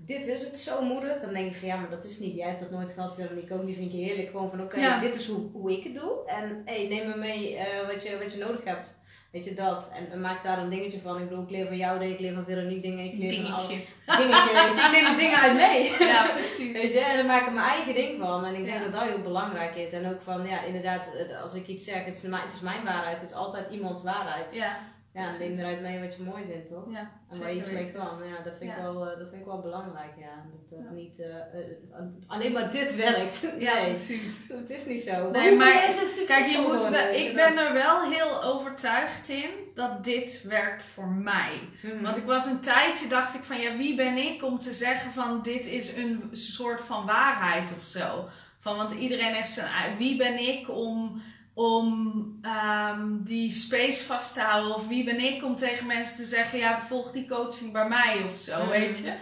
Dit 0.02 0.26
is 0.26 0.44
het, 0.44 0.58
zo 0.58 0.82
moet 0.82 1.02
het. 1.02 1.20
Dan 1.20 1.32
denk 1.32 1.50
ik 1.50 1.56
van 1.58 1.68
ja, 1.68 1.76
maar 1.76 1.90
dat 1.90 2.04
is 2.04 2.18
niet. 2.18 2.34
Jij 2.36 2.48
hebt 2.48 2.60
dat 2.60 2.70
nooit 2.70 2.90
gehad, 2.90 3.14
Veronique 3.14 3.54
ook. 3.54 3.66
Die 3.66 3.74
vind 3.76 3.92
je 3.92 3.98
heerlijk. 3.98 4.30
Gewoon 4.30 4.50
van 4.50 4.62
oké, 4.62 4.80
Ja. 4.80 5.00
dit 5.00 5.14
is 5.14 5.26
hoe, 5.28 5.50
hoe 5.52 5.72
ik 5.78 5.84
het 5.84 5.94
doe. 5.94 6.12
En 6.26 6.62
hey, 6.64 6.86
neem 6.88 7.08
me 7.08 7.16
mee 7.16 7.56
eh, 7.56 7.86
wat, 7.86 8.02
je, 8.02 8.18
wat 8.22 8.32
je 8.32 8.38
nodig 8.38 8.64
hebt. 8.64 8.94
Weet 9.30 9.44
je 9.44 9.54
dat? 9.54 9.90
En, 9.94 10.10
en 10.12 10.20
maak 10.20 10.44
daar 10.44 10.58
een 10.58 10.68
dingetje 10.70 11.00
van. 11.00 11.18
Ik 11.18 11.28
bedoel, 11.28 11.42
ik 11.44 11.50
leer 11.50 11.66
van 11.66 11.76
jou 11.76 11.98
dingen, 11.98 12.14
ik 12.14 12.20
leer 12.20 12.34
van 12.34 12.44
Veronique 12.44 12.80
dingen. 12.80 13.04
Ik 13.04 13.18
leer 13.18 13.42
van 13.42 13.52
alle 13.52 13.66
Dingetje. 13.68 13.86
dingetje. 14.06 14.52
Weet 14.54 14.76
je, 14.76 14.82
ik 14.86 14.90
neem 14.92 15.04
er 15.12 15.16
dingen 15.18 15.38
uit 15.40 15.54
mee. 15.56 15.92
Ja, 16.08 16.26
precies. 16.32 16.72
Weet 16.72 16.92
je, 16.92 17.00
en 17.00 17.16
dan 17.16 17.26
maak 17.26 17.46
ik 17.46 17.52
mijn 17.52 17.66
eigen 17.66 17.94
ding 17.94 18.20
van. 18.20 18.44
En 18.44 18.54
ik 18.54 18.64
denk 18.64 18.76
Ja. 18.78 18.82
dat 18.84 18.92
dat 18.92 19.02
heel 19.02 19.20
belangrijk 19.22 19.74
is. 19.74 19.92
En 19.92 20.10
ook 20.10 20.20
van, 20.22 20.46
ja, 20.46 20.62
inderdaad, 20.64 21.14
eh, 21.14 21.42
als 21.42 21.54
ik 21.54 21.66
iets 21.66 21.84
zeg, 21.84 22.04
het 22.04 22.14
is, 22.16 22.22
mijn, 22.22 22.42
het 22.42 22.52
is 22.52 22.60
mijn 22.60 22.84
waarheid. 22.84 23.20
Het 23.20 23.28
is 23.30 23.34
altijd 23.36 23.70
iemands 23.70 24.02
waarheid. 24.02 24.46
Ja, 24.52 24.78
Ja, 25.14 25.30
neem 25.38 25.58
eruit 25.58 25.80
mee 25.80 26.00
wat 26.00 26.16
je 26.16 26.22
mooi 26.22 26.44
vindt, 26.50 26.68
toch? 26.68 26.84
ja. 26.90 27.10
En 27.30 27.40
waar 27.40 27.52
je 27.52 27.58
iets 27.58 27.70
mee 27.70 27.92
kan. 27.92 28.18
Ja, 28.28 28.42
dat 28.44 28.52
vind, 28.58 28.70
ik 28.70 28.76
Ja. 28.76 28.82
wel, 28.82 29.10
eh, 29.10 29.18
dat 29.18 29.28
vind 29.28 29.40
ik 29.40 29.46
wel 29.46 29.60
belangrijk, 29.60 30.12
ja. 30.18 30.44
Dat 30.68 30.78
eh, 30.78 30.84
Ja. 30.84 30.90
niet 30.90 31.18
eh, 31.18 32.00
alleen 32.26 32.52
maar 32.52 32.70
dit 32.70 32.96
werkt. 32.96 33.40
Ja, 33.58 33.74
nee, 33.74 33.84
precies. 33.92 34.48
het 34.48 34.70
is 34.70 34.84
niet 34.86 35.00
zo. 35.00 35.30
Nee, 35.30 35.56
maar- 35.56 35.88
Kijk, 36.26 36.46
je 36.46 36.58
moet 36.66 36.88
wel, 36.88 37.14
ik 37.14 37.34
ben 37.34 37.58
er 37.58 37.72
wel 37.72 38.10
heel 38.10 38.42
overtuigd 38.44 39.28
in 39.28 39.50
dat 39.74 40.04
dit 40.04 40.42
werkt 40.42 40.82
voor 40.82 41.08
mij. 41.08 41.60
Mhm. 41.82 42.02
Want 42.02 42.16
ik 42.16 42.24
was 42.24 42.46
een 42.46 42.60
tijdje, 42.60 43.08
dacht 43.08 43.34
ik 43.34 43.42
van 43.42 43.60
ja, 43.60 43.76
wie 43.76 43.94
ben 43.96 44.16
ik 44.16 44.44
om 44.44 44.58
te 44.58 44.72
zeggen 44.72 45.12
van 45.12 45.42
dit 45.42 45.66
is 45.66 45.92
een 45.96 46.28
soort 46.32 46.80
van 46.80 47.06
waarheid 47.06 47.72
of 47.78 47.84
zo. 47.84 48.28
Van, 48.58 48.76
want 48.76 48.92
iedereen 48.92 49.34
heeft 49.34 49.52
zijn 49.52 49.96
Wie 49.96 50.16
ben 50.16 50.38
ik 50.48 50.68
om, 50.70 51.22
om 51.64 52.38
ehm, 52.42 53.22
die 53.22 53.50
space 53.50 54.04
vast 54.04 54.34
te 54.34 54.40
houden? 54.40 54.74
Of 54.74 54.88
wie 54.88 55.04
ben 55.04 55.18
ik 55.20 55.44
om 55.44 55.56
tegen 55.56 55.86
mensen 55.86 56.16
te 56.16 56.24
zeggen, 56.24 56.58
ja, 56.58 56.78
volg 56.80 57.12
die 57.12 57.28
coaching 57.28 57.72
bij 57.72 57.88
mij 57.88 58.22
of 58.24 58.38
zo, 58.38 58.58
Mhm. 58.58 58.68
weet 58.70 58.98
je? 58.98 59.14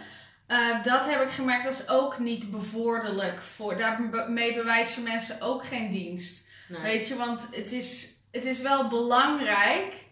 Eh, 0.47 0.83
dat 0.83 1.11
heb 1.11 1.23
ik 1.23 1.31
gemerkt, 1.31 1.65
dat 1.65 1.73
is 1.73 1.89
ook 1.89 2.19
niet 2.19 2.51
bevorderlijk. 2.51 3.43
Voor, 3.43 3.77
daarmee 3.77 4.55
bewijs 4.55 4.95
je 4.95 5.01
mensen 5.01 5.41
ook 5.41 5.65
geen 5.65 5.91
dienst. 5.91 6.49
Nee. 6.69 6.81
Weet 6.83 7.09
je, 7.09 7.17
want 7.17 7.49
het 7.51 7.73
is, 7.73 8.15
het 8.31 8.45
is 8.45 8.61
wel 8.61 8.89
belangrijk 8.89 10.07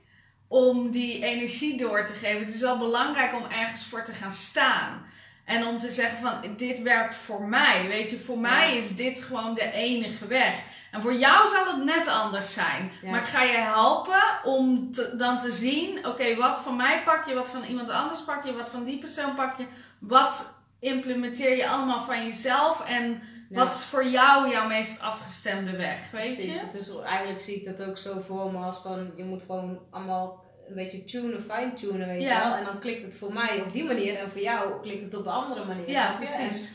om 0.48 0.90
die 0.90 1.24
energie 1.24 1.76
door 1.76 2.04
te 2.04 2.12
geven. 2.12 2.40
Het 2.40 2.54
is 2.54 2.60
wel 2.60 2.78
belangrijk 2.78 3.34
om 3.34 3.44
ergens 3.44 3.84
voor 3.86 4.04
te 4.04 4.12
gaan 4.12 4.30
staan. 4.32 5.06
En 5.46 5.66
om 5.66 5.78
te 5.78 5.90
zeggen 5.90 6.18
van, 6.18 6.56
dit 6.56 6.82
werkt 6.82 7.14
voor 7.14 7.42
mij. 7.42 7.86
Weet 7.88 8.10
je, 8.10 8.18
voor 8.18 8.38
mij 8.38 8.76
is 8.76 8.96
dit 8.96 9.22
gewoon 9.22 9.54
de 9.54 9.70
enige 9.72 10.26
weg. 10.26 10.62
En 10.90 11.00
voor 11.02 11.14
jou 11.14 11.48
zal 11.48 11.66
het 11.66 11.84
net 11.84 12.08
anders 12.08 12.52
zijn. 12.52 12.90
Ja. 13.02 13.10
Maar 13.10 13.20
ik 13.20 13.26
ga 13.26 13.42
je 13.42 13.56
helpen 13.56 14.22
om 14.44 14.90
te- 14.90 15.14
dan 15.16 15.38
te 15.38 15.50
zien, 15.50 16.06
oké, 16.06 16.34
wat 16.36 16.58
van 16.58 16.76
mij 16.76 17.02
pak 17.04 17.26
je, 17.26 17.34
wat 17.34 17.50
van 17.50 17.62
iemand 17.64 17.90
anders 17.90 18.20
pak 18.22 18.44
je, 18.44 18.52
wat 18.52 18.70
van 18.70 18.84
die 18.84 18.98
persoon 18.98 19.34
pak 19.34 19.58
je. 19.58 19.66
Wat 19.98 20.54
implementeer 20.80 21.56
je 21.56 21.68
allemaal 21.68 22.00
van 22.00 22.24
jezelf 22.24 22.84
en 22.84 23.22
Ja. 23.48 23.56
wat 23.64 23.74
is 23.74 23.84
voor 23.84 24.06
jou 24.06 24.50
jouw 24.50 24.66
meest 24.66 25.00
afgestemde 25.00 25.76
weg, 25.76 26.10
weet 26.10 26.22
Precies. 26.34 26.44
je? 26.72 26.78
Is, 26.78 26.90
eigenlijk 27.04 27.40
zie 27.40 27.56
ik 27.56 27.76
dat 27.76 27.88
ook 27.88 27.98
zo 27.98 28.20
voor 28.26 28.52
me 28.52 28.58
als 28.58 28.78
van, 28.78 29.10
je 29.16 29.24
moet 29.24 29.42
gewoon 29.42 29.78
allemaal 29.90 30.44
een 30.68 30.74
beetje 30.74 31.04
tunen, 31.04 31.42
fine-tunen, 31.50 32.06
weet 32.06 32.20
je 32.20 32.26
Ja. 32.26 32.48
wel. 32.48 32.58
En 32.58 32.64
dan 32.64 32.78
klikt 32.78 33.02
het 33.02 33.14
voor 33.16 33.32
mij 33.32 33.62
op 33.66 33.72
die 33.72 33.84
manier 33.84 34.16
en 34.16 34.30
voor 34.30 34.40
jou 34.40 34.80
klikt 34.82 35.02
het 35.02 35.14
op 35.14 35.26
een 35.26 35.32
andere 35.32 35.64
manier. 35.64 35.90
Ja, 35.90 36.14
precies. 36.16 36.72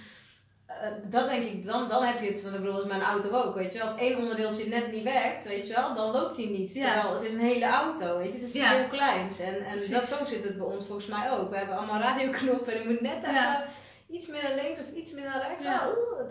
En, 0.65 0.75
eh, 0.81 0.91
dat 1.09 1.29
denk 1.29 1.43
ik, 1.43 1.65
dan, 1.65 1.89
dan 1.89 2.03
heb 2.03 2.21
je 2.21 2.27
het, 2.27 2.41
want 2.43 2.55
ik 2.55 2.61
bedoel, 2.61 2.75
als 2.75 2.85
mijn 2.85 3.01
auto 3.01 3.29
ook, 3.29 3.55
weet 3.55 3.71
je 3.73 3.77
wel. 3.79 3.87
Als 3.87 3.97
één 3.97 4.17
onderdeeltje 4.17 4.67
net 4.67 4.91
niet 4.91 5.03
werkt, 5.03 5.43
weet 5.43 5.67
je 5.67 5.73
wel, 5.73 5.95
dan 5.95 6.11
loopt 6.11 6.37
hij 6.37 6.45
niet. 6.45 6.73
Ja. 6.73 6.93
Terwijl 6.93 7.13
het 7.15 7.23
is 7.23 7.33
een 7.33 7.39
hele 7.39 7.65
auto, 7.65 8.17
weet 8.17 8.27
je. 8.31 8.37
Het 8.37 8.47
is 8.47 8.53
iets 8.53 8.69
heel 8.69 8.87
kleins. 8.89 9.39
En, 9.39 9.55
en 9.55 9.69
Precies. 9.71 9.89
dat, 9.89 10.07
zo 10.07 10.25
zit 10.25 10.43
het 10.43 10.57
bij 10.57 10.65
ons 10.67 10.85
volgens 10.85 11.07
mij 11.07 11.31
ook. 11.31 11.49
We 11.49 11.57
hebben 11.57 11.77
allemaal 11.77 11.99
radioknoppen 12.01 12.73
en 12.73 12.79
je 12.81 12.87
moet 12.87 13.01
net 13.01 13.23
even 13.23 13.63
iets 14.09 14.27
meer 14.27 14.43
naar 14.43 14.55
links 14.55 14.79
of 14.79 14.85
iets 14.95 15.11
meer 15.11 15.23
naar 15.25 15.47
rechts. 15.47 15.63
Ja. 15.63 15.87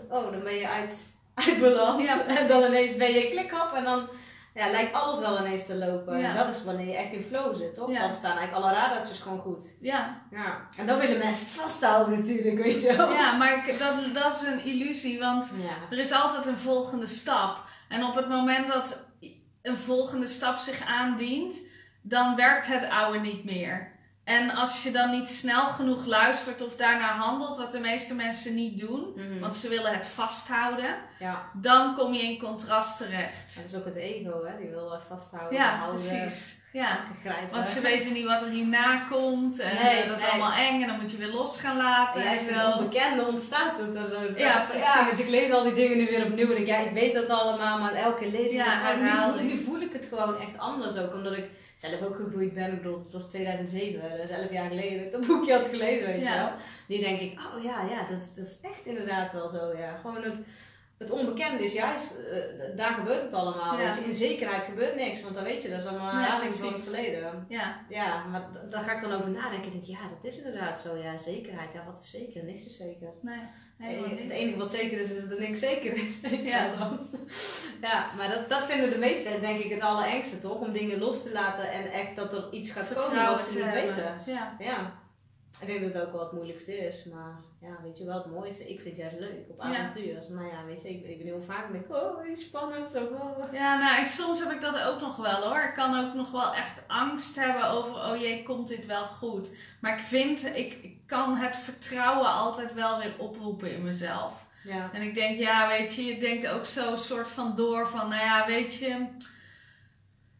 Oh, 0.09 0.17
oh, 0.25 0.31
dan 0.31 0.43
ben 0.43 0.55
je 0.55 0.67
uit, 0.67 1.15
uit 1.33 1.59
balans. 1.59 2.17
En 2.27 2.47
dan 2.47 2.63
ineens 2.63 2.95
ben 2.95 3.11
je 3.13 3.29
klikhap 3.29 3.73
en 3.73 3.83
dan 3.83 4.09
ja, 4.53 4.69
lijkt 4.71 4.93
alles 4.93 5.19
wel 5.19 5.39
ineens 5.39 5.65
te 5.65 5.75
lopen. 5.75 6.19
Ja. 6.19 6.29
En 6.29 6.35
dat 6.35 6.53
is 6.53 6.63
wanneer 6.63 6.87
je 6.87 6.95
echt 6.95 7.13
in 7.13 7.23
flow 7.23 7.55
zit, 7.55 7.75
toch? 7.75 7.91
Ja. 7.91 8.01
Dan 8.01 8.13
staan 8.13 8.37
eigenlijk 8.37 8.65
alle 8.65 8.73
radartjes 8.73 9.19
gewoon 9.19 9.39
goed. 9.39 9.75
Ja. 9.79 10.21
Ja. 10.31 10.67
En 10.77 10.87
dan 10.87 10.99
willen 10.99 11.17
mensen 11.17 11.45
het 11.45 11.55
vasthouden 11.55 12.19
natuurlijk, 12.19 12.57
weet 12.63 12.81
je 12.81 12.95
wel. 12.95 13.11
ja, 13.11 13.37
maar 13.37 13.65
dat, 13.79 14.13
dat 14.13 14.41
is 14.41 14.47
een 14.47 14.65
illusie, 14.65 15.19
want 15.19 15.53
er 15.89 15.97
is 15.97 16.11
altijd 16.11 16.45
een 16.45 16.57
volgende 16.57 17.05
stap. 17.05 17.63
En 17.89 18.03
op 18.03 18.15
het 18.15 18.29
moment 18.29 18.67
dat 18.67 19.05
een 19.61 19.77
volgende 19.77 20.27
stap 20.27 20.57
zich 20.57 20.85
aandient, 20.85 21.61
dan 22.01 22.35
werkt 22.35 22.67
het 22.67 22.89
oude 22.89 23.19
niet 23.19 23.43
meer. 23.43 23.90
En 24.23 24.49
als 24.49 24.83
je 24.83 24.91
dan 24.91 25.09
niet 25.09 25.29
snel 25.29 25.65
genoeg 25.67 26.05
luistert 26.05 26.65
of 26.65 26.75
daarnaar 26.75 27.13
handelt, 27.13 27.57
wat 27.57 27.71
de 27.71 27.79
meeste 27.79 28.13
mensen 28.13 28.55
niet 28.55 28.79
doen, 28.79 29.13
Mhm. 29.15 29.39
want 29.39 29.55
ze 29.55 29.69
willen 29.69 29.93
het 29.93 30.07
vasthouden, 30.07 30.95
ja. 31.19 31.43
dan 31.53 31.93
kom 31.93 32.13
je 32.13 32.21
in 32.21 32.39
contrast 32.39 32.97
terecht. 32.97 33.55
En 33.55 33.61
dat 33.61 33.71
is 33.71 33.77
ook 33.77 33.85
het 33.85 33.95
ego, 33.95 34.43
hè? 34.45 34.57
Die 34.57 34.69
wil 34.69 34.99
vasthouden, 35.07 35.57
Ja, 35.59 35.75
houden, 35.77 36.05
precies. 36.07 36.59
Ja. 36.71 36.99
grijpen. 37.21 37.51
Want 37.51 37.67
ze 37.67 37.81
weten 37.81 38.13
niet 38.13 38.25
wat 38.25 38.41
er 38.41 38.49
hierna 38.49 38.97
komt. 39.09 39.59
En 39.59 39.75
Nee, 39.75 39.97
eh, 40.01 40.07
dat 40.07 40.17
is 40.17 40.23
nee. 40.23 40.31
allemaal 40.31 40.53
eng. 40.53 40.81
En 40.81 40.87
dan 40.87 40.99
moet 41.01 41.11
je 41.11 41.17
weer 41.17 41.27
los 41.33 41.59
gaan 41.59 41.77
laten. 41.77 42.31
In 42.31 42.39
zo. 42.39 42.53
het 42.53 42.75
onbekende 42.75 43.25
ontstaat 43.25 43.77
het 43.77 43.95
er 43.95 44.07
zo. 44.07 44.19
Ja, 44.35 44.65
precies. 44.69 44.93
Ja, 44.93 45.09
dus 45.09 45.19
ik 45.19 45.29
lees 45.29 45.51
al 45.51 45.63
die 45.63 45.73
dingen 45.73 45.97
nu 45.97 46.05
weer 46.05 46.25
opnieuw 46.25 46.51
en 46.51 46.57
ik, 46.61 46.67
ja, 46.67 46.77
ik 46.77 46.91
weet 46.91 47.13
dat 47.13 47.29
allemaal, 47.29 47.79
maar 47.79 47.93
elke 47.93 48.19
keer 48.19 48.31
lees 48.31 48.51
ik 48.51 48.57
Ja, 48.57 48.95
nu 49.41 49.57
voel 49.63 49.81
ik 49.81 49.93
het 49.93 50.05
gewoon 50.09 50.37
echt 50.39 50.57
anders 50.57 50.97
ook, 50.97 51.13
omdat 51.13 51.37
ik 51.37 51.49
zelf 51.81 52.01
ook 52.01 52.15
gegroeid 52.15 52.53
ben. 52.53 52.71
Ik 52.71 52.81
bedoel, 52.81 52.99
het 52.99 53.11
was 53.11 53.29
2007, 53.29 54.09
dat 54.17 54.29
is 54.29 54.35
11 54.35 54.51
jaar 54.51 54.67
geleden 54.69 54.97
dat 54.97 55.05
ik 55.05 55.11
dat 55.11 55.27
boekje 55.27 55.53
had 55.53 55.67
gelezen, 55.69 56.07
weet 56.07 56.23
je 56.25 56.33
wel. 56.33 56.51
Nu 56.87 56.97
denk 56.99 57.19
ik, 57.19 57.39
oh 57.39 57.63
ja, 57.63 57.85
ja, 57.89 58.05
dat 58.09 58.21
is, 58.21 58.33
dat 58.33 58.45
is 58.45 58.59
echt 58.61 58.85
inderdaad 58.85 59.31
wel 59.31 59.47
zo, 59.49 59.77
ja. 59.77 59.97
Gewoon 59.97 60.23
het, 60.23 60.41
het 60.97 61.09
onbekende 61.11 61.63
is 61.63 61.73
juist, 61.73 62.15
eh, 62.17 62.77
daar 62.77 62.93
gebeurt 62.93 63.21
het 63.21 63.33
allemaal, 63.33 63.79
Ja. 63.79 63.85
weet 63.85 63.97
je. 63.97 64.03
In 64.03 64.13
zekerheid 64.13 64.63
gebeurt 64.63 64.95
niks, 64.95 65.21
want 65.21 65.35
dan 65.35 65.43
weet 65.43 65.63
je, 65.63 65.69
dat 65.69 65.79
is 65.79 65.85
allemaal 65.85 66.09
een 66.13 66.17
Ja, 66.19 66.23
herhaling 66.23 66.51
van 66.53 66.73
het 66.73 66.83
verleden. 66.83 67.45
Ja, 67.49 67.85
Ja, 67.89 68.25
maar 68.25 68.47
daar 68.69 68.83
ga 68.83 68.91
ik 68.95 69.01
dan 69.01 69.11
over 69.13 69.29
nadenken. 69.29 69.65
Ik 69.65 69.71
denk, 69.71 69.83
ja, 69.83 70.07
dat 70.07 70.17
is 70.31 70.37
inderdaad 70.37 70.79
zo. 70.79 70.95
Ja, 70.97 71.17
zekerheid. 71.17 71.73
Ja, 71.73 71.83
wat 71.85 72.03
is 72.03 72.09
zeker? 72.09 72.43
Niks 72.45 72.65
is 72.65 72.77
zeker. 72.77 73.09
nee. 73.21 73.39
Het 73.81 74.29
enige 74.29 74.57
wat 74.57 74.71
zeker 74.71 74.99
is, 74.99 75.11
is 75.11 75.29
dat 75.29 75.39
niks 75.39 75.59
zeker 75.59 75.93
is. 75.93 76.21
ja, 76.53 76.75
dat. 76.75 77.09
ja 77.81 78.11
maar 78.17 78.29
dat, 78.29 78.49
dat 78.49 78.65
vinden 78.65 78.89
de 78.89 78.97
meesten 78.97 79.41
denk 79.41 79.59
ik 79.59 79.71
het 79.71 79.81
allerengste 79.81 80.39
toch? 80.39 80.59
Om 80.59 80.71
dingen 80.71 80.99
los 80.99 81.23
te 81.23 81.31
laten 81.31 81.71
en 81.71 81.91
echt 81.91 82.15
dat 82.15 82.33
er 82.33 82.47
iets 82.51 82.71
gaat 82.71 82.93
komen 82.93 83.25
wat 83.25 83.41
ze 83.41 83.57
niet 83.57 83.71
weten. 83.71 84.21
Ja. 84.25 84.55
ja. 84.59 84.99
Ik 85.59 85.67
denk 85.67 85.81
dat 85.81 85.93
het 85.93 86.03
ook 86.03 86.11
wel 86.11 86.23
het 86.23 86.31
moeilijkste 86.31 86.77
is, 86.77 87.05
maar 87.05 87.35
ja, 87.59 87.77
weet 87.83 87.97
je 87.97 88.05
wel, 88.05 88.17
het 88.17 88.31
mooiste. 88.31 88.69
Ik 88.69 88.81
vind 88.81 88.97
het 88.97 88.97
juist 88.97 89.19
leuk 89.19 89.49
op 89.49 89.59
avontuur. 89.59 90.21
Ja. 90.21 90.29
Nou 90.29 90.47
ja, 90.47 90.65
weet 90.65 90.81
je, 90.81 90.89
ik, 90.89 91.03
ik 91.05 91.17
ben 91.17 91.27
heel 91.27 91.41
vaak 91.41 91.71
denk 91.71 91.89
oh, 91.89 92.29
iets 92.29 92.43
spannend. 92.43 92.95
Of, 92.95 93.09
oh. 93.09 93.53
Ja, 93.53 93.79
nou, 93.79 93.97
en 93.99 94.05
soms 94.05 94.39
heb 94.39 94.51
ik 94.51 94.61
dat 94.61 94.81
ook 94.81 95.01
nog 95.01 95.15
wel 95.15 95.43
hoor. 95.43 95.63
Ik 95.63 95.73
kan 95.73 96.05
ook 96.05 96.13
nog 96.13 96.31
wel 96.31 96.53
echt 96.53 96.81
angst 96.87 97.35
hebben 97.35 97.69
over, 97.69 97.95
oh 97.95 98.15
jee, 98.15 98.43
komt 98.43 98.67
dit 98.67 98.85
wel 98.85 99.05
goed? 99.05 99.55
Maar 99.81 99.97
ik 99.97 100.03
vind, 100.03 100.55
ik 100.55 100.95
kan 101.11 101.37
het 101.37 101.55
vertrouwen 101.55 102.33
altijd 102.33 102.73
wel 102.73 102.99
weer 102.99 103.13
oproepen 103.17 103.73
in 103.73 103.83
mezelf. 103.83 104.45
Ja. 104.63 104.89
En 104.93 105.01
ik 105.01 105.13
denk, 105.13 105.39
ja, 105.39 105.67
weet 105.67 105.95
je, 105.95 106.05
je 106.05 106.19
denkt 106.19 106.47
ook 106.47 106.65
zo 106.65 106.95
soort 106.95 107.27
van 107.27 107.55
door 107.55 107.87
van, 107.87 108.09
nou 108.09 108.25
ja, 108.25 108.45
weet 108.45 108.75
je 108.75 109.07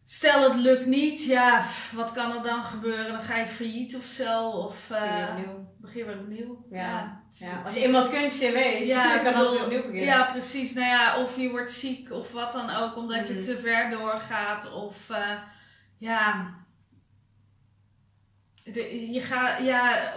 Stel 0.04 0.42
het 0.42 0.54
lukt 0.54 0.86
niet, 0.86 1.24
ja, 1.24 1.64
wat 1.92 2.12
kan 2.12 2.36
er 2.36 2.42
dan 2.42 2.62
gebeuren? 2.62 3.12
Dan 3.12 3.20
ga 3.20 3.36
je 3.36 3.46
failliet 3.46 3.96
of 3.96 4.04
zo. 4.04 4.48
Of 4.48 4.90
uh, 4.90 5.34
begin 5.76 6.06
weer 6.06 6.18
opnieuw. 6.18 6.64
Ja. 6.70 7.22
ja. 7.30 7.62
Als 7.64 7.74
je 7.74 7.80
eenmaal 7.80 8.02
het 8.02 8.10
kunstje 8.10 8.52
weet, 8.52 8.86
ja, 8.86 9.18
kan 9.18 9.34
altijd 9.34 9.62
opnieuw 9.62 9.80
beginnen. 9.80 10.04
Ja, 10.04 10.24
precies. 10.24 10.72
Nou 10.72 10.86
ja, 10.86 11.22
of 11.22 11.36
je 11.36 11.50
wordt 11.50 11.70
ziek 11.70 12.10
of 12.10 12.32
wat 12.32 12.52
dan 12.52 12.70
ook, 12.70 12.96
omdat 12.96 13.28
je 13.28 13.34
mhm. 13.34 13.42
te 13.42 13.58
ver 13.58 13.90
doorgaat. 13.90 14.72
Of 14.72 15.08
uh, 15.10 15.18
ja. 15.98 16.54
Je 19.12 19.20
gaat, 19.20 19.58
ja, 19.64 20.12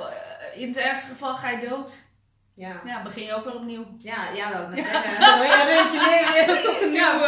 in 0.55 0.67
het 0.67 0.77
ergste 0.77 1.07
geval 1.07 1.35
ga 1.35 1.49
je 1.49 1.67
dood. 1.69 2.03
Ja. 2.55 2.81
ja, 2.85 3.03
begin 3.03 3.23
je 3.23 3.33
ook 3.33 3.43
weer 3.43 3.55
opnieuw. 3.55 3.85
Ja, 3.99 4.29
ja 4.29 4.49
wel 4.49 4.67
met 4.69 4.85
zeggen. 4.85 5.11
Je 5.11 6.43
weer 6.47 6.63
tot 6.63 6.81
een 6.81 6.91
nieuwe... 6.91 7.27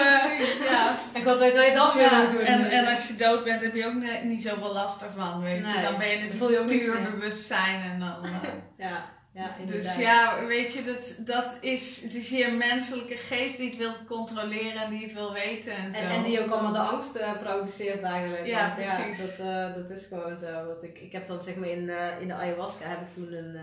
Ja, 0.64 0.72
ja. 0.72 0.96
En 1.14 1.24
God 1.24 1.38
weet 1.38 1.56
wat 1.56 1.66
je 1.66 1.74
dan 1.74 1.98
weer 1.98 2.10
aan 2.10 2.30
doen. 2.30 2.40
En, 2.40 2.70
en 2.70 2.88
als 2.88 3.08
je 3.08 3.16
dood 3.16 3.44
bent, 3.44 3.62
heb 3.62 3.76
je 3.76 3.86
ook 3.86 4.24
niet 4.24 4.42
zoveel 4.42 4.74
last 4.74 5.02
ervan, 5.02 5.42
weet 5.42 5.72
je. 5.74 5.82
Dan 5.82 5.98
ben 5.98 6.08
je 6.08 6.20
natuurlijk 6.20 6.68
puur 6.68 7.12
bewustzijn 7.12 7.82
en 7.82 8.00
dan... 8.00 8.30
ja. 8.88 9.16
Ja, 9.38 9.50
dus 9.66 9.96
ja, 9.96 10.46
weet 10.46 10.74
je, 10.74 10.82
dat, 10.82 11.16
dat 11.20 11.58
is, 11.62 12.02
het 12.02 12.16
is 12.16 12.30
je 12.30 12.52
menselijke 12.52 13.18
geest 13.18 13.58
die 13.58 13.70
het 13.70 13.78
wil 13.78 13.92
controleren 14.06 14.82
en 14.82 14.90
die 14.90 15.04
het 15.04 15.14
wil 15.14 15.34
weten 15.34 15.76
en 15.76 15.92
zo. 15.92 16.00
En, 16.00 16.10
en 16.10 16.24
die 16.24 16.44
ook 16.44 16.52
allemaal 16.52 16.74
de 16.74 16.80
angst 16.80 17.16
uh, 17.16 17.38
produceert 17.38 18.02
eigenlijk. 18.02 18.46
Ja, 18.46 18.70
precies. 18.70 19.38
Ja, 19.38 19.46
dat, 19.46 19.74
uh, 19.74 19.76
dat 19.76 19.98
is 19.98 20.06
gewoon 20.06 20.38
zo. 20.38 20.66
Want 20.66 20.84
ik, 20.84 21.00
ik 21.00 21.12
heb 21.12 21.28
dan 21.28 21.42
zeg 21.42 21.56
maar 21.56 21.70
in, 21.70 21.84
uh, 21.84 22.22
in 22.22 22.28
de 22.28 22.34
ayahuasca 22.34 22.88
heb 22.88 23.02
ik 23.02 23.14
toen 23.14 23.34
een, 23.34 23.58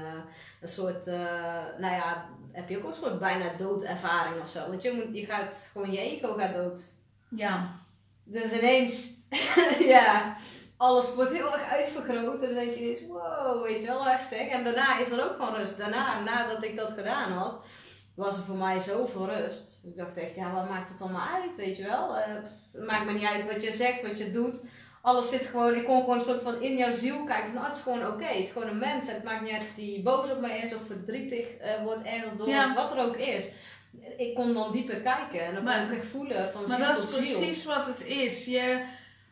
een 0.61 0.69
soort, 0.69 1.07
nou 1.79 1.95
ja, 1.95 2.29
heb 2.53 2.69
je 2.69 2.79
ook 2.79 2.89
een 2.89 2.95
soort 2.95 3.19
bijna 3.19 3.45
doodervaring 3.59 4.43
of 4.43 4.49
zo. 4.49 4.69
Want 4.69 4.83
je, 4.83 4.93
moet, 4.93 5.17
je 5.17 5.27
gaat 5.27 5.71
gewoon, 5.73 5.93
je 5.93 5.99
ego 5.99 6.35
gaat 6.35 6.55
dood. 6.55 6.81
Ja. 7.29 7.81
Dus 8.25 8.53
ineens, 8.53 9.13
ja 9.95 10.37
alles 10.77 11.15
wordt 11.15 11.33
heel 11.33 11.53
erg 11.53 11.71
uitvergroot. 11.71 12.43
En 12.43 12.55
dan 12.55 12.65
denk 12.65 12.75
je 12.75 12.81
eens, 12.81 13.07
wow, 13.07 13.63
weet 13.63 13.81
je 13.81 13.87
wel, 13.87 14.05
heftig. 14.05 14.49
En 14.49 14.65
daarna 14.65 14.99
is 14.99 15.11
er 15.11 15.25
ook 15.25 15.37
gewoon 15.37 15.55
rust. 15.55 15.79
Daarna, 15.79 16.21
nadat 16.21 16.65
ik 16.65 16.77
dat 16.77 16.91
gedaan 16.91 17.33
had, 17.33 17.65
was 18.15 18.37
er 18.37 18.43
voor 18.43 18.57
mij 18.57 18.81
zoveel 18.81 19.29
rust. 19.29 19.81
Ik 19.85 19.97
dacht 19.97 20.17
echt, 20.17 20.35
ja, 20.35 20.53
wat 20.53 20.69
maakt 20.69 20.89
het 20.89 21.01
allemaal 21.01 21.29
uit, 21.29 21.57
weet 21.57 21.77
je 21.77 21.85
wel? 21.85 22.17
Uh, 22.17 22.25
het 22.73 22.87
maakt 22.87 23.07
me 23.07 23.13
niet 23.13 23.25
uit 23.25 23.53
wat 23.53 23.63
je 23.63 23.73
zegt, 23.73 24.03
wat 24.03 24.19
je 24.19 24.31
doet. 24.31 24.65
Alles 25.03 25.29
zit 25.29 25.47
gewoon, 25.47 25.75
ik 25.75 25.85
kon 25.85 26.01
gewoon 26.01 26.15
een 26.15 26.25
soort 26.25 26.41
van 26.41 26.63
in 26.63 26.77
jouw 26.77 26.93
ziel 26.93 27.25
kijken 27.25 27.53
van, 27.53 27.61
oh, 27.61 27.67
het 27.67 27.77
is 27.77 27.83
gewoon 27.83 28.07
oké. 28.07 28.25
Het 28.25 28.47
is 28.47 28.51
gewoon 28.51 28.69
een 28.69 28.79
mens. 28.79 29.13
het 29.13 29.25
maakt 29.25 29.43
niet 29.43 29.53
uit 29.53 29.63
of 29.63 29.75
die 29.75 30.03
boos 30.03 30.31
op 30.31 30.41
mij 30.41 30.59
is 30.59 30.75
of 30.75 30.87
verdrietig 30.87 31.47
uh, 31.61 31.83
wordt 31.83 32.03
ergens 32.03 32.37
door 32.37 32.47
of 32.47 32.75
wat 32.75 32.93
er 32.93 33.05
ook 33.05 33.17
is. 33.17 33.53
Ik 34.17 34.35
kon 34.35 34.55
dan 34.55 34.73
dieper 34.73 35.01
kijken 35.01 35.41
en 35.41 35.55
dan 35.55 35.65
kon 35.65 35.91
ik 35.91 35.99
echt 35.99 36.07
voelen 36.07 36.51
van 36.51 36.69
Maar 36.69 36.79
dat 36.79 37.03
is 37.03 37.15
precies 37.15 37.65
wat 37.65 37.87
het 37.87 38.07
is. 38.07 38.45
Je 38.45 38.85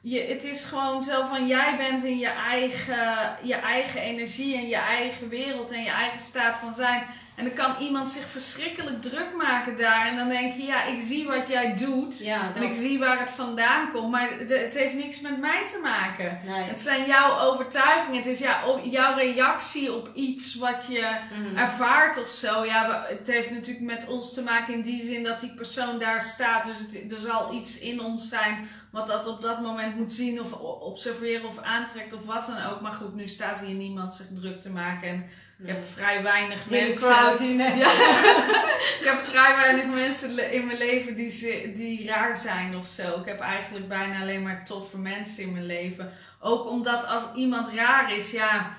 je, 0.03 0.21
het 0.21 0.45
is 0.45 0.65
gewoon 0.65 1.03
zo 1.03 1.25
van 1.25 1.47
jij 1.47 1.77
bent 1.77 2.05
in 2.05 2.19
je 2.19 2.29
eigen, 2.29 3.37
je 3.43 3.55
eigen 3.55 4.01
energie 4.01 4.57
en 4.57 4.69
je 4.69 4.77
eigen 4.77 5.29
wereld 5.29 5.71
en 5.71 5.83
je 5.83 5.91
eigen 5.91 6.21
staat 6.21 6.59
van 6.59 6.75
zijn. 6.75 7.07
En 7.35 7.45
dan 7.45 7.55
kan 7.55 7.75
iemand 7.81 8.09
zich 8.09 8.29
verschrikkelijk 8.29 9.03
druk 9.03 9.37
maken 9.37 9.77
daar. 9.77 10.07
En 10.07 10.17
dan 10.17 10.29
denk 10.29 10.53
je, 10.53 10.63
ja, 10.63 10.85
ik 10.85 11.01
zie 11.01 11.27
wat 11.27 11.49
jij 11.49 11.77
doet. 11.77 12.23
en 12.55 12.63
ik 12.63 12.75
zie 12.75 12.99
waar 12.99 13.21
het 13.21 13.31
vandaan 13.31 13.91
komt. 13.91 14.11
Maar 14.11 14.31
het 14.39 14.75
heeft 14.75 14.95
niks 14.95 15.21
met 15.21 15.39
mij 15.41 15.67
te 15.67 15.79
maken. 15.83 16.41
Het 16.45 16.81
zijn 16.81 17.07
jouw 17.07 17.39
overtuigingen. 17.39 18.17
Het 18.17 18.27
is 18.27 18.39
ja, 18.39 18.63
jouw 18.83 19.15
reactie 19.15 19.95
op 19.95 20.11
iets 20.15 20.55
wat 20.55 20.87
je 20.89 21.17
mhm. 21.31 21.57
ervaart 21.57 22.21
of 22.23 22.29
zo. 22.29 22.65
Ja, 22.65 23.05
het 23.09 23.27
heeft 23.27 23.51
natuurlijk 23.51 23.87
met 23.87 24.09
ons 24.09 24.35
te 24.35 24.43
maken 24.43 24.75
in 24.75 24.83
die 24.83 25.05
zin 25.05 25.23
dat 25.23 25.41
die 25.41 25.55
persoon 25.55 25.99
daar 25.99 26.23
staat. 26.23 26.65
Dus 26.65 26.79
het, 26.79 27.13
er 27.13 27.19
zal 27.19 27.55
iets 27.55 27.79
in 27.79 28.01
ons 28.01 28.29
zijn 28.29 28.69
wat 28.91 29.07
dat 29.07 29.27
op 29.27 29.41
dat 29.41 29.61
moment 29.61 29.97
moet 29.97 30.13
zien 30.13 30.41
of 30.41 30.53
observeren 30.81 31.49
of 31.49 31.59
aantrekt 31.59 32.13
of 32.13 32.27
wat 32.27 32.47
dan 32.47 32.73
ook. 32.73 32.81
Maar 32.81 32.93
goed, 32.93 33.15
nu 33.15 33.29
staat 33.29 33.61
hier 33.61 33.75
niemand 33.75 34.15
zich 34.15 34.27
druk 34.35 34.61
te 34.61 34.71
maken. 34.71 35.09
En 35.09 35.25
ik 35.69 35.69
heb 35.69 35.85
vrij 35.85 36.23
weinig 36.23 36.71
mensen. 36.71 37.09
Ja, 37.57 37.87
ik 39.01 39.03
heb 39.05 39.19
vrij 39.19 39.57
weinig 39.57 39.85
mensen 39.85 40.53
in 40.53 40.67
mijn 40.67 40.79
leven 40.79 41.15
die, 41.15 41.73
die 41.73 42.07
raar 42.07 42.37
zijn 42.37 42.77
of 42.77 42.87
zo. 42.87 43.19
Ik 43.21 43.25
heb 43.25 43.41
eigenlijk 43.41 43.89
bijna 43.89 44.21
alleen 44.21 44.43
maar 44.43 44.65
toffe 44.65 44.99
mensen 44.99 45.43
in 45.43 45.53
mijn 45.53 45.67
leven. 45.67 46.13
Ook 46.41 46.67
omdat 46.67 47.07
als 47.07 47.25
iemand 47.35 47.69
raar 47.75 48.17
is, 48.17 48.31
ja. 48.31 48.71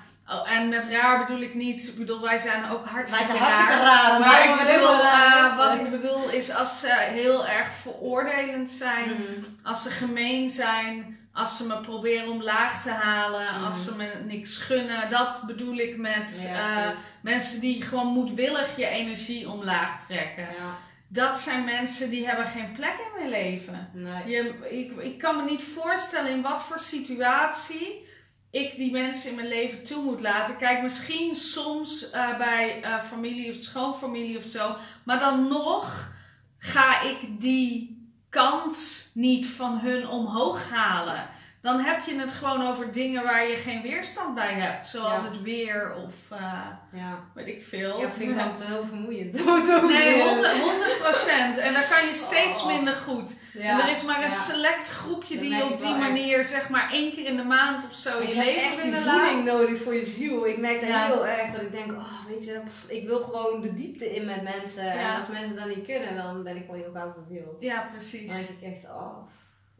En 0.45 0.69
met 0.69 0.88
raar 0.91 1.25
bedoel 1.25 1.41
ik 1.41 1.53
niet, 1.53 1.88
ik 1.88 1.97
bedoel, 1.97 2.21
wij 2.21 2.38
zijn 2.38 2.69
ook 2.69 2.86
hartstikke, 2.86 3.25
wij 3.25 3.38
zijn 3.38 3.43
hartstikke 3.43 3.84
raar. 3.84 4.19
maar 4.19 4.49
ik 4.49 4.67
bedoel, 4.67 4.99
uh, 4.99 5.57
wat 5.57 5.73
ik 5.73 5.89
bedoel 5.89 6.29
is 6.29 6.55
als 6.55 6.79
ze 6.79 6.93
heel 6.99 7.47
erg 7.47 7.67
veroordelend 7.81 8.69
zijn, 8.69 9.09
mhm. 9.09 9.43
als 9.63 9.84
ze 9.84 9.89
gemeen 9.89 10.49
zijn, 10.49 11.17
als 11.34 11.57
ze 11.57 11.65
me 11.65 11.81
proberen 11.81 12.29
omlaag 12.29 12.81
te 12.81 12.91
halen, 12.91 13.49
als 13.49 13.75
mhm. 13.75 13.84
ze 13.84 13.95
me 13.95 14.23
niks 14.25 14.57
gunnen. 14.57 15.09
Dat 15.09 15.41
bedoel 15.45 15.75
ik 15.75 15.97
met 15.97 16.49
uh, 16.49 16.89
mensen 17.21 17.61
die 17.61 17.81
gewoon 17.81 18.07
moedwillig 18.07 18.77
je 18.77 18.88
energie 18.88 19.49
omlaag 19.49 20.05
trekken. 20.05 20.43
Ja. 20.43 20.77
Dat 21.07 21.39
zijn 21.39 21.65
mensen 21.65 22.09
die 22.09 22.27
hebben 22.27 22.45
geen 22.45 22.71
plek 22.71 22.93
in 22.93 23.17
mijn 23.17 23.29
leven. 23.29 23.89
Nee. 23.93 24.27
Je, 24.27 24.53
ik, 24.69 25.03
ik 25.03 25.17
kan 25.17 25.36
me 25.36 25.43
niet 25.43 25.63
voorstellen 25.63 26.31
in 26.31 26.41
wat 26.41 26.61
voor 26.61 26.79
situatie 26.79 28.11
ik 28.53 28.75
die 28.75 28.91
mensen 28.91 29.29
in 29.29 29.36
mijn 29.36 29.47
leven 29.47 29.84
toe 29.84 30.03
moet 30.03 30.21
laten. 30.21 30.57
Kijk, 30.57 30.81
misschien 30.81 31.36
soms 31.36 32.11
uh, 32.13 32.38
bij 32.38 32.81
uh, 32.84 33.01
familie 33.01 33.51
of 33.51 33.61
schoonfamilie 33.61 34.38
of 34.38 34.43
zo. 34.43 34.75
Maar 35.03 35.19
dan 35.19 35.47
nog 35.47 36.11
ga 36.57 37.01
ik 37.01 37.41
die 37.41 38.03
kans 38.34 39.09
niet 39.13 39.47
van 39.47 39.79
hun 39.79 40.07
omhoog 40.07 40.69
halen. 40.69 41.29
Dan 41.64 41.80
heb 41.80 42.05
je 42.05 42.20
het 42.20 42.32
gewoon 42.32 42.68
over 42.68 42.91
dingen 42.91 43.24
waar 43.24 43.47
je 43.47 43.55
geen 43.55 43.82
weerstand 43.82 44.36
bij 44.36 44.53
hebt. 44.53 44.88
Zoals 44.88 45.24
het 45.24 45.41
weer 45.41 45.95
of 46.05 46.14
uh, 46.34 46.68
ja. 46.93 47.20
weet 47.34 47.47
ik 47.47 47.64
veel. 47.64 47.99
Ja, 47.99 48.09
vind 48.09 48.32
ik 48.32 48.38
dat 48.38 48.64
heel 48.64 48.86
vermoeiend. 48.88 49.34
nee, 49.97 50.24
100 50.24 50.97
procent. 50.99 51.57
En 51.57 51.74
dan 51.74 51.82
kan 51.89 52.07
je 52.07 52.14
steeds 52.14 52.61
oh. 52.61 52.68
minder 52.68 52.93
goed. 52.93 53.39
En 53.53 53.80
er 53.80 53.89
is 53.89 54.03
maar 54.03 54.24
een 54.24 54.32
select 54.32 54.89
groepje 54.89 55.38
die 55.38 55.55
je 55.55 55.64
op 55.64 55.80
die 55.80 55.95
manier, 55.95 56.45
zeg 56.45 56.70
maar 56.70 56.91
één 56.91 57.14
keer 57.14 57.26
in 57.26 57.38
de 57.38 57.43
maand 57.43 57.86
of 57.86 57.93
zo, 57.93 58.22
je, 58.22 58.28
je 58.28 58.36
leven 58.36 58.61
echt 58.61 58.82
die 58.82 58.93
voeding 58.93 59.45
nodig 59.45 59.82
voor 59.82 59.95
je 59.95 60.05
ziel. 60.05 60.47
Ik 60.47 60.57
merk 60.57 60.82
dat 60.82 60.89
heel 60.89 61.28
erg 61.28 61.51
dat 61.51 61.61
ik 61.61 61.72
denk, 61.72 61.91
oh 61.91 62.26
weet 62.28 62.45
je, 62.45 62.61
ik 62.88 63.07
wil 63.07 63.20
gewoon 63.20 63.61
de 63.61 63.74
diepte 63.74 64.16
in 64.16 64.26
met 64.26 64.43
mensen. 64.43 64.91
En 64.91 65.16
als 65.16 65.28
mensen 65.28 65.55
dat 65.55 65.68
niet 65.76 65.86
kunnen, 65.86 66.16
dan 66.16 66.43
ben 66.43 66.55
ik 66.55 66.66
gewoon 66.66 66.80
heel 66.80 66.93
gauw 66.93 67.14
verveeld. 67.14 67.61
Ja, 67.61 67.88
precies. 67.91 68.28
Dan 68.28 68.38
denk 68.38 68.49
ik 68.49 68.61
echt, 68.61 68.84
oh 68.84 69.18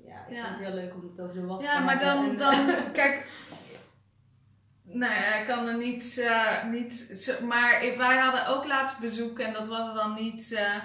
ja, 0.06 0.16
ik 0.20 0.26
vind 0.28 0.48
het 0.48 0.58
heel 0.58 0.74
leuk 0.74 0.94
om 0.94 1.02
het 1.02 1.22
over 1.22 1.42
de 1.42 1.46
was 1.46 1.64
ja, 1.64 1.70
te 1.70 1.76
hebben. 1.76 2.00
Ja, 2.08 2.16
maar 2.16 2.38
dan, 2.38 2.38
dan 2.38 2.92
kijk, 2.92 3.28
Nee, 4.86 5.40
ik 5.40 5.46
kan 5.48 5.68
er 5.68 5.78
niet, 5.78 6.18
uh, 6.20 6.64
niet 6.72 7.38
maar 7.48 7.80
wij 7.98 8.18
hadden 8.18 8.48
ook 8.48 8.66
laatst 8.66 9.00
bezoek 9.00 9.40
en 9.40 9.54
dat 9.54 9.68
was 9.68 9.94
dan 9.94 10.14
niet, 10.14 10.52
uh, 10.52 10.76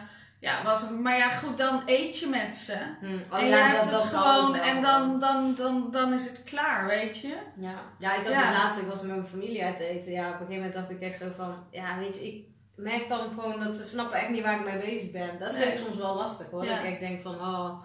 ja, 0.40 0.64
was, 0.64 0.90
maar 0.90 1.16
ja 1.16 1.28
goed, 1.28 1.58
dan 1.58 1.82
eet 1.86 2.18
je 2.18 2.26
met 2.26 2.56
ze. 2.56 2.76
Hmm. 3.00 3.22
Oh, 3.32 3.38
en 3.38 3.46
ja, 3.46 3.66
je 3.66 3.74
hebt 3.74 3.90
het 3.90 4.00
gewoon 4.00 4.54
en 4.54 4.82
dan, 4.82 5.20
dan, 5.20 5.54
dan, 5.54 5.90
dan 5.90 6.12
is 6.12 6.26
het 6.26 6.44
klaar, 6.44 6.86
weet 6.86 7.18
je. 7.18 7.36
Ja, 7.56 7.74
ja 7.98 8.14
ik 8.14 8.24
had 8.24 8.32
ja. 8.32 8.52
laatst, 8.52 8.80
ik 8.80 8.86
was 8.86 9.02
met 9.02 9.10
mijn 9.10 9.26
familie 9.26 9.64
uit 9.64 9.78
eten, 9.78 10.12
ja, 10.12 10.26
op 10.26 10.40
een 10.40 10.46
gegeven 10.46 10.56
moment 10.56 10.74
dacht 10.74 10.90
ik 10.90 11.00
echt 11.00 11.18
zo 11.18 11.30
van, 11.36 11.54
ja 11.70 11.98
weet 11.98 12.16
je, 12.16 12.26
ik 12.26 12.44
merk 12.74 13.08
dan 13.08 13.28
gewoon 13.28 13.60
dat 13.60 13.76
ze 13.76 13.84
snappen 13.84 14.18
echt 14.18 14.30
niet 14.30 14.42
waar 14.42 14.60
ik 14.60 14.64
mee 14.64 14.90
bezig 14.90 15.10
ben. 15.10 15.38
Dat 15.38 15.54
vind 15.54 15.72
ik 15.72 15.86
soms 15.86 15.96
wel 15.96 16.14
lastig 16.14 16.50
hoor, 16.50 16.66
dat 16.66 16.84
ik 16.84 17.00
denk 17.00 17.22
van, 17.22 17.34
oh 17.34 17.82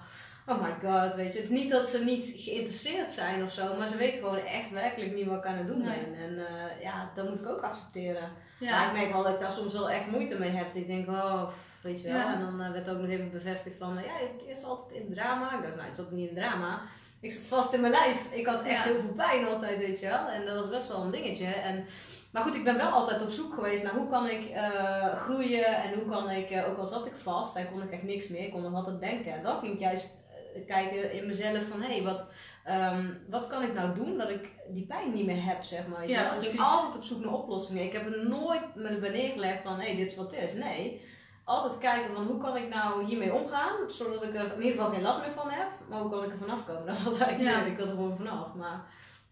oh 0.48 0.62
my 0.62 0.90
god, 0.90 1.16
weet 1.16 1.34
je. 1.34 1.40
Het 1.40 1.50
is 1.50 1.58
niet 1.58 1.70
dat 1.70 1.88
ze 1.88 2.04
niet 2.04 2.34
geïnteresseerd 2.36 3.12
zijn 3.12 3.44
of 3.44 3.52
zo, 3.52 3.76
maar 3.78 3.88
ze 3.88 3.98
weten 3.98 4.22
gewoon 4.22 4.46
echt 4.46 4.70
werkelijk 4.72 5.14
niet 5.14 5.28
wat 5.28 5.38
ik 5.38 5.46
aan 5.46 5.58
het 5.58 5.68
doen 5.68 5.82
ben. 5.82 6.16
En 6.16 6.32
uh, 6.32 6.82
ja, 6.82 7.12
dat 7.16 7.30
moet 7.30 7.40
ik 7.40 7.48
ook 7.48 7.62
accepteren. 7.62 8.32
Maar 8.60 8.88
ik 8.88 8.94
merk 8.94 9.12
wel 9.12 9.24
dat 9.24 9.34
ik 9.34 9.40
daar 9.40 9.52
soms 9.52 9.74
wel 9.74 9.90
echt 9.90 10.08
moeite 10.08 10.40
mee 10.40 10.50
heb. 10.50 10.74
Ik 10.74 10.88
denk, 10.88 11.08
oh, 11.08 11.50
weet 11.82 12.02
je 12.02 12.12
wel. 12.12 12.28
En 12.28 12.40
dan 12.40 12.62
uh, 12.62 12.72
werd 12.72 12.90
ook 12.90 13.00
nog 13.00 13.10
even 13.10 13.32
bevestigd 13.32 13.78
van, 13.78 13.94
ja, 13.94 14.28
het 14.34 14.58
is 14.58 14.64
altijd 14.64 14.92
in 15.02 15.14
drama. 15.14 15.58
Ik 15.58 15.64
dacht, 15.64 15.76
nou, 15.76 15.88
ik 15.88 15.96
zat 15.96 16.12
niet 16.12 16.30
in 16.30 16.36
drama. 16.36 16.82
Ik 17.20 17.32
zat 17.32 17.44
vast 17.44 17.74
in 17.74 17.82
mijn 17.82 17.94
lijf. 17.94 18.28
Ik 18.32 18.46
had 18.46 18.64
echt 18.64 18.84
heel 18.84 19.02
veel 19.02 19.14
pijn 19.16 19.48
altijd, 19.48 19.78
weet 19.78 20.00
je 20.00 20.08
wel. 20.08 20.28
En 20.28 20.46
dat 20.46 20.56
was 20.56 20.70
best 20.70 20.88
wel 20.88 21.02
een 21.02 21.12
dingetje. 21.12 21.46
En 21.46 21.86
Maar 22.34 22.44
goed, 22.44 22.56
ik 22.56 22.64
ben 22.64 22.78
wel 22.78 22.90
altijd 22.90 23.22
op 23.22 23.30
zoek 23.30 23.54
geweest 23.54 23.84
naar 23.84 23.94
hoe 23.94 24.10
kan 24.10 24.30
ik 24.30 24.50
eh, 24.50 25.16
groeien 25.16 25.66
en 25.66 25.94
hoe 25.94 26.06
kan 26.06 26.30
ik, 26.30 26.50
eh, 26.50 26.70
ook 26.70 26.78
al 26.78 26.86
zat 26.86 27.06
ik 27.06 27.16
vast 27.16 27.56
en 27.56 27.72
kon 27.72 27.82
ik 27.82 27.92
echt 27.92 28.04
niks 28.04 28.28
meer, 28.28 28.44
ik 28.44 28.52
kon 28.52 28.62
nog 28.62 28.74
altijd 28.74 29.00
denken. 29.00 29.34
En 29.34 29.44
dan 29.44 29.60
ging 29.60 29.74
ik 29.74 29.80
juist 29.80 30.06
eh, 30.06 30.23
kijken 30.68 31.12
in 31.12 31.26
mezelf 31.26 31.64
van, 31.64 31.82
hé, 31.82 31.94
hey, 31.94 32.04
wat, 32.04 32.26
ehm, 32.64 33.14
wat 33.30 33.48
kan 33.48 33.62
ik 33.64 33.74
nou 33.74 33.96
doen 33.96 34.18
dat 34.18 34.30
ik 34.30 34.50
die 34.70 34.86
pijn 34.86 35.14
niet 35.14 35.26
meer 35.26 35.46
heb, 35.46 35.64
zeg 35.64 35.88
maar. 35.88 36.08
Ja, 36.08 36.34
ik 36.34 36.42
ging 36.42 36.60
altijd 36.60 36.96
op 36.96 37.04
zoek 37.04 37.24
naar 37.24 37.34
oplossingen. 37.34 37.84
Ik 37.84 37.94
heb 37.94 38.14
er 38.14 38.28
nooit 38.30 38.76
me 38.76 39.00
bij 39.00 39.10
neergelegd 39.10 39.64
van, 39.64 39.80
hé, 39.80 39.88
hey, 39.88 39.96
dit 39.96 40.12
is 40.12 40.16
wat 40.16 40.36
het 40.36 40.44
is. 40.44 40.54
Nee, 40.54 41.02
altijd 41.44 41.78
kijken 41.78 42.16
van, 42.16 42.26
hoe 42.26 42.42
kan 42.42 42.58
ik 42.58 42.70
nou 42.70 43.06
hiermee 43.06 43.34
omgaan, 43.34 43.92
zodat 43.92 44.24
ik 44.24 44.36
er 44.36 44.54
in 44.54 44.62
ieder 44.62 44.76
geval 44.76 44.92
geen 44.92 45.02
last 45.02 45.20
meer 45.20 45.32
van 45.32 45.50
heb. 45.50 45.68
Maar 45.90 46.00
hoe 46.00 46.12
kan 46.12 46.24
ik 46.24 46.32
er 46.32 46.38
vanaf 46.38 46.66
komen? 46.66 46.86
Dat 46.94 47.02
was 47.02 47.20
eigenlijk 47.20 47.56
Ja. 47.56 47.66
ik 47.66 47.78
wil 47.78 47.86
er 47.86 47.92
gewoon 47.92 48.18
vanaf. 48.18 48.54
Maar 48.54 48.86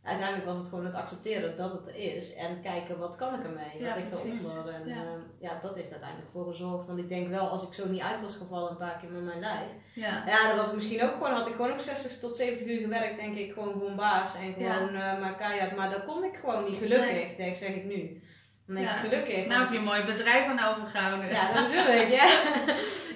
uiteindelijk 0.04 0.48
was 0.48 0.58
het 0.58 0.68
gewoon 0.68 0.86
het 0.86 0.96
accepteren 0.96 1.58
dat 1.58 1.72
het 1.72 1.88
er 1.88 1.96
is 1.96 2.34
en 2.36 2.62
kijken 2.62 3.00
wat 3.00 3.16
kan 3.16 3.34
ik 3.34 3.44
ermee, 3.46 3.80
Ja, 3.80 3.88
wat 3.88 3.96
ligt 3.96 4.10
precies. 4.10 4.54
eronder. 4.54 4.74
En 4.74 4.88
Ja. 4.88 4.96
ja. 4.96 5.04
ja, 5.40 5.60
dat 5.62 5.76
heeft 5.76 5.92
uiteindelijk 5.92 6.32
voor 6.32 6.46
gezorgd. 6.46 6.88
Want 6.88 7.00
ik 7.00 7.10
denk 7.10 7.28
wel, 7.30 7.48
als 7.48 7.68
ik 7.68 7.74
zo 7.74 7.88
niet 7.88 8.02
uit 8.02 8.22
was 8.22 8.36
gevallen 8.36 8.72
een 8.72 8.78
paar 8.78 8.98
keer 9.02 9.10
met 9.12 9.24
mijn 9.24 9.40
lijf. 9.40 9.72
Ja. 9.94 10.24
Ja, 10.26 10.48
dan 10.48 10.58
was 10.58 10.68
ik 10.68 10.74
misschien 10.76 11.04
ook 11.04 11.12
gewoon, 11.14 11.32
had 11.32 11.48
ik 11.48 11.56
gewoon 11.56 11.72
ook 11.72 11.80
60 11.80 12.20
tot 12.20 12.36
70 12.36 12.68
uur 12.68 12.82
gewerkt, 12.82 13.20
denk 13.20 13.38
ik, 13.38 13.54
gewoon 13.54 13.72
gewoon 13.72 13.96
baas 13.96 14.36
en 14.36 14.54
gewoon 14.54 14.88
eh, 14.90 15.20
maar 15.20 15.36
keihard. 15.36 15.76
Maar 15.76 15.90
dat 15.90 16.06
kon 16.06 16.24
ik 16.24 16.36
gewoon 16.36 16.64
niet, 16.70 16.78
gelukkig, 16.78 17.36
denk, 17.36 17.56
zeg 17.56 17.70
ik 17.76 17.84
nu. 17.84 18.22
Dan 18.66 18.76
denk 18.76 18.88
Ja. 18.88 18.94
ik 18.96 19.00
gelukkig. 19.10 19.46
Nou, 19.48 19.62
heb 19.64 19.72
je 19.72 19.78
een 19.78 19.84
mooi 19.84 20.04
bedrijf 20.04 20.46
aan 20.48 20.70
overgehouden. 20.70 21.30
ja, 21.30 21.88
ik, 21.88 22.10
ja. 22.10 22.30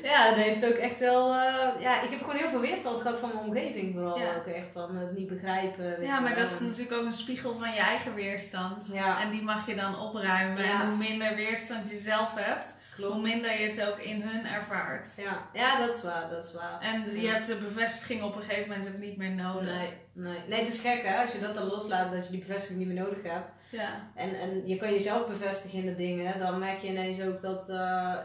ja, 0.12 0.30
dat 0.30 0.38
heeft 0.44 0.66
ook 0.66 0.74
echt 0.74 1.00
wel... 1.00 1.34
eh, 1.34 1.82
ja, 1.82 2.02
ik 2.02 2.10
heb 2.10 2.20
gewoon 2.20 2.36
heel 2.36 2.50
veel 2.50 2.60
weerstand 2.60 3.02
gehad 3.02 3.20
van 3.20 3.30
mijn 3.34 3.46
omgeving 3.46 3.94
vooral 3.94 4.20
Ja. 4.20 4.36
ook 4.38 4.46
echt. 4.46 4.72
Van 4.74 4.96
het 4.96 5.12
niet 5.18 5.28
begrijpen, 5.28 5.84
weet 5.98 6.08
Ja, 6.08 6.20
maar 6.20 6.36
wel. 6.36 6.44
dat 6.44 6.52
is 6.52 6.60
natuurlijk 6.60 6.94
ook 7.00 7.06
een 7.06 7.14
spiegel 7.14 7.56
van 7.58 7.72
je 7.74 7.80
eigen 7.80 8.14
weerstand. 8.16 8.90
Ja. 8.94 9.22
En 9.22 9.30
die 9.30 9.42
mag 9.44 9.68
je 9.68 9.76
dan 9.76 10.00
opruimen. 10.00 10.64
En 10.64 10.88
hoe 10.88 10.96
minder 10.98 11.36
weerstand 11.36 11.90
je 11.90 11.98
zelf 11.98 12.34
hebt, 12.36 12.76
hoe 12.98 13.22
minder 13.22 13.60
je 13.62 13.68
het 13.68 13.88
ook 13.88 13.98
in 13.98 14.22
hun 14.22 14.46
ervaart. 14.46 15.14
Ja. 15.18 15.38
ja, 15.54 15.80
dat 15.86 15.96
is 15.96 16.04
waar, 16.04 16.30
dat 16.30 16.46
is 16.46 16.54
waar. 16.54 16.78
En 16.82 17.22
je 17.22 17.28
hebt 17.28 17.46
de 17.48 17.56
bevestiging 17.56 18.24
op 18.24 18.36
een 18.36 18.42
gegeven 18.44 18.70
moment 18.70 18.88
ook 18.88 18.98
niet 18.98 19.18
meer 19.18 19.32
nodig. 19.32 19.64
Nee, 19.76 19.90
nee. 20.14 20.40
nee, 20.48 20.60
het 20.60 20.74
is 20.74 20.80
gek 20.80 21.02
hè, 21.04 21.22
als 21.22 21.32
je 21.32 21.40
dat 21.40 21.56
dan 21.56 21.68
loslaat, 21.68 22.12
dat 22.12 22.26
je 22.26 22.32
die 22.32 22.40
bevestiging 22.40 22.80
niet 22.80 22.88
meer 22.94 23.04
nodig 23.04 23.18
hebt. 23.24 23.52
Ja. 23.76 24.12
En, 24.16 24.40
en 24.40 24.68
je 24.68 24.76
kan 24.78 24.92
jezelf 24.92 25.28
bevestigen 25.28 25.80
in 25.80 25.86
de 25.86 25.96
dingen, 25.96 26.40
dan 26.40 26.60
merk 26.60 26.80
je 26.80 26.88
ineens 26.88 27.22
ook 27.22 27.42
dat 27.42 27.70
eh, 27.70 27.76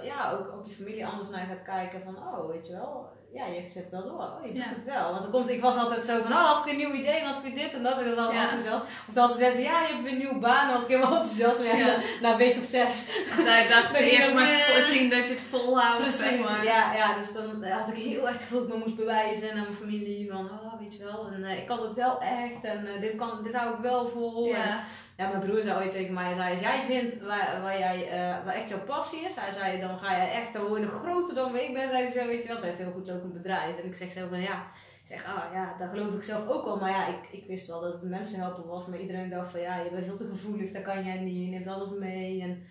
ja, 0.02 0.30
ook, 0.32 0.52
ook 0.54 0.66
je 0.66 0.72
familie 0.74 1.06
anders 1.06 1.30
naar 1.30 1.40
je 1.40 1.46
gaat 1.46 1.62
kijken 1.64 2.02
van, 2.04 2.16
oh, 2.16 2.48
weet 2.50 2.66
je 2.66 2.72
wel, 2.72 3.08
ja, 3.32 3.46
je 3.46 3.68
zet 3.68 3.90
wel 3.90 4.02
door, 4.02 4.12
oh, 4.20 4.46
je 4.46 4.52
doet 4.52 4.62
Ja. 4.62 4.68
het 4.68 4.84
wel. 4.84 5.10
Want 5.10 5.22
dan 5.22 5.30
komt, 5.30 5.50
ik 5.50 5.60
was 5.62 5.76
altijd 5.76 6.04
zo 6.04 6.20
van, 6.22 6.32
oh, 6.32 6.44
had 6.44 6.66
ik 6.66 6.72
een 6.72 6.76
nieuw 6.78 6.92
idee, 6.92 7.14
en 7.14 7.26
had 7.26 7.36
ik 7.36 7.42
weer 7.42 7.62
dit 7.64 7.72
en 7.72 7.82
dat, 7.82 7.92
en 7.92 7.98
dan 7.98 8.08
was 8.08 8.16
altijd 8.18 8.36
Ja. 8.36 8.42
enthousiast. 8.42 8.84
Of 9.08 9.14
dan 9.14 9.22
altijd 9.28 9.40
zeggen, 9.54 9.62
ja, 9.72 9.80
je 9.82 9.88
hebt 9.88 10.02
weer 10.02 10.12
een 10.12 10.18
nieuwe 10.18 10.38
baan, 10.38 10.64
dan 10.66 10.74
was 10.74 10.82
ik 10.82 10.88
helemaal 10.88 11.16
enthousiast. 11.16 11.58
Maar 11.58 11.76
ja, 11.78 11.96
na 12.22 12.30
een 12.32 12.36
week 12.38 12.56
of 12.58 12.64
zes. 12.64 13.06
Zij 13.38 13.68
dacht 13.74 13.94
eerst 13.96 14.34
maar 14.34 14.44
weer- 14.46 14.84
zien 14.84 15.10
dat 15.10 15.28
je 15.28 15.34
het 15.34 15.42
volhoudt. 15.42 16.10
zeg 16.10 16.28
Precies, 16.28 16.50
maar. 16.50 16.64
ja, 16.64 16.94
ja, 16.94 17.14
dus 17.14 17.32
dan 17.32 17.64
had 17.64 17.88
ik 17.88 17.96
heel 17.96 18.22
erg 18.26 18.32
het 18.32 18.42
gevoel 18.42 18.60
dat 18.60 18.68
ik 18.68 18.74
me 18.74 18.80
moest 18.84 18.96
bewijzen 18.96 19.50
aan 19.50 19.60
mijn 19.60 19.74
familie. 19.74 20.30
Van, 20.32 20.44
oh, 20.50 20.80
weet 20.80 20.96
je 20.96 21.04
wel, 21.04 21.28
en 21.32 21.44
eh, 21.44 21.58
ik 21.58 21.66
kan 21.66 21.82
het 21.82 21.94
wel 21.94 22.20
echt 22.20 22.64
en 22.64 22.86
eh, 22.94 23.00
dit, 23.00 23.16
kan, 23.16 23.42
dit 23.44 23.54
hou 23.54 23.74
ik 23.74 23.80
wel 23.80 24.08
vol. 24.08 24.54
En, 24.54 24.78
Ja. 25.20 25.28
mijn 25.28 25.40
broer 25.40 25.62
zei 25.62 25.84
ooit 25.84 25.92
tegen 25.92 26.14
mij, 26.14 26.24
hij 26.24 26.34
zei, 26.34 26.50
als 26.52 26.60
jij 26.60 26.82
vindt 26.82 27.20
waar, 27.20 27.60
waar, 27.62 27.78
jij, 27.78 28.08
waar 28.44 28.54
echt 28.54 28.68
jouw 28.68 28.84
passie 28.84 29.20
is, 29.20 29.36
hij 29.36 29.52
zei, 29.52 29.80
dan 29.80 29.98
ga 29.98 30.16
je 30.16 30.28
echt, 30.28 30.52
dan 30.52 30.66
word 30.66 30.80
je 30.80 30.88
groter 30.88 31.34
dan 31.34 31.56
ik 31.56 31.72
ben, 31.72 31.88
zei 31.88 32.02
hij 32.02 32.10
zo, 32.10 32.26
weet 32.26 32.42
je 32.42 32.48
wel. 32.48 32.56
Hij 32.56 32.66
heeft 32.66 32.78
een 32.78 32.84
heel 32.84 32.94
goed 32.94 33.06
lopend 33.06 33.32
bedrijf. 33.32 33.78
En 33.78 33.84
ik 33.84 33.94
zeg 33.94 34.12
zo 34.12 34.28
van, 34.28 34.40
ja, 34.40 34.66
ik 35.02 35.06
zeg, 35.06 35.24
ah 35.24 35.52
ja, 35.52 35.74
daar 35.78 35.88
geloof 35.88 36.14
ik 36.14 36.22
zelf 36.22 36.48
ook 36.48 36.64
al. 36.64 36.76
Maar 36.76 36.90
ja, 36.90 37.06
ik, 37.06 37.28
ik 37.30 37.46
wist 37.46 37.66
wel 37.66 37.80
dat 37.80 37.92
het 37.92 38.02
mensen 38.02 38.38
helpen 38.38 38.66
was, 38.66 38.86
maar 38.86 38.98
iedereen 39.00 39.30
dacht 39.30 39.50
van, 39.50 39.60
ja, 39.60 39.76
je 39.76 39.90
bent 39.90 40.04
veel 40.04 40.16
te 40.16 40.28
gevoelig, 40.30 40.72
dat 40.72 40.82
kan 40.82 41.04
jij 41.04 41.20
niet, 41.20 41.44
je 41.44 41.50
neemt 41.50 41.66
alles 41.66 41.90
mee. 41.90 42.42
En 42.42 42.62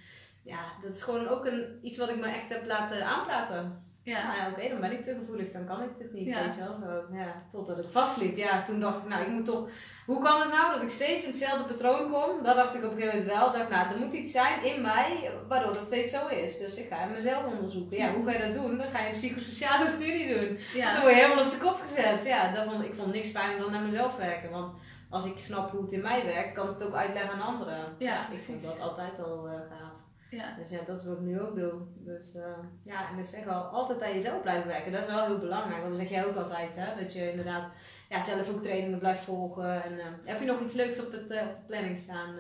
ja, 0.44 0.60
dat 0.82 0.96
is 0.96 1.02
gewoon 1.02 1.28
ook 1.28 1.46
een, 1.46 1.80
iets 1.82 1.98
wat 1.98 2.10
ik 2.10 2.20
me 2.20 2.28
echt 2.28 2.50
heb 2.50 2.66
laten 2.66 3.06
aanpraten. 3.06 3.89
Ja. 4.10 4.24
Nou 4.28 4.38
ja, 4.38 4.50
oké, 4.52 4.70
dan 4.70 4.80
ben 4.80 4.92
ik 4.92 5.04
te 5.04 5.16
gevoelig, 5.20 5.52
dan 5.52 5.66
kan 5.66 5.82
ik 5.84 5.90
dit 5.98 6.14
niet, 6.14 6.28
Ja. 6.28 6.44
weet 6.44 6.56
je 6.56 6.62
wel. 6.64 6.74
Zo, 6.74 7.16
ja, 7.16 7.44
totdat 7.52 7.78
ik 7.78 7.90
vastliep. 7.90 8.38
Ja, 8.38 8.64
toen 8.64 8.80
dacht 8.80 9.02
ik, 9.04 9.10
nou, 9.10 9.22
ik 9.24 9.30
moet 9.30 9.46
toch... 9.46 9.70
Hoe 10.06 10.24
kan 10.24 10.40
het 10.40 10.52
nou 10.52 10.74
dat 10.74 10.82
ik 10.82 10.90
steeds 10.90 11.24
in 11.24 11.30
hetzelfde 11.30 11.64
patroon 11.74 12.12
kom? 12.12 12.44
Dat 12.44 12.56
dacht 12.56 12.76
ik 12.76 12.84
op 12.84 12.92
een 12.92 12.98
gegeven 12.98 13.18
moment 13.20 13.38
wel. 13.38 13.48
Ik 13.48 13.54
dacht, 13.54 13.70
nou, 13.70 13.94
er 13.94 14.00
moet 14.00 14.14
iets 14.14 14.32
zijn 14.32 14.64
in 14.64 14.82
mij 14.82 15.32
waardoor 15.48 15.74
dat 15.74 15.88
steeds 15.88 16.12
zo 16.14 16.28
is. 16.28 16.58
Dus 16.58 16.78
ik 16.78 16.88
ga 16.90 17.06
mezelf 17.06 17.46
onderzoeken. 17.46 17.98
Ja, 17.98 18.14
hoe 18.14 18.26
ga 18.26 18.32
je 18.32 18.40
dat 18.54 18.54
doen? 18.64 18.78
Dan 18.78 18.90
ga 18.90 19.00
je 19.00 19.08
een 19.08 19.14
psychosociale 19.14 19.88
studie 19.98 20.28
doen. 20.36 20.48
Dan 20.48 20.82
Ja. 20.82 21.02
word 21.02 21.14
je 21.14 21.22
helemaal 21.22 21.44
op 21.44 21.50
zijn 21.50 21.62
kop 21.62 21.80
gezet. 21.82 22.26
Ja, 22.26 22.52
dat 22.54 22.64
vond, 22.72 22.84
ik 22.84 22.96
vond 22.96 23.14
niks 23.14 23.30
fijner 23.30 23.60
dan 23.60 23.72
naar 23.72 23.82
mezelf 23.82 24.16
werken. 24.16 24.52
Want 24.52 24.72
als 25.10 25.26
ik 25.26 25.38
snap 25.38 25.72
hoe 25.72 25.82
het 25.82 25.92
in 25.92 26.02
mij 26.02 26.26
werkt, 26.26 26.54
kan 26.54 26.66
ik 26.68 26.74
het 26.74 26.84
ook 26.88 26.94
uitleggen 26.96 27.32
aan 27.34 27.42
anderen. 27.54 27.96
Ja, 27.98 28.30
ik 28.32 28.40
vond 28.40 28.64
dat 28.64 28.80
altijd 28.82 29.20
al 29.26 29.48
gaaf. 29.70 29.89
Ja. 30.30 30.56
Dus 30.58 30.70
ja, 30.70 30.84
dat 30.86 31.00
is 31.00 31.06
wat 31.06 31.18
ik 31.18 31.24
nu 31.24 31.40
ook 31.42 31.56
doe. 31.56 31.74
Dus 31.96 32.36
eh, 32.36 32.58
ja, 32.84 33.10
en 33.10 33.18
ik 33.18 33.26
zeg 33.26 33.44
wel, 33.44 33.62
altijd 33.62 34.02
aan 34.02 34.14
jezelf 34.14 34.42
blijven 34.42 34.68
werken. 34.68 34.92
Dat 34.92 35.04
is 35.04 35.14
wel 35.14 35.26
heel 35.26 35.40
belangrijk. 35.40 35.82
Want 35.82 35.94
dat 35.94 36.02
zeg 36.02 36.10
jij 36.10 36.26
ook 36.26 36.36
altijd, 36.36 36.76
hè. 36.76 37.02
Dat 37.02 37.14
je 37.14 37.32
inderdaad 37.32 37.72
ja, 38.10 38.22
zelf 38.22 38.50
ook 38.50 38.62
trainingen 38.64 39.00
blijft 39.00 39.24
volgen. 39.24 39.84
En 39.84 40.00
eh, 40.00 40.06
heb 40.24 40.40
je 40.40 40.46
nog 40.46 40.62
iets 40.62 40.74
leuks 40.74 41.00
op, 41.00 41.12
het, 41.12 41.28
eh, 41.30 41.48
op 41.48 41.56
de 41.56 41.62
planning 41.68 42.00
staan? 42.00 42.36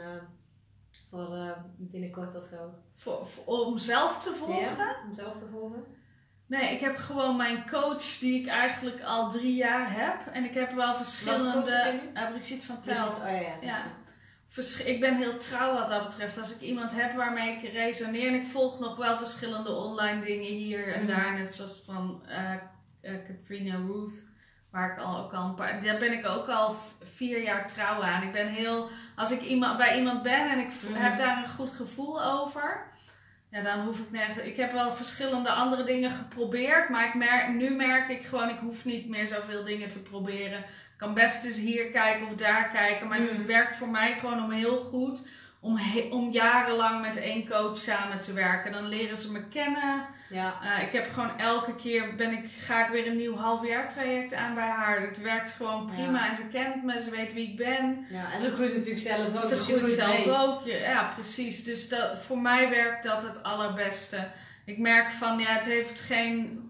voor 1.09 1.55
binnenkort 1.77 2.35
of 2.35 2.43
zo? 2.45 2.73
Voor, 2.91 3.25
voor- 3.25 3.45
om 3.45 3.77
zelf 3.77 4.23
te 4.23 4.33
volgen? 4.33 4.77
Ja, 4.77 4.95
om 5.07 5.15
zelf 5.15 5.37
te 5.37 5.45
volgen? 5.51 5.83
Nee, 6.49 6.73
ik 6.73 6.79
heb 6.79 6.95
gewoon 6.97 7.35
mijn 7.35 7.69
coach 7.69 8.17
die 8.19 8.41
ik 8.41 8.47
eigenlijk 8.47 9.03
al 9.03 9.29
drie 9.29 9.55
jaar 9.55 9.93
heb. 9.93 10.33
En 10.33 10.43
ik 10.43 10.53
heb 10.53 10.71
wel 10.71 10.95
verschillende... 10.95 11.99
Uh, 12.13 12.29
Brigitte 12.29 12.65
van 12.65 12.81
Tel. 12.81 13.07
oh 13.07 13.23
ja, 13.23 13.29
ja. 13.31 13.55
Ja. 13.61 13.83
Ik 14.85 14.99
ben 14.99 15.15
heel 15.17 15.37
trouw 15.37 15.73
wat 15.73 15.89
dat 15.89 16.03
betreft. 16.07 16.37
Als 16.37 16.55
ik 16.55 16.61
iemand 16.61 16.95
heb 16.95 17.15
waarmee 17.15 17.57
ik 17.57 17.71
resoneer. 17.71 18.27
En 18.27 18.33
ik 18.33 18.45
volg 18.45 18.79
nog 18.79 18.95
wel 18.95 19.17
verschillende 19.17 19.71
online 19.71 20.25
dingen 20.25 20.47
hier 20.51 20.93
en 20.93 21.03
Mhm. 21.03 21.07
daar. 21.15 21.37
Net 21.37 21.53
zoals 21.53 21.81
van 21.85 22.23
eh 22.27 22.53
eh, 23.01 23.13
Katrina 23.27 23.75
Ruth. 23.75 24.23
Waar 24.71 24.91
ik 24.91 24.97
al 24.99 25.17
ook 25.17 25.33
al 25.33 25.45
een 25.45 25.55
paar. 25.55 25.81
Daar 25.83 25.97
ben 25.97 26.11
ik 26.11 26.25
ook 26.27 26.47
al 26.47 26.75
vier 27.03 27.41
jaar 27.43 27.67
trouw 27.67 28.03
aan. 28.03 28.23
Ik 28.23 28.31
ben 28.31 28.47
heel. 28.47 28.89
Als 29.15 29.31
ik 29.31 29.41
iemand, 29.41 29.77
bij 29.77 29.97
iemand 29.97 30.23
ben 30.23 30.49
en 30.49 30.59
ik 30.59 30.71
Mhm. 30.89 30.93
heb 31.01 31.17
daar 31.17 31.37
een 31.43 31.49
goed 31.49 31.69
gevoel 31.69 32.23
over. 32.23 32.87
Ja, 33.51 33.61
dan 33.61 33.79
hoef 33.85 33.99
ik 33.99 34.11
nergens. 34.11 34.37
Ik 34.45 34.55
heb 34.57 34.71
wel 34.71 34.91
verschillende 34.91 35.49
andere 35.49 35.83
dingen 35.83 36.11
geprobeerd. 36.11 36.89
Maar 36.89 37.07
ik 37.07 37.13
merk, 37.13 37.49
nu 37.53 37.69
merk 37.69 38.07
ik 38.09 38.25
gewoon, 38.25 38.49
ik 38.49 38.57
hoef 38.59 38.85
niet 38.85 39.09
meer 39.09 39.27
zoveel 39.27 39.63
dingen 39.63 39.89
te 39.89 40.01
proberen. 40.01 40.65
Kan 40.99 41.13
best 41.13 41.45
eens 41.45 41.57
hier 41.59 41.85
kijken 41.89 42.25
of 42.27 42.35
daar 42.35 42.69
kijken. 42.69 43.07
Maar 43.07 43.19
het 43.19 43.37
Mm. 43.37 43.45
werkt 43.45 43.75
voor 43.75 43.89
mij 43.89 44.13
gewoon 44.19 44.43
om 44.43 44.51
heel 44.51 44.77
goed. 44.77 45.27
Om, 45.61 45.77
he- 45.77 46.07
om 46.11 46.31
jarenlang 46.31 47.01
met 47.01 47.17
één 47.21 47.47
coach 47.49 47.77
samen 47.77 48.19
te 48.19 48.33
werken. 48.33 48.71
Dan 48.71 48.87
leren 48.87 49.17
ze 49.17 49.31
me 49.31 49.43
kennen. 49.47 50.05
Ja, 50.29 50.53
Uh, 50.63 50.83
ik 50.83 50.91
heb 50.91 51.13
gewoon 51.13 51.37
elke 51.37 51.75
keer 51.75 52.15
ben 52.15 52.31
ik, 52.31 52.49
ga 52.59 52.85
ik 52.85 52.91
weer 52.91 53.07
een 53.07 53.15
nieuw 53.15 53.35
halfjaar 53.35 53.89
traject 53.89 54.33
aan 54.33 54.53
bij 54.55 54.67
haar. 54.67 55.01
Het 55.01 55.21
werkt 55.21 55.51
gewoon 55.51 55.85
prima 55.85 56.19
Ja. 56.23 56.29
en 56.29 56.35
ze 56.35 56.47
kent 56.47 56.83
me, 56.83 57.01
ze 57.01 57.09
weet 57.09 57.33
wie 57.33 57.47
ik 57.49 57.57
ben. 57.57 58.05
ja, 58.09 58.31
en 58.33 58.39
ze 58.41 58.51
groeit 58.51 58.73
natuurlijk 58.75 58.99
zelf 59.01 59.35
ook. 59.35 59.43
Ze 59.43 59.55
dus 59.55 59.65
groeit 59.65 59.89
zelf 59.91 60.25
mee. 60.25 60.37
ook. 60.37 60.61
Ja, 60.65 60.75
ja, 60.77 61.11
precies. 61.13 61.63
Dus 61.63 61.89
dat, 61.89 62.19
voor 62.23 62.37
mij 62.39 62.69
werkt 62.69 63.03
dat 63.03 63.23
het 63.23 63.43
allerbeste. 63.43 64.27
Ik 64.65 64.77
merk 64.77 65.11
van 65.11 65.39
ja, 65.39 65.45
het 65.53 65.65
heeft 65.65 65.99
geen. 66.01 66.67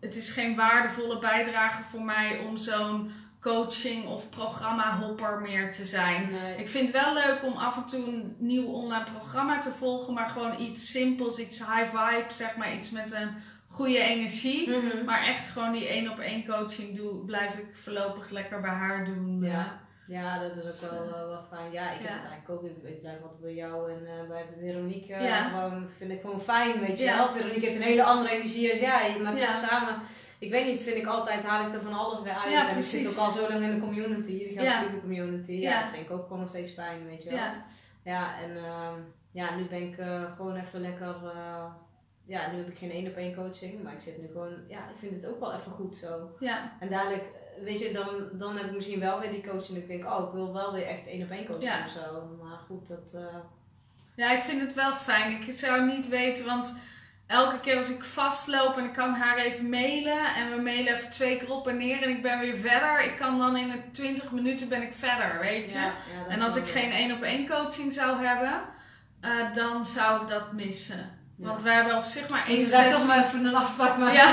Het 0.00 0.16
is 0.16 0.30
geen 0.30 0.56
waardevolle 0.56 1.18
bijdrage 1.18 1.82
voor 1.82 2.02
mij 2.02 2.38
om 2.38 2.56
zo'n 2.56 3.12
coaching 3.40 4.06
of 4.06 4.30
programma 4.30 4.98
hopper 4.98 5.40
meer 5.40 5.72
te 5.72 5.84
zijn. 5.84 6.30
Nee. 6.30 6.56
Ik 6.58 6.68
vind 6.68 6.92
het 6.92 7.04
wel 7.04 7.14
leuk 7.14 7.42
om 7.44 7.52
af 7.56 7.76
en 7.76 7.84
toe 7.84 8.06
een 8.06 8.36
nieuw 8.38 8.66
online 8.66 9.04
programma 9.04 9.58
te 9.58 9.70
volgen, 9.70 10.14
maar 10.14 10.28
gewoon 10.28 10.60
iets 10.60 10.90
simpels, 10.90 11.38
iets 11.38 11.58
high 11.58 11.96
vibe, 11.96 12.32
zeg 12.32 12.56
maar, 12.56 12.74
iets 12.74 12.90
met 12.90 13.12
een 13.12 13.30
goede 13.68 13.98
energie. 13.98 14.70
Mhm. 14.70 15.04
Maar 15.04 15.22
echt 15.26 15.46
gewoon 15.48 15.72
die 15.72 15.86
één 15.88 16.10
op 16.10 16.18
één 16.18 16.46
coaching 16.46 16.96
doe, 16.96 17.24
blijf 17.24 17.54
ik 17.54 17.76
voorlopig 17.76 18.30
lekker 18.30 18.60
bij 18.60 18.70
haar 18.70 19.04
doen. 19.04 19.42
Ja. 19.42 19.78
Ja, 20.06 20.38
dat 20.38 20.56
is 20.56 20.64
ook 20.84 20.90
wel, 20.90 21.06
wel, 21.10 21.26
wel 21.28 21.42
fijn. 21.52 21.72
Ja, 21.72 21.90
ik 21.90 21.98
heb 22.00 22.08
Ja. 22.08 22.16
het 22.16 22.28
eigenlijk 22.30 22.50
ook. 22.50 22.64
Ik, 22.64 22.82
ik 22.90 23.00
blijf 23.00 23.22
altijd 23.22 23.40
bij 23.40 23.54
jou 23.54 23.90
en 23.92 24.06
eh, 24.06 24.28
bij 24.28 24.44
Veronique. 24.60 25.12
eh, 25.14 25.24
Ja. 25.24 25.48
Gewoon, 25.48 25.88
vind 25.98 26.10
ik 26.12 26.20
gewoon 26.20 26.40
fijn, 26.40 26.80
weet 26.80 26.98
je 26.98 27.04
Ja. 27.04 27.16
wel. 27.16 27.30
Veronique 27.30 27.60
heeft 27.60 27.76
een 27.76 27.82
hele 27.82 28.02
andere 28.04 28.30
energie 28.30 28.70
als 28.70 28.80
jij. 28.80 29.18
Maar 29.22 29.36
toch 29.36 29.54
samen, 29.54 29.94
ik 30.40 30.50
weet 30.50 30.66
niet, 30.66 30.82
vind 30.82 30.96
ik 30.96 31.06
altijd, 31.06 31.42
haal 31.44 31.66
ik 31.66 31.74
er 31.74 31.80
van 31.82 31.92
alles 31.92 32.22
weer 32.22 32.32
uit. 32.32 32.52
Ja, 32.52 32.68
en 32.70 32.76
ik 32.76 32.82
zit 32.82 33.08
ook 33.10 33.24
al 33.24 33.30
zo 33.30 33.48
lang 33.48 33.62
in 33.62 33.74
de 33.74 33.80
community, 33.80 34.38
de 34.38 34.52
Ja. 34.52 34.70
Geldslieve 34.70 35.00
community. 35.00 35.52
Ja, 35.52 35.70
Ja. 35.70 35.80
dat 35.82 35.90
vind 35.94 36.04
ik 36.04 36.10
ook 36.10 36.22
gewoon 36.22 36.38
nog 36.40 36.48
steeds 36.48 36.72
fijn, 36.72 37.06
weet 37.06 37.22
je 37.22 37.30
wel. 37.30 37.38
Ja. 37.38 37.64
Ja, 38.04 38.40
en 38.40 38.56
ehm, 38.56 38.94
ja, 39.32 39.56
nu 39.56 39.64
ben 39.64 39.82
ik 39.82 39.96
eh, 39.98 40.36
gewoon 40.36 40.56
even 40.56 40.80
lekker. 40.80 41.14
eh, 41.34 41.64
ja, 42.26 42.50
nu 42.50 42.56
heb 42.58 42.68
ik 42.68 42.78
geen 42.78 42.90
één 42.90 43.06
op 43.08 43.16
één 43.16 43.34
coaching, 43.34 43.82
maar 43.82 43.92
ik 43.92 44.00
zit 44.00 44.18
nu 44.20 44.26
gewoon. 44.26 44.54
Ja, 44.68 44.78
ik 44.78 44.96
vind 44.96 45.22
het 45.22 45.26
ook 45.32 45.40
wel 45.40 45.52
even 45.54 45.72
goed 45.72 45.96
zo. 45.96 46.36
ja. 46.38 46.72
En 46.80 46.88
dadelijk, 46.90 47.22
eh, 47.24 47.64
weet 47.64 47.78
je, 47.78 47.92
dan, 47.92 48.38
dan 48.38 48.56
heb 48.56 48.66
ik 48.66 48.72
misschien 48.74 49.00
wel 49.00 49.20
weer 49.20 49.30
die 49.30 49.46
coaching. 49.48 49.76
En 49.76 49.82
ik 49.82 49.88
denk, 49.88 50.04
oh, 50.04 50.26
ik 50.26 50.32
wil 50.32 50.52
wel 50.52 50.72
weer 50.72 50.86
echt 50.86 51.06
één 51.06 51.22
op 51.24 51.30
één 51.30 51.46
coaching 51.46 51.64
Ja. 51.72 51.84
of 51.84 51.90
zo. 51.90 52.36
Maar 52.42 52.58
goed, 52.66 52.88
dat. 52.88 53.16
Ja, 54.16 54.30
ik 54.32 54.40
vind 54.42 54.60
het 54.60 54.74
wel 54.74 54.92
fijn. 54.94 55.32
Ik 55.42 55.52
zou 55.52 55.86
niet 55.86 56.08
weten, 56.08 56.44
want 56.46 56.74
elke 57.30 57.60
keer 57.60 57.76
als 57.76 57.90
ik 57.90 58.04
vastloop 58.04 58.76
en 58.76 58.84
ik 58.84 58.92
kan 58.92 59.14
haar 59.14 59.36
even 59.36 59.68
mailen 59.68 60.34
en 60.34 60.50
we 60.50 60.62
mailen 60.62 60.94
even 60.94 61.10
twee 61.10 61.36
keer 61.36 61.50
op 61.52 61.68
en 61.68 61.76
neer 61.76 62.02
en 62.02 62.08
ik 62.08 62.22
ben 62.22 62.38
weer 62.38 62.56
verder. 62.58 63.00
Ik 63.04 63.16
kan 63.16 63.38
dan 63.38 63.56
in 63.56 63.70
een 63.70 63.92
20 63.92 64.30
minuten 64.30 64.68
ben 64.68 64.82
ik 64.82 64.92
verder, 64.94 65.38
weet 65.40 65.68
je. 65.68 65.74
ja, 65.74 65.84
ja, 65.84 65.90
dat 66.22 66.28
en 66.28 66.40
als 66.40 66.56
ik 66.56 66.64
wel- 66.64 66.72
geen 66.72 66.92
één 66.92 67.12
op 67.12 67.22
één 67.22 67.48
coaching 67.48 67.92
zou 67.92 68.24
hebben, 68.24 68.60
eh, 69.20 69.30
dan 69.54 69.86
zou 69.86 70.22
ik 70.22 70.28
dat 70.28 70.52
missen. 70.52 71.18
Want 71.36 71.62
wij 71.62 71.74
hebben 71.74 71.96
op 71.96 72.04
zich 72.04 72.28
maar 72.28 72.46
één 72.46 72.56
Moeten 72.56 72.78
wij 72.80 72.90
toch 72.90 73.06
maar 73.06 73.24
even 73.24 73.44
een 73.44 73.54
afspraak 73.54 73.96
maken? 73.96 74.14
Ja, 74.14 74.32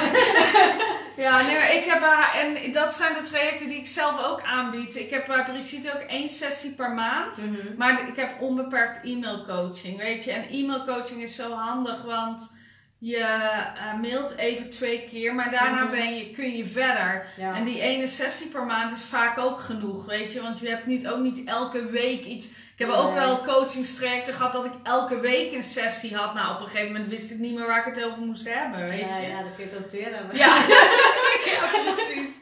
ja 1.26 1.42
nee, 1.42 1.56
maar 1.56 1.74
ik 1.74 1.84
heb 1.86 2.02
uh, 2.02 2.44
en 2.44 2.72
dat 2.72 2.94
zijn 2.94 3.14
de 3.14 3.22
trajecten 3.22 3.68
die 3.68 3.78
ik 3.78 3.88
zelf 3.88 4.26
ook 4.26 4.42
aanbied. 4.44 4.96
Ik 4.96 5.10
heb 5.10 5.26
bij 5.26 5.44
Brigitte 5.44 5.94
ook 5.94 6.02
één 6.10 6.30
sessie 6.30 6.74
per 6.74 6.92
maand. 6.92 7.38
Mhm. 7.38 7.78
Maar 7.78 8.08
ik 8.08 8.16
heb 8.16 8.42
onbeperkt 8.42 9.04
e-mailcoaching, 9.04 9.98
weet 9.98 10.24
je. 10.24 10.32
En 10.32 10.50
e-mailcoaching 10.50 11.22
is 11.22 11.36
zo 11.36 11.52
handig, 11.52 12.04
want 12.04 12.56
je 13.00 13.18
uh, 13.18 14.00
mailt 14.02 14.36
even 14.38 14.70
twee 14.70 15.08
keer, 15.12 15.36
maar 15.36 15.52
daarna 15.52 15.84
Mhm. 15.84 15.92
ben 15.92 16.16
je, 16.18 16.32
kun 16.32 16.58
je 16.58 16.66
verder. 16.66 17.26
Ja. 17.38 17.56
En 17.56 17.64
die 17.64 17.82
ene 17.82 18.08
sessie 18.08 18.48
per 18.50 18.66
maand 18.66 18.92
is 18.92 19.04
vaak 19.04 19.38
ook 19.38 19.60
genoeg, 19.60 20.06
weet 20.06 20.34
je. 20.34 20.42
Want 20.42 20.60
je 20.60 20.70
hebt 20.70 20.86
niet, 20.86 21.08
ook 21.08 21.20
niet 21.20 21.44
elke 21.46 21.86
week 21.86 22.26
iets. 22.26 22.46
Ik 22.48 22.86
heb 22.86 22.90
ook 22.96 23.14
wel 23.14 23.42
coachingstrajecten 23.42 24.34
gehad 24.34 24.54
dat 24.54 24.66
ik 24.66 24.72
elke 24.84 25.20
week 25.20 25.52
een 25.54 25.64
sessie 25.64 26.16
had. 26.16 26.34
Nou, 26.34 26.54
op 26.56 26.60
een 26.60 26.66
gegeven 26.68 26.92
moment 26.92 27.10
wist 27.10 27.32
ik 27.32 27.38
niet 27.38 27.56
meer 27.56 27.66
waar 27.68 27.88
ik 27.88 27.96
het 27.96 28.06
over 28.06 28.20
moest 28.22 28.54
hebben, 28.54 28.88
weet 28.88 29.00
ja, 29.00 29.18
je. 29.18 29.28
ja, 29.28 29.42
dan 29.42 29.56
kun 29.56 29.66
je 29.70 29.76
het 29.76 29.92
weer 29.92 30.14
hebben. 30.16 30.38
Ja, 30.38 30.56
ja 31.54 31.82
precies. 31.84 32.36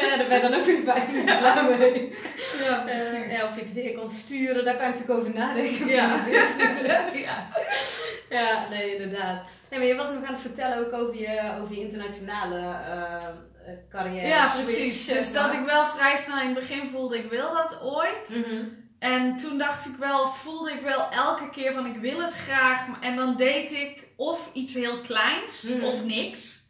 Ja, 0.00 0.16
daar 0.16 0.26
ben 0.26 0.36
je 0.42 0.48
dan 0.48 0.54
ook 0.60 0.64
weer 0.66 0.82
vijf 0.84 1.06
minuten 1.10 1.38
klaar 1.38 1.64
mee. 1.64 2.12
Ja, 2.66 2.86
Eh, 2.88 3.30
ja, 3.36 3.44
of 3.44 3.54
je 3.56 3.60
het 3.62 3.72
weer 3.72 3.92
kon 3.98 4.10
sturen, 4.10 4.64
daar 4.64 4.76
kan 4.76 4.86
je 4.86 4.92
natuurlijk 4.92 5.18
over 5.20 5.34
nadenken. 5.34 5.86
Ja. 5.98 6.20
ja. 7.14 7.48
ja, 8.30 8.66
nee, 8.70 8.92
inderdaad. 8.96 9.48
Nee, 9.70 9.78
maar 9.78 9.88
je 9.88 9.94
was 9.94 10.08
nog 10.10 10.24
aan 10.24 10.32
het 10.32 10.40
vertellen 10.42 10.78
ook 10.86 10.92
over 10.92 11.16
je, 11.20 11.52
over 11.62 11.74
je 11.74 11.80
internationale 11.80 12.56
eh, 12.58 13.72
carrière. 13.90 14.26
Ja, 14.26 14.48
precies. 14.62 15.06
Dus 15.06 15.32
dat 15.32 15.52
ik 15.52 15.60
wel 15.66 15.86
vrij 15.86 16.16
snel 16.16 16.40
in 16.40 16.46
het 16.46 16.54
begin 16.58 16.88
voelde, 16.90 17.18
ik 17.18 17.30
wil 17.30 17.54
dat 17.54 17.80
ooit. 17.82 18.36
Mhm. 18.46 18.62
En 18.98 19.36
toen 19.36 19.58
dacht 19.58 19.86
ik 19.86 19.94
wel, 19.98 20.28
voelde 20.28 20.72
ik 20.72 20.80
wel 20.80 21.08
elke 21.10 21.50
keer 21.50 21.72
van 21.72 21.86
ik 21.86 21.96
wil 21.96 22.20
het 22.22 22.34
graag. 22.34 22.80
En 23.00 23.16
dan 23.16 23.36
deed 23.36 23.70
ik 23.72 24.04
of 24.16 24.50
iets 24.52 24.74
heel 24.74 25.00
kleins 25.00 25.62
Mhm. 25.62 25.84
of 25.84 26.04
niks. 26.04 26.64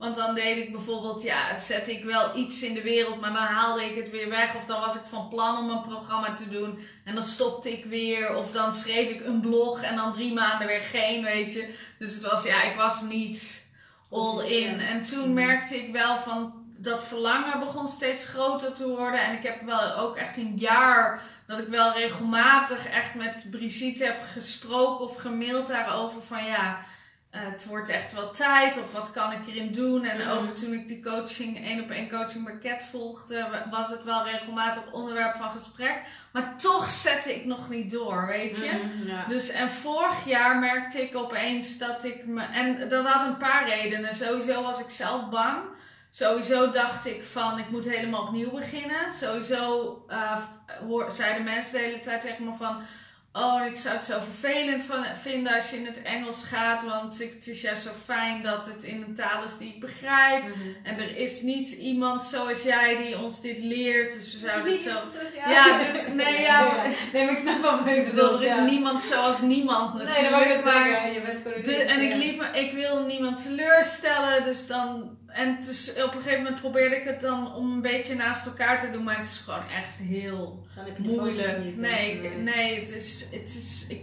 Want 0.00 0.16
dan 0.16 0.34
deed 0.34 0.56
ik 0.56 0.72
bijvoorbeeld, 0.72 1.22
ja, 1.22 1.56
zette 1.58 1.92
ik 1.92 2.04
wel 2.04 2.36
iets 2.36 2.62
in 2.62 2.74
de 2.74 2.82
wereld, 2.82 3.20
maar 3.20 3.32
dan 3.32 3.42
haalde 3.42 3.84
ik 3.84 3.96
het 3.96 4.10
weer 4.10 4.28
weg. 4.28 4.54
Of 4.54 4.66
dan 4.66 4.80
was 4.80 4.94
ik 4.94 5.02
van 5.08 5.28
plan 5.28 5.58
om 5.58 5.70
een 5.70 5.82
programma 5.82 6.34
te 6.34 6.48
doen 6.48 6.78
en 7.04 7.14
dan 7.14 7.22
stopte 7.22 7.72
ik 7.72 7.84
weer. 7.84 8.34
Of 8.36 8.50
dan 8.50 8.74
schreef 8.74 9.08
ik 9.10 9.24
een 9.26 9.40
blog 9.40 9.82
en 9.82 9.96
dan 9.96 10.12
drie 10.12 10.32
maanden 10.32 10.66
weer 10.66 10.80
geen, 10.80 11.24
weet 11.24 11.52
je. 11.52 11.74
Dus 11.98 12.14
het 12.14 12.22
was, 12.22 12.44
ja, 12.44 12.62
ik 12.62 12.76
was 12.76 13.02
niet 13.02 13.68
all 14.10 14.44
in. 14.44 14.80
En 14.80 15.02
toen 15.02 15.24
Mhm. 15.24 15.32
merkte 15.32 15.76
ik 15.76 15.92
wel 15.92 16.16
van, 16.18 16.52
dat 16.78 17.04
verlangen 17.04 17.58
begon 17.58 17.88
steeds 17.88 18.24
groter 18.26 18.72
te 18.74 18.88
worden. 18.88 19.20
En 19.24 19.32
ik 19.36 19.42
heb 19.42 19.62
wel 19.62 19.96
ook 19.96 20.16
echt 20.16 20.36
een 20.36 20.56
jaar 20.56 21.22
dat 21.46 21.58
ik 21.58 21.68
wel 21.68 21.92
regelmatig 21.92 22.86
echt 22.88 23.14
met 23.14 23.46
Brigitte 23.50 24.04
heb 24.04 24.22
gesproken 24.32 25.04
of 25.04 25.16
gemaild 25.16 25.66
daarover 25.66 26.22
van 26.22 26.44
ja, 26.44 26.78
eh, 27.30 27.40
het 27.44 27.64
wordt 27.66 27.88
echt 27.88 28.12
wel 28.12 28.30
tijd 28.30 28.78
of 28.78 28.92
wat 28.92 29.10
kan 29.10 29.32
ik 29.32 29.46
erin 29.46 29.72
doen. 29.72 30.04
En 30.04 30.18
Mhm. 30.20 30.28
ook 30.30 30.48
toen 30.48 30.72
ik 30.72 30.88
die 30.88 31.02
coaching, 31.02 31.64
één 31.64 31.82
op 31.82 31.90
één 31.90 32.08
coaching 32.08 32.44
bij 32.44 32.58
Cat 32.72 32.84
volgde, 32.84 33.48
wa- 33.50 33.66
was 33.70 33.90
het 33.90 34.04
wel 34.04 34.24
regelmatig 34.24 34.92
onderwerp 34.92 35.36
van 35.36 35.50
gesprek. 35.50 36.00
Maar 36.32 36.56
toch 36.56 36.90
zette 36.90 37.34
ik 37.34 37.44
nog 37.44 37.68
niet 37.68 37.90
door, 37.90 38.26
weet 38.26 38.56
je. 38.56 38.70
Mhm, 38.96 39.08
ja. 39.08 39.24
Dus 39.28 39.50
en 39.50 39.70
vorig 39.70 40.24
jaar 40.24 40.56
merkte 40.58 41.02
ik 41.02 41.16
opeens 41.16 41.78
dat 41.78 42.04
ik 42.04 42.26
me. 42.26 42.42
En 42.42 42.88
dat 42.88 43.06
had 43.06 43.26
een 43.26 43.36
paar 43.36 43.68
redenen. 43.68 44.14
Sowieso 44.14 44.62
was 44.62 44.80
ik 44.80 44.90
zelf 44.90 45.28
bang. 45.28 45.58
Sowieso 46.12 46.70
dacht 46.70 47.06
ik 47.06 47.24
van 47.24 47.58
ik 47.58 47.70
moet 47.70 47.90
helemaal 47.90 48.22
opnieuw 48.22 48.50
beginnen. 48.50 49.12
Sowieso 49.12 50.04
eh, 50.08 50.36
hoor, 50.86 51.10
zeiden 51.10 51.44
mensen 51.44 51.72
de 51.78 51.84
hele 51.84 52.00
tijd 52.00 52.20
tegen 52.20 52.44
me 52.44 52.52
van. 52.54 52.82
Oh, 53.32 53.66
ik 53.66 53.76
zou 53.76 53.96
het 53.96 54.04
zo 54.04 54.18
vervelend 54.20 54.82
van, 54.82 55.04
vinden 55.22 55.54
als 55.54 55.70
je 55.70 55.76
in 55.76 55.86
het 55.86 56.02
Engels 56.02 56.44
gaat. 56.44 56.84
Want 56.84 57.20
ik, 57.20 57.32
het 57.32 57.46
is 57.46 57.60
juist 57.60 57.82
zo 57.82 57.90
fijn 58.04 58.42
dat 58.42 58.66
het 58.66 58.82
in 58.82 59.02
een 59.02 59.14
taal 59.14 59.44
is 59.44 59.58
die 59.58 59.68
ik 59.68 59.80
begrijp. 59.80 60.42
Mhm. 60.42 60.54
En 60.82 60.98
er 60.98 61.16
is 61.16 61.42
niet 61.42 61.70
iemand 61.70 62.24
zoals 62.24 62.62
jij 62.62 62.96
die 62.96 63.18
ons 63.18 63.40
dit 63.40 63.58
leert. 63.58 64.12
Dus 64.12 64.32
we 64.32 64.38
zouden 64.38 64.72
het 64.72 64.80
zo. 64.80 64.90
Ja, 65.46 65.78
dus 65.78 66.08
nee, 66.24 66.40
ja. 66.40 66.82
Nee, 67.12 67.24
maar 67.24 67.32
ik 67.32 67.38
snap 67.38 67.60
wel 67.60 67.78
wat 67.78 67.88
je 67.88 67.96
Ik 67.96 68.10
bedoel, 68.10 68.34
er 68.34 68.44
is 68.44 68.54
ja. 68.54 68.64
niemand 68.64 69.00
zoals 69.00 69.40
niemand 69.40 69.94
natuurlijk. 69.94 70.20
Nee, 70.20 70.30
dat 70.30 70.38
wou 70.38 70.42
ik 70.42 70.64
maar 70.64 70.74
zeggen. 70.92 71.12
Je 71.12 71.20
bent 71.20 71.40
gewoon 71.40 71.62
de, 71.62 71.74
en 71.74 72.00
ik, 72.00 72.14
liep 72.14 72.38
me, 72.38 72.58
ik 72.58 72.72
wil 72.72 73.04
niemand 73.06 73.42
teleurstellen, 73.42 74.44
dus 74.44 74.66
dan... 74.66 75.18
En 75.32 75.56
dus 75.60 75.92
op 76.02 76.14
een 76.14 76.22
gegeven 76.22 76.42
moment 76.42 76.60
probeerde 76.60 76.96
ik 76.96 77.04
het 77.04 77.20
dan 77.20 77.54
om 77.54 77.72
een 77.72 77.80
beetje 77.82 78.14
naast 78.14 78.46
elkaar 78.46 78.78
te 78.78 78.90
doen, 78.90 79.04
maar 79.04 79.16
het 79.16 79.24
is 79.24 79.38
gewoon 79.38 79.68
echt 79.68 79.98
heel 79.98 80.66
moeilijk. 80.98 81.58
niet. 81.64 81.76
nee, 81.76 82.22
ik- 82.22 82.36
nee, 82.36 82.78
het 82.80 82.90
is... 82.90 83.26
Het 83.30 83.48
is 83.48 83.86
ik, 83.88 84.02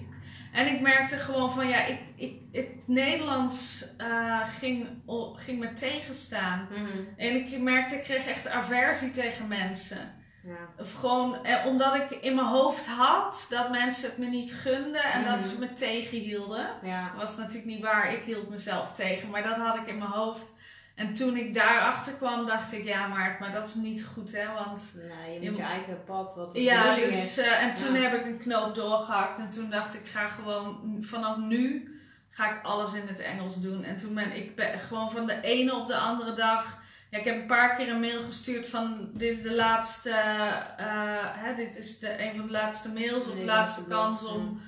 en 0.51 0.67
ik 0.67 0.81
merkte 0.81 1.15
gewoon 1.15 1.51
van, 1.51 1.67
ja, 1.67 1.85
ik, 1.85 1.99
ik, 2.15 2.33
het 2.51 2.87
Nederlands 2.87 3.85
eh, 3.97 4.41
ging, 4.59 4.87
ging 5.35 5.59
me 5.59 5.73
tegenstaan. 5.73 6.67
Mhm. 6.71 6.87
En 7.17 7.35
ik 7.35 7.59
merkte, 7.59 7.95
ik 7.95 8.03
kreeg 8.03 8.27
echt 8.27 8.49
aversie 8.49 9.11
tegen 9.11 9.47
mensen. 9.47 10.15
Ja. 10.43 10.57
Of 10.79 10.93
gewoon 10.93 11.43
eh, 11.45 11.65
omdat 11.65 11.95
ik 11.95 12.09
in 12.11 12.35
mijn 12.35 12.47
hoofd 12.47 12.87
had 12.87 13.45
dat 13.49 13.71
mensen 13.71 14.09
het 14.09 14.17
me 14.17 14.25
niet 14.25 14.53
gunden 14.53 15.03
en 15.03 15.21
Mhm. 15.21 15.31
dat 15.31 15.45
ze 15.45 15.59
me 15.59 15.73
tegenhielden. 15.73 16.67
Ja. 16.83 17.07
Dat 17.09 17.17
was 17.21 17.37
natuurlijk 17.37 17.65
niet 17.65 17.81
waar, 17.81 18.13
ik 18.13 18.23
hield 18.25 18.49
mezelf 18.49 18.91
tegen, 18.93 19.29
maar 19.29 19.43
dat 19.43 19.57
had 19.57 19.75
ik 19.75 19.87
in 19.87 19.97
mijn 19.97 20.09
hoofd. 20.11 20.53
En 20.97 21.13
toen 21.13 21.35
ik 21.37 21.53
daarachter 21.53 22.13
kwam, 22.13 22.45
dacht 22.45 22.73
ik, 22.73 22.83
ja, 22.83 23.07
maar, 23.07 23.37
maar 23.39 23.51
dat 23.51 23.65
is 23.65 23.75
niet 23.75 24.05
goed, 24.13 24.31
hè? 24.31 24.53
Want 24.53 24.93
Nee, 24.95 25.41
je 25.41 25.49
moet 25.49 25.57
je 25.59 25.63
eigen 25.65 26.03
pad, 26.03 26.35
wat 26.35 26.51
de 26.53 26.61
ja, 26.63 26.95
dus, 26.95 27.37
eh, 27.37 27.63
en 27.63 27.73
toen 27.73 27.93
Ja. 27.93 27.99
heb 27.99 28.13
ik 28.13 28.25
een 28.25 28.37
knoop 28.37 28.75
doorgehakt 28.75 29.39
en 29.39 29.49
toen 29.49 29.69
dacht 29.69 29.93
ik, 29.95 30.07
ga 30.07 30.27
gewoon 30.27 30.97
vanaf 31.01 31.37
nu 31.37 31.91
ga 32.29 32.49
ik 32.55 32.63
alles 32.63 32.93
in 32.93 33.07
het 33.07 33.19
Engels 33.19 33.61
doen. 33.61 33.83
En 33.83 33.97
toen 33.97 34.13
ben 34.13 34.35
ik 34.35 34.55
ben 34.55 34.79
gewoon 34.79 35.11
van 35.11 35.25
de 35.27 35.41
ene 35.41 35.75
op 35.75 35.87
de 35.87 35.97
andere 35.97 36.33
dag. 36.33 36.77
Ja, 37.09 37.17
ik 37.17 37.25
heb 37.25 37.35
een 37.35 37.45
paar 37.45 37.75
keer 37.75 37.89
een 37.89 37.99
mail 37.99 38.21
gestuurd 38.21 38.67
van 38.67 39.09
dit 39.13 39.33
is 39.33 39.41
de 39.41 39.55
laatste, 39.55 40.09
eh, 40.09 40.85
hè, 41.19 41.55
dit 41.55 41.77
is 41.77 41.99
de, 41.99 42.23
een 42.23 42.35
van 42.35 42.45
de 42.45 42.51
laatste 42.51 42.89
mails 42.89 43.27
of 43.27 43.35
Nee, 43.35 43.45
laatste 43.45 43.83
kans 43.87 44.23
om, 44.23 44.61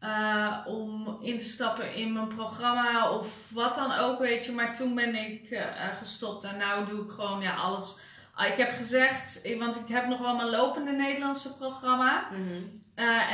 eh, 0.00 0.56
om 0.66 1.16
in 1.20 1.38
te 1.38 1.44
stappen 1.44 1.94
in 1.94 2.12
mijn 2.12 2.28
programma 2.28 3.10
of 3.10 3.50
wat 3.52 3.74
dan 3.74 3.92
ook, 3.92 4.18
weet 4.18 4.44
je. 4.44 4.52
Maar 4.52 4.74
toen 4.74 4.94
ben 4.94 5.14
ik 5.14 5.50
eh, 5.50 5.60
eh, 5.60 5.96
gestopt 5.98 6.44
en 6.44 6.56
nu 6.56 6.86
doe 6.88 7.04
ik 7.04 7.10
gewoon 7.10 7.40
ja, 7.40 7.54
alles. 7.54 7.96
Ah, 8.34 8.46
Ik 8.48 8.56
heb 8.56 8.70
gezegd, 8.70 9.56
want 9.58 9.76
ik 9.76 9.88
heb 9.88 10.06
nog 10.06 10.18
wel 10.18 10.36
mijn 10.36 10.48
lopende 10.50 10.92
Nederlandse 10.92 11.56
programma. 11.56 12.28
Mhm. 12.32 12.76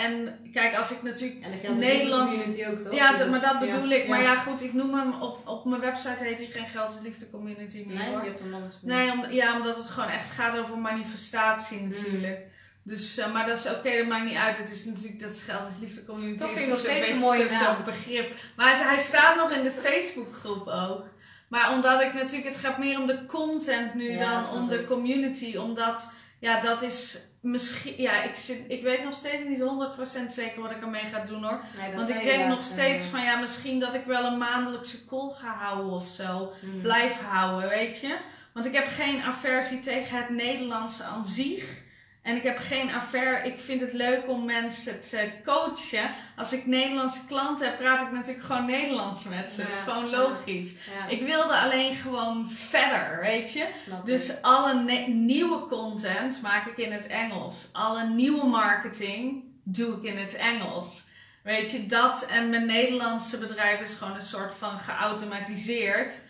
En 0.05 0.39
kijk, 0.53 0.77
als 0.77 0.91
ik 0.93 1.03
natuurlijk 1.03 1.41
En 1.65 1.75
Nederlands- 1.79 2.45
ook, 2.67 2.79
toch? 2.79 2.95
ja, 2.95 3.17
dat- 3.17 3.29
maar 3.29 3.41
dat 3.41 3.59
bedoel 3.59 3.89
ja. 3.89 3.97
ik. 3.97 4.09
Maar 4.09 4.23
ja, 4.23 4.35
goed, 4.35 4.63
ik 4.63 4.73
noem 4.75 4.95
hem 4.95 5.13
op, 5.23 5.49
op 5.49 5.65
mijn 5.65 5.81
website 5.81 6.25
heet 6.25 6.39
hij 6.39 6.49
geen 6.49 6.67
geld 6.69 6.91
is 6.95 7.01
liefde 7.01 7.31
community 7.31 7.85
meer 7.87 7.97
Nee, 7.97 8.09
hoor. 8.09 8.23
je 8.23 8.29
hebt 8.29 8.41
hem 8.41 8.55
anders 8.55 8.75
Nee, 8.83 9.11
om, 9.13 9.31
ja, 9.31 9.57
omdat 9.57 9.77
het 9.77 9.91
gewoon 9.91 10.09
echt 10.09 10.31
gaat 10.31 10.59
over 10.59 10.79
manifestatie 10.79 11.81
natuurlijk. 11.83 12.41
Dus, 12.87 13.19
eh, 13.19 13.33
maar 13.33 13.47
dat 13.47 13.59
is 13.59 13.71
oké, 13.71 13.97
dat 13.97 14.07
maakt 14.07 14.25
niet 14.25 14.37
uit. 14.37 14.57
Het 14.57 14.71
is 14.71 14.85
natuurlijk 14.85 15.21
dat 15.21 15.43
geld 15.47 15.67
is 15.67 15.79
liefde 15.81 16.05
community. 16.05 16.39
Dat 16.39 16.49
vind 16.49 16.61
ik 16.61 16.69
nog 16.69 16.83
dus 16.83 16.91
steeds 16.91 17.09
een 17.09 17.19
mooie. 17.19 17.49
Zo'n 17.49 17.85
begrip. 17.85 18.35
Maar 18.57 18.77
hij, 18.77 18.87
hij 18.87 18.99
staat 18.99 19.37
nog 19.37 19.51
in 19.51 19.63
de 19.63 19.71
Facebookgroep 19.71 20.67
ook. 20.67 21.05
Maar 21.49 21.73
omdat 21.73 22.03
ik 22.03 22.13
natuurlijk, 22.13 22.55
het 22.55 22.57
gaat 22.57 22.79
meer 22.79 23.01
om 23.01 23.07
de 23.07 23.27
content 23.27 23.95
nu 23.95 24.11
Ja, 24.11 24.41
dan 24.41 24.51
om 24.51 24.69
de 24.69 24.85
community. 24.85 25.57
Omdat, 25.57 26.11
ja, 26.39 26.61
dat 26.61 26.83
is 26.83 27.19
misschien, 27.41 27.95
ja, 27.97 28.23
ik, 28.23 28.35
zit, 28.35 28.65
ik 28.69 28.83
weet 28.83 29.05
nog 29.05 29.15
steeds 29.15 29.43
niet 29.45 29.61
100% 29.61 30.27
zeker 30.27 30.63
wat 30.63 30.71
ik 30.71 30.81
ermee 30.81 31.05
ga 31.05 31.25
doen 31.25 31.45
hoor. 31.45 31.61
Nee, 31.79 31.97
Want 31.97 32.09
ik 32.09 32.23
denk 32.23 32.47
nog 32.47 32.49
laatst, 32.49 32.73
steeds 32.73 33.05
eh, 33.05 33.11
van, 33.11 33.23
ja, 33.23 33.37
misschien 33.37 33.81
dat 33.81 33.95
ik 33.95 34.05
wel 34.05 34.25
een 34.25 34.39
maandelijkse 34.39 35.07
call 35.07 35.31
ga 35.31 35.55
houden 35.55 35.93
of 35.93 36.09
zo 36.09 36.53
mhm. 36.61 36.81
blijf 36.81 37.21
houden, 37.21 37.69
weet 37.69 38.01
je. 38.01 38.17
Want 38.53 38.67
ik 38.67 38.75
heb 38.75 38.87
geen 38.89 39.23
aversie 39.23 39.81
tegen 39.81 40.19
het 40.19 40.29
Nederlandse 40.29 41.05
aan 41.05 41.25
zich. 41.25 41.83
En 42.25 42.37
ik 42.37 42.43
heb 42.43 42.59
geen 42.59 42.91
aver. 42.91 43.45
Ik 43.45 43.61
vind 43.61 43.81
het 43.81 43.93
leuk 43.93 44.29
om 44.29 44.45
mensen 44.45 45.01
te 45.01 45.31
coachen. 45.45 46.11
Als 46.37 46.53
ik 46.53 46.67
Nederlandse 46.67 47.27
klanten 47.27 47.67
heb, 47.67 47.79
praat 47.79 48.01
ik 48.01 48.13
natuurlijk 48.13 48.45
gewoon 48.47 48.67
Nederlands 48.67 49.23
met 49.25 49.53
ze. 49.53 49.63
Dat 49.63 49.71
is 49.71 49.79
gewoon 49.79 50.11
logisch. 50.11 50.73
Ja, 50.73 51.07
Ik 51.09 51.23
wilde 51.23 51.57
alleen 51.57 51.95
gewoon 51.95 52.49
verder, 52.51 53.21
weet 53.21 53.53
je. 53.53 53.67
Dus 54.05 54.43
alle 54.43 54.85
nieuwe 55.09 55.67
content 55.67 56.43
maak 56.43 56.67
ik 56.67 56.77
in 56.77 56.93
het 56.93 57.07
Engels. 57.07 57.69
Alle 57.73 58.09
nieuwe 58.09 58.47
marketing 58.47 59.45
doe 59.63 59.97
ik 59.97 60.03
in 60.03 60.17
het 60.17 60.35
Engels. 60.35 61.05
Weet 61.43 61.71
je, 61.71 61.87
dat 61.87 62.27
en 62.27 62.51
mijn 62.51 62.67
Nederlandse 62.67 63.39
bedrijf 63.39 63.81
is 63.81 63.95
gewoon 63.95 64.15
een 64.15 64.23
soort 64.23 64.55
van 64.55 64.79
geautomatiseerd. 64.79 66.23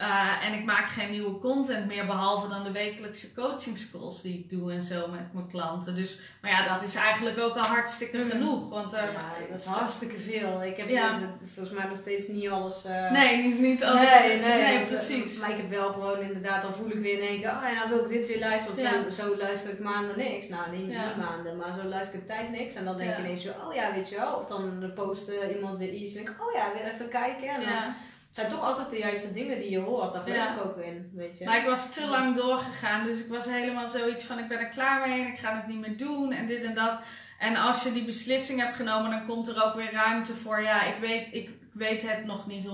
Eh, 0.00 0.44
en 0.46 0.52
ik 0.52 0.64
maak 0.64 0.88
geen 0.88 1.10
nieuwe 1.10 1.38
content 1.38 1.86
meer, 1.86 2.06
behalve 2.06 2.48
dan 2.48 2.62
de 2.64 2.70
wekelijkse 2.72 3.34
coachingscalls 3.34 4.22
die 4.22 4.34
ik 4.38 4.50
doe 4.50 4.72
en 4.72 4.82
zo 4.82 5.08
met 5.08 5.32
mijn 5.32 5.48
klanten. 5.48 5.94
Dus, 5.94 6.20
maar 6.40 6.50
ja, 6.50 6.68
dat 6.74 6.82
is 6.82 6.94
eigenlijk 6.94 7.38
ook 7.38 7.56
al 7.56 7.62
hartstikke 7.64 8.16
Mhm. 8.18 8.30
genoeg. 8.30 8.68
Want, 8.68 8.94
uh, 8.94 9.00
ja, 9.12 9.46
dat 9.50 9.58
is 9.58 9.64
hartstikke 9.64 10.18
veel. 10.18 10.62
Ik 10.62 10.76
heb 10.76 10.88
Ja. 10.88 11.18
volgens 11.54 11.78
mij 11.78 11.88
nog 11.88 11.98
steeds 11.98 12.28
niet 12.28 12.48
alles... 12.48 12.84
eh, 12.84 13.10
nee, 13.10 13.42
niet, 13.42 13.58
niet 13.58 13.84
alles. 13.84 14.18
Nee, 14.20 14.38
nee, 14.40 14.86
precies. 14.86 15.38
Maar 15.40 15.50
ik 15.50 15.56
heb 15.56 15.70
wel 15.70 15.92
gewoon 15.92 16.18
inderdaad, 16.20 16.62
dan 16.62 16.72
voel 16.72 16.90
ik 16.90 16.98
weer 17.00 17.18
in 17.22 17.28
één 17.28 17.40
keer, 17.40 17.50
oh 17.50 17.62
ja, 17.62 17.72
nou 17.72 17.88
wil 17.88 18.04
ik 18.04 18.08
dit 18.08 18.26
weer 18.26 18.38
luisteren, 18.38 18.76
want 18.92 19.06
Ja. 19.06 19.10
zo, 19.12 19.22
zo 19.22 19.36
luister 19.36 19.72
ik 19.72 19.78
maanden 19.80 20.16
niks. 20.18 20.48
Nou, 20.48 20.70
niet, 20.76 20.86
niet 20.86 21.16
maanden, 21.16 21.56
maar 21.56 21.74
zo 21.82 21.88
luister 21.88 22.14
ik 22.14 22.20
een 22.20 22.26
tijd 22.26 22.50
niks. 22.50 22.74
En 22.74 22.84
dan 22.84 22.96
denk 22.96 23.10
ik 23.12 23.18
ineens 23.18 23.44
weer, 23.44 23.54
oh 23.66 23.74
ja, 23.74 23.92
weet 23.94 24.08
je 24.08 24.16
wel. 24.16 24.34
Of 24.34 24.46
dan 24.46 24.92
post 24.94 25.30
iemand 25.54 25.78
weer 25.78 25.92
iets 25.92 26.14
en 26.14 26.24
denk 26.24 26.36
ik, 26.36 26.46
oh 26.46 26.52
ja, 26.52 26.72
weer 26.72 26.92
even 26.92 27.08
kijken. 27.08 27.48
En 27.48 27.60
dan. 27.60 27.94
Het 28.30 28.38
zijn 28.38 28.50
toch 28.50 28.62
altijd 28.64 28.90
de 28.90 28.98
juiste 28.98 29.32
dingen 29.32 29.58
die 29.60 29.70
je 29.70 29.78
hoort, 29.78 30.12
daar 30.12 30.22
geloof 30.22 30.36
Ja. 30.38 30.54
ik 30.54 30.64
ook 30.64 30.76
in, 30.78 31.10
weet 31.14 31.38
je. 31.38 31.44
Maar 31.44 31.58
ik 31.58 31.66
was 31.66 31.92
te 31.92 32.06
lang 32.06 32.36
doorgegaan, 32.36 33.04
dus 33.04 33.20
ik 33.20 33.28
was 33.28 33.46
helemaal 33.46 33.88
zoiets 33.88 34.24
van: 34.24 34.38
ik 34.38 34.48
ben 34.48 34.58
er 34.58 34.68
klaar 34.68 35.08
mee 35.08 35.20
en 35.20 35.26
ik 35.32 35.38
ga 35.38 35.56
het 35.56 35.66
niet 35.66 35.80
meer 35.80 35.96
doen 35.96 36.32
en 36.32 36.46
dit 36.46 36.64
en 36.64 36.74
dat. 36.74 36.98
En 37.38 37.56
als 37.56 37.82
je 37.82 37.92
die 37.92 38.04
beslissing 38.04 38.60
hebt 38.60 38.76
genomen, 38.76 39.10
dan 39.10 39.26
komt 39.26 39.48
er 39.48 39.64
ook 39.64 39.74
weer 39.74 39.92
ruimte 39.92 40.34
voor. 40.34 40.60
Ja, 40.62 40.82
ik 40.82 40.94
weet, 41.00 41.26
ik 41.30 41.50
weet 41.72 42.08
het 42.10 42.24
nog 42.24 42.46
niet 42.46 42.66
100%. 42.66 42.68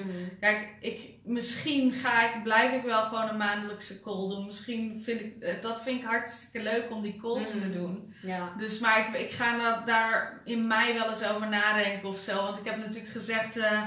Mhm. 0.00 0.08
Kijk, 0.40 0.68
ik, 0.80 1.10
misschien 1.24 1.92
ga 1.92 2.22
ik, 2.34 2.42
blijf 2.42 2.72
ik 2.72 2.82
wel 2.82 3.02
gewoon 3.02 3.28
een 3.28 3.36
maandelijkse 3.36 4.00
call 4.00 4.28
doen. 4.28 4.46
Misschien 4.46 5.00
vind 5.02 5.20
ik, 5.20 5.42
eh, 5.42 5.60
dat 5.60 5.82
vind 5.82 6.00
ik 6.00 6.06
hartstikke 6.06 6.62
leuk 6.62 6.90
om 6.90 7.02
die 7.02 7.16
calls 7.20 7.50
te 7.50 7.56
Mhm. 7.58 7.72
doen. 7.72 8.14
Ja. 8.22 8.52
Dus, 8.58 8.78
maar 8.78 9.08
ik, 9.08 9.20
ik 9.20 9.30
ga 9.32 9.56
da- 9.58 9.82
daar 9.84 10.40
in 10.44 10.66
mei 10.66 10.94
wel 10.94 11.08
eens 11.08 11.24
over 11.28 11.48
nadenken 11.48 12.08
of 12.08 12.18
zo. 12.18 12.42
Want 12.42 12.58
ik 12.58 12.64
heb 12.64 12.76
natuurlijk 12.76 13.12
gezegd, 13.12 13.56
eh 13.56 13.82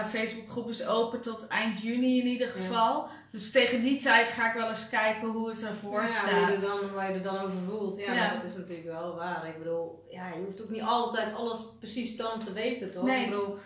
eh, 0.00 0.06
Facebookgroep 0.06 0.68
is 0.68 0.86
open 0.86 1.20
tot 1.20 1.46
eind 1.46 1.80
juni 1.80 2.20
in 2.20 2.26
ieder 2.26 2.46
Ja. 2.46 2.52
geval. 2.52 3.08
Dus 3.30 3.50
tegen 3.50 3.80
die 3.80 3.98
tijd 4.00 4.28
ga 4.28 4.48
ik 4.48 4.54
wel 4.54 4.68
eens 4.68 4.88
kijken 4.88 5.28
hoe 5.28 5.48
het 5.48 5.64
ervoor 5.64 6.00
ja, 6.00 6.06
staat. 6.06 6.30
Waar 6.30 6.50
je, 6.50 6.56
er 6.56 6.60
dan, 6.60 6.92
waar 6.94 7.08
je 7.08 7.14
er 7.16 7.22
dan 7.22 7.38
over 7.38 7.58
voelt. 7.68 7.96
Ja, 7.98 8.12
Ja. 8.12 8.34
dat 8.34 8.44
is 8.44 8.56
natuurlijk 8.56 8.86
wel 8.88 9.14
waar. 9.16 9.46
Ik 9.48 9.58
bedoel, 9.58 10.04
ja, 10.08 10.28
je 10.28 10.40
hoeft 10.44 10.62
ook 10.62 10.70
niet 10.70 10.82
altijd 10.82 11.34
alles 11.34 11.58
precies 11.78 12.16
dan 12.16 12.40
te 12.44 12.52
weten, 12.52 12.90
toch? 12.92 13.04
Nee. 13.04 13.24
Ik 13.24 13.30
bedoel, 13.30 13.56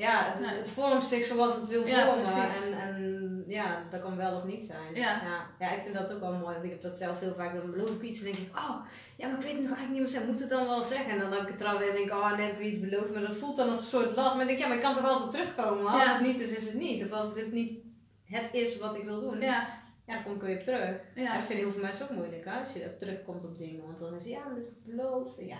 ja, 0.00 0.34
het, 0.38 0.56
het 0.58 0.70
vormt 0.70 1.04
zich 1.04 1.24
zoals 1.24 1.54
het 1.56 1.68
wil 1.68 1.82
vormen. 1.86 2.24
en, 2.72 2.78
en 2.80 3.44
ja, 3.46 3.82
dat 3.90 4.00
kan 4.00 4.16
wel 4.16 4.36
of 4.36 4.44
niet 4.44 4.66
zijn. 4.66 4.94
Ja. 4.94 5.22
ja. 5.22 5.46
Ja, 5.58 5.70
ik 5.76 5.82
vind 5.82 5.94
dat 5.94 6.12
ook 6.12 6.20
wel 6.20 6.32
mooi. 6.32 6.52
Want 6.52 6.64
ik 6.64 6.70
heb 6.70 6.82
dat 6.82 6.96
zelf 6.98 7.20
heel 7.20 7.34
vaak. 7.34 7.54
Dan 7.54 7.70
beloof 7.70 7.90
ik 7.90 8.02
iets 8.02 8.18
en 8.18 8.24
denk 8.24 8.36
ik, 8.36 8.56
oh, 8.56 8.76
ja, 9.16 9.28
maar 9.28 9.36
ik 9.38 9.42
weet 9.44 9.52
het 9.58 9.68
nog 9.68 9.76
eigenlijk 9.76 9.90
niet 9.90 9.98
meer 10.00 10.08
zeggen. 10.08 10.30
Moet 10.30 10.40
het 10.40 10.50
dan 10.50 10.66
wel 10.66 10.84
zeggen? 10.84 11.12
En 11.12 11.18
dan 11.20 11.32
heb 11.32 11.42
ik 11.42 11.48
het 11.48 11.58
trouwens 11.58 11.86
en 11.88 11.94
denk 11.94 12.06
ik, 12.06 12.12
oh, 12.12 12.36
net 12.36 12.50
heb 12.50 12.60
iets 12.60 12.80
beloofd. 12.80 13.12
Maar 13.12 13.22
dat 13.22 13.34
voelt 13.34 13.56
dan 13.56 13.68
als 13.68 13.78
een 13.80 13.84
soort 13.84 14.16
last. 14.16 14.32
Maar 14.36 14.42
ik 14.42 14.48
denk, 14.48 14.60
ja, 14.60 14.66
maar 14.66 14.76
ik 14.76 14.82
kan 14.82 14.94
toch 14.94 15.06
altijd 15.08 15.30
terugkomen. 15.32 15.92
Als 15.92 16.02
Ja. 16.02 16.12
het 16.12 16.22
niet 16.22 16.40
is, 16.40 16.50
is 16.52 16.66
het 16.66 16.74
niet. 16.78 17.04
Of 17.04 17.12
als 17.12 17.34
dit 17.34 17.52
niet 17.52 17.78
het 18.24 18.48
is 18.52 18.78
wat 18.78 18.96
ik 18.96 19.04
wil 19.04 19.20
doen. 19.20 19.40
Ja, 19.40 19.78
Ja, 20.06 20.14
dan 20.14 20.22
kom 20.22 20.34
ik 20.34 20.40
weer 20.42 20.56
op 20.58 20.62
terug. 20.64 20.96
Ja. 21.14 21.34
dat 21.34 21.44
vinden 21.44 21.64
heel 21.64 21.72
veel 21.72 21.82
mensen 21.82 22.04
ook 22.10 22.16
moeilijk, 22.16 22.44
hè? 22.44 22.58
als 22.60 22.72
je 22.72 22.84
op 22.84 22.98
terugkomt 22.98 23.44
op 23.44 23.58
dingen. 23.58 23.86
Want 23.86 23.98
dan 23.98 24.14
is 24.14 24.22
het, 24.22 24.30
ja, 24.30 24.38
maar 24.44 24.54
dat 24.54 24.68
ik 24.70 24.84
beloofd. 24.84 25.40
Ja, 25.46 25.58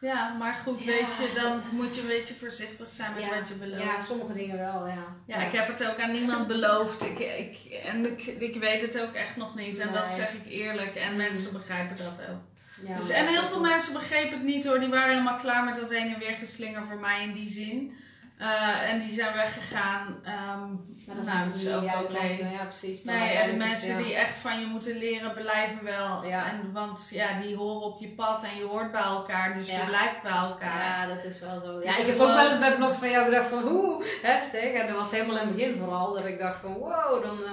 ja, 0.00 0.34
maar 0.38 0.54
goed, 0.54 0.84
Ja. 0.84 0.86
weet 0.90 1.00
je, 1.18 1.30
dan 1.40 1.60
moet 1.70 1.94
je 1.94 2.00
een 2.00 2.06
beetje 2.06 2.34
voorzichtig 2.34 2.90
zijn 2.90 3.14
met 3.14 3.22
Ja. 3.22 3.28
wat 3.38 3.48
je 3.48 3.54
belooft. 3.54 3.82
ja 3.82 4.02
sommige 4.02 4.32
dingen 4.32 4.58
wel, 4.58 4.86
ja. 4.86 5.04
Ja, 5.26 5.36
ik 5.36 5.52
heb 5.52 5.66
het 5.66 5.86
ook 5.90 6.00
aan 6.00 6.10
niemand 6.12 6.46
beloofd. 6.46 7.02
Ik, 7.02 7.18
ik, 7.18 7.72
en 7.84 8.06
ik, 8.06 8.22
ik 8.26 8.56
weet 8.56 8.82
het 8.82 9.02
ook 9.02 9.12
echt 9.14 9.36
nog 9.36 9.54
niet. 9.54 9.78
En 9.78 9.92
dat 9.92 10.10
zeg 10.10 10.32
ik 10.32 10.46
eerlijk. 10.46 10.94
En 10.94 11.10
Mm. 11.10 11.16
mensen 11.16 11.52
begrijpen 11.52 11.96
dat 11.96 12.20
ook. 12.30 12.40
Ja, 12.88 12.96
dus, 12.96 13.10
en 13.10 13.26
heel 13.26 13.46
veel 13.46 13.56
goed. 13.56 13.68
mensen 13.68 13.92
begrepen 13.92 14.32
het 14.32 14.42
niet 14.42 14.66
hoor. 14.66 14.78
Die 14.80 14.88
waren 14.88 15.08
helemaal 15.10 15.36
klaar 15.38 15.64
met 15.64 15.76
dat 15.76 15.90
heen 15.90 16.12
en 16.14 16.18
weer 16.18 16.34
geslinger 16.36 16.86
voor 16.86 16.98
mij 16.98 17.22
in 17.22 17.32
die 17.32 17.48
zin. 17.48 17.96
Eh, 18.38 18.90
en 18.90 18.98
die 19.00 19.10
zijn 19.10 19.34
weggegaan. 19.34 20.20
Ehm 20.24 20.68
Maar 21.06 21.16
dat 21.16 21.26
is 21.26 21.32
nou, 21.32 21.46
is 21.46 21.68
ook 21.68 22.08
klanten, 22.08 22.50
Ja, 22.50 22.64
precies. 22.64 23.04
Nee, 23.04 23.30
en 23.30 23.50
de 23.50 23.56
mensen 23.56 23.96
ja. 23.98 24.02
die 24.02 24.14
echt 24.14 24.32
van 24.32 24.60
je 24.60 24.66
moeten 24.66 24.98
leren 24.98 25.32
blijven 25.34 25.84
wel. 25.84 26.24
Ja. 26.24 26.50
En, 26.50 26.72
want 26.72 27.08
ja, 27.10 27.40
die 27.40 27.56
horen 27.56 27.82
op 27.82 28.00
je 28.00 28.08
pad 28.08 28.44
en 28.44 28.56
je 28.56 28.64
hoort 28.64 28.92
bij 28.92 29.00
elkaar. 29.02 29.54
Dus 29.54 29.70
Ja. 29.70 29.78
je 29.78 29.86
blijft 29.86 30.22
bij 30.22 30.32
elkaar. 30.32 31.08
Ja, 31.08 31.14
dat 31.14 31.24
is 31.24 31.40
wel 31.40 31.60
zo. 31.60 31.80
Ja, 31.82 31.90
ik 31.90 32.06
heb 32.06 32.20
ook 32.20 32.34
wel 32.34 32.48
eens 32.48 32.58
bij 32.58 32.76
blogs 32.76 32.98
van 32.98 33.10
jou 33.10 33.24
gedacht 33.24 33.48
van, 33.48 33.62
hoe 33.62 34.04
heftig. 34.22 34.72
En 34.72 34.86
dat 34.86 34.96
was 34.96 35.10
helemaal 35.10 35.36
in 35.38 35.46
het 35.46 35.56
begin 35.56 35.78
vooral, 35.78 36.12
dat 36.12 36.24
ik 36.24 36.38
dacht 36.38 36.60
van, 36.60 36.72
wow, 36.72 37.22
dan, 37.22 37.44
eh, 37.44 37.52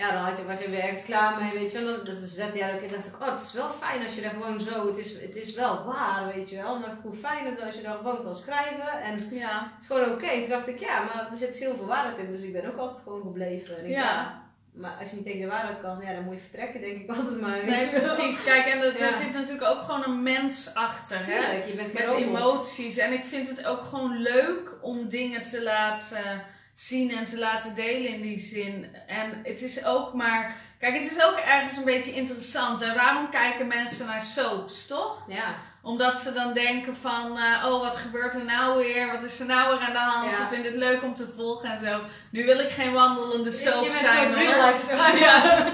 ja, 0.00 0.12
dan 0.12 0.22
had 0.22 0.38
je, 0.38 0.44
was 0.44 0.60
je 0.60 0.70
weer 0.70 0.80
ergens 0.80 1.04
klaar 1.04 1.42
mee, 1.42 1.52
weet 1.58 1.72
je 1.72 1.84
wel. 1.84 2.04
Dus, 2.04 2.20
dus 2.20 2.34
zette 2.34 2.58
jij 2.58 2.74
ook 2.74 2.80
in, 2.80 2.90
dacht 2.90 3.06
ik, 3.06 3.20
oh, 3.22 3.32
het 3.32 3.40
is 3.42 3.52
wel 3.52 3.68
fijn 3.70 4.04
als 4.04 4.14
je 4.14 4.20
daar 4.20 4.30
gewoon 4.30 4.60
zo, 4.60 4.86
het 4.86 4.98
is, 4.98 5.20
het 5.20 5.36
is 5.36 5.54
wel 5.54 5.84
waar, 5.84 6.26
weet 6.34 6.50
je 6.50 6.56
wel. 6.56 6.80
Dacht 6.80 6.96
ik, 6.98 7.02
hoe 7.02 7.14
fijn 7.14 7.46
is 7.46 7.54
het 7.54 7.64
als 7.64 7.76
je 7.76 7.82
daar 7.82 7.96
gewoon 7.96 8.22
kan 8.22 8.34
schrijven. 8.36 8.92
En 9.02 9.12
het 9.14 9.26
Ja. 9.30 9.72
is 9.80 9.86
gewoon 9.86 10.10
oké. 10.12 10.28
Toen 10.40 10.48
dacht 10.48 10.68
ik, 10.68 10.78
ja, 10.78 11.02
maar 11.02 11.26
er 11.30 11.36
zit 11.36 11.56
heel 11.56 11.76
veel 11.76 11.86
waarheid 11.86 12.18
in, 12.18 12.30
dus 12.32 12.42
ik 12.42 12.52
ben 12.52 12.66
ook 12.72 12.78
altijd 12.78 13.02
gewoon 13.02 13.22
gebleven. 13.22 13.78
En 13.78 13.84
ik, 13.84 13.90
Ja. 13.90 14.46
Maar 14.72 14.96
als 15.00 15.10
je 15.10 15.16
niet 15.16 15.24
tegen 15.24 15.40
de 15.40 15.46
waarheid 15.46 15.80
kan, 15.80 15.98
ja, 16.02 16.12
dan 16.14 16.24
moet 16.24 16.34
je 16.34 16.40
vertrekken, 16.40 16.80
denk 16.80 17.00
ik 17.02 17.08
altijd 17.16 17.40
maar. 17.40 17.64
Nee, 17.64 17.88
precies. 17.88 18.42
Kijk, 18.42 18.64
en 18.66 18.78
er, 18.82 19.00
er 19.02 19.10
zit 19.12 19.32
natuurlijk 19.32 19.68
ook 19.68 19.82
gewoon 19.82 20.04
een 20.04 20.22
mens 20.22 20.74
achter. 20.74 21.18
Hè? 21.26 21.64
Je 21.64 21.74
bent 21.74 21.92
Met 21.92 22.02
robot. 22.04 22.20
emoties. 22.22 22.96
En 22.96 23.12
ik 23.12 23.24
vind 23.24 23.48
het 23.48 23.66
ook 23.66 23.80
gewoon 23.82 24.16
leuk 24.18 24.72
om 24.80 25.08
dingen 25.08 25.42
te 25.42 25.62
laten 25.62 26.42
zien 26.78 27.10
en 27.10 27.24
te 27.24 27.38
laten 27.38 27.74
delen 27.74 28.14
in 28.14 28.20
die 28.20 28.38
zin. 28.38 28.86
En 29.06 29.40
het 29.42 29.62
is 29.62 29.84
ook 29.84 30.14
maar. 30.14 30.56
Kijk, 30.78 30.94
het 30.94 31.10
is 31.10 31.22
ook 31.22 31.38
ergens 31.38 31.76
een 31.76 31.84
beetje 31.84 32.12
interessant. 32.12 32.82
En 32.82 32.94
waarom 32.94 33.30
kijken 33.30 33.66
mensen 33.66 34.06
naar 34.06 34.22
soaps, 34.22 34.86
toch? 34.86 35.24
Ja. 35.28 35.56
Omdat 35.88 36.18
ze 36.18 36.32
dan 36.32 36.52
denken 36.52 36.96
van, 36.96 37.38
eh, 37.38 37.66
oh 37.66 37.80
wat 37.80 37.96
gebeurt 37.96 38.34
er 38.34 38.44
nou 38.44 38.76
weer? 38.78 39.10
Wat 39.12 39.22
is 39.22 39.40
er 39.40 39.46
nou 39.46 39.70
weer 39.70 39.86
aan 39.86 39.92
de 39.92 39.98
hand? 39.98 40.30
Ja. 40.30 40.36
Ze 40.36 40.42
vinden 40.52 40.70
het 40.72 40.80
leuk 40.80 41.02
om 41.02 41.14
te 41.14 41.26
volgen 41.36 41.70
en 41.70 41.78
zo. 41.78 42.00
Nu 42.30 42.44
wil 42.44 42.58
ik 42.58 42.70
geen 42.70 42.92
wandelende 42.92 43.50
soap 43.50 43.82
je 43.82 43.88
bent 43.88 43.96
zijn 43.96 44.34
hoor. 44.34 45.18
ja. 45.26 45.64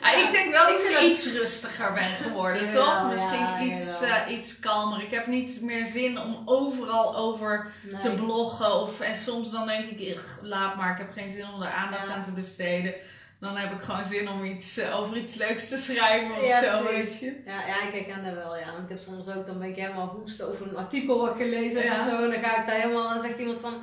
Ah, 0.00 0.18
ik 0.18 0.30
denk 0.30 0.50
wel 0.52 0.60
dat 0.66 0.70
Ik 0.70 0.76
ik 0.78 0.80
vind 0.86 0.92
dat- 1.00 1.02
iets 1.10 1.32
rustiger 1.32 1.92
ben 1.92 2.08
geworden, 2.22 2.68
toch? 2.68 3.04
Misschien 3.10 3.38
ja, 3.38 3.60
iets, 3.60 4.00
eh, 4.02 4.16
iets 4.28 4.58
kalmer. 4.58 5.02
Ik 5.02 5.10
heb 5.10 5.26
niet 5.26 5.58
meer 5.62 5.84
zin 5.84 6.18
om 6.20 6.42
overal 6.44 7.16
over 7.16 7.66
Nee. 7.82 8.00
te 8.00 8.10
bloggen. 8.10 8.80
Of, 8.80 9.00
en 9.00 9.16
soms 9.16 9.50
dan 9.50 9.66
denk 9.66 9.84
ik, 9.90 10.16
"Ugh, 10.16 10.24
laat 10.42 10.76
maar, 10.76 10.90
ik 10.92 10.98
heb 10.98 11.12
geen 11.12 11.30
zin 11.30 11.46
om 11.54 11.62
er 11.62 11.72
aandacht 11.72 12.08
Ja. 12.08 12.14
aan 12.14 12.22
te 12.22 12.32
besteden. 12.32 12.94
Dan 13.44 13.56
heb 13.56 13.72
ik 13.72 13.80
gewoon 13.80 14.04
zin 14.04 14.28
om 14.28 14.44
iets, 14.44 14.76
eh, 14.76 14.98
over 15.00 15.16
iets 15.16 15.34
leuks 15.34 15.68
te 15.68 15.76
schrijven 15.76 16.30
of 16.30 16.46
Ja, 16.46 16.62
zo, 16.62 16.84
precies. 16.84 17.10
weet 17.10 17.18
je. 17.20 17.42
Ja, 17.46 17.66
ja, 17.66 17.82
ik 17.88 17.92
herken 17.94 18.24
dat 18.24 18.34
wel, 18.34 18.56
ja. 18.56 18.66
Want 18.72 18.82
ik 18.82 18.88
heb 18.88 18.98
soms 18.98 19.28
ook, 19.28 19.46
dan 19.46 19.58
ben 19.58 19.68
ik 19.68 19.76
helemaal 19.76 20.16
woest 20.20 20.42
over 20.42 20.68
een 20.68 20.76
artikel 20.76 21.18
wat 21.20 21.30
ik 21.30 21.36
gelezen 21.36 21.80
heb 21.80 21.90
Ja. 21.90 21.98
of 21.98 22.04
zo. 22.08 22.22
En 22.24 22.30
dan 22.30 22.42
ga 22.44 22.60
ik 22.60 22.66
daar 22.66 22.80
helemaal, 22.80 23.08
dan 23.08 23.20
zegt 23.22 23.38
iemand 23.38 23.58
van, 23.58 23.74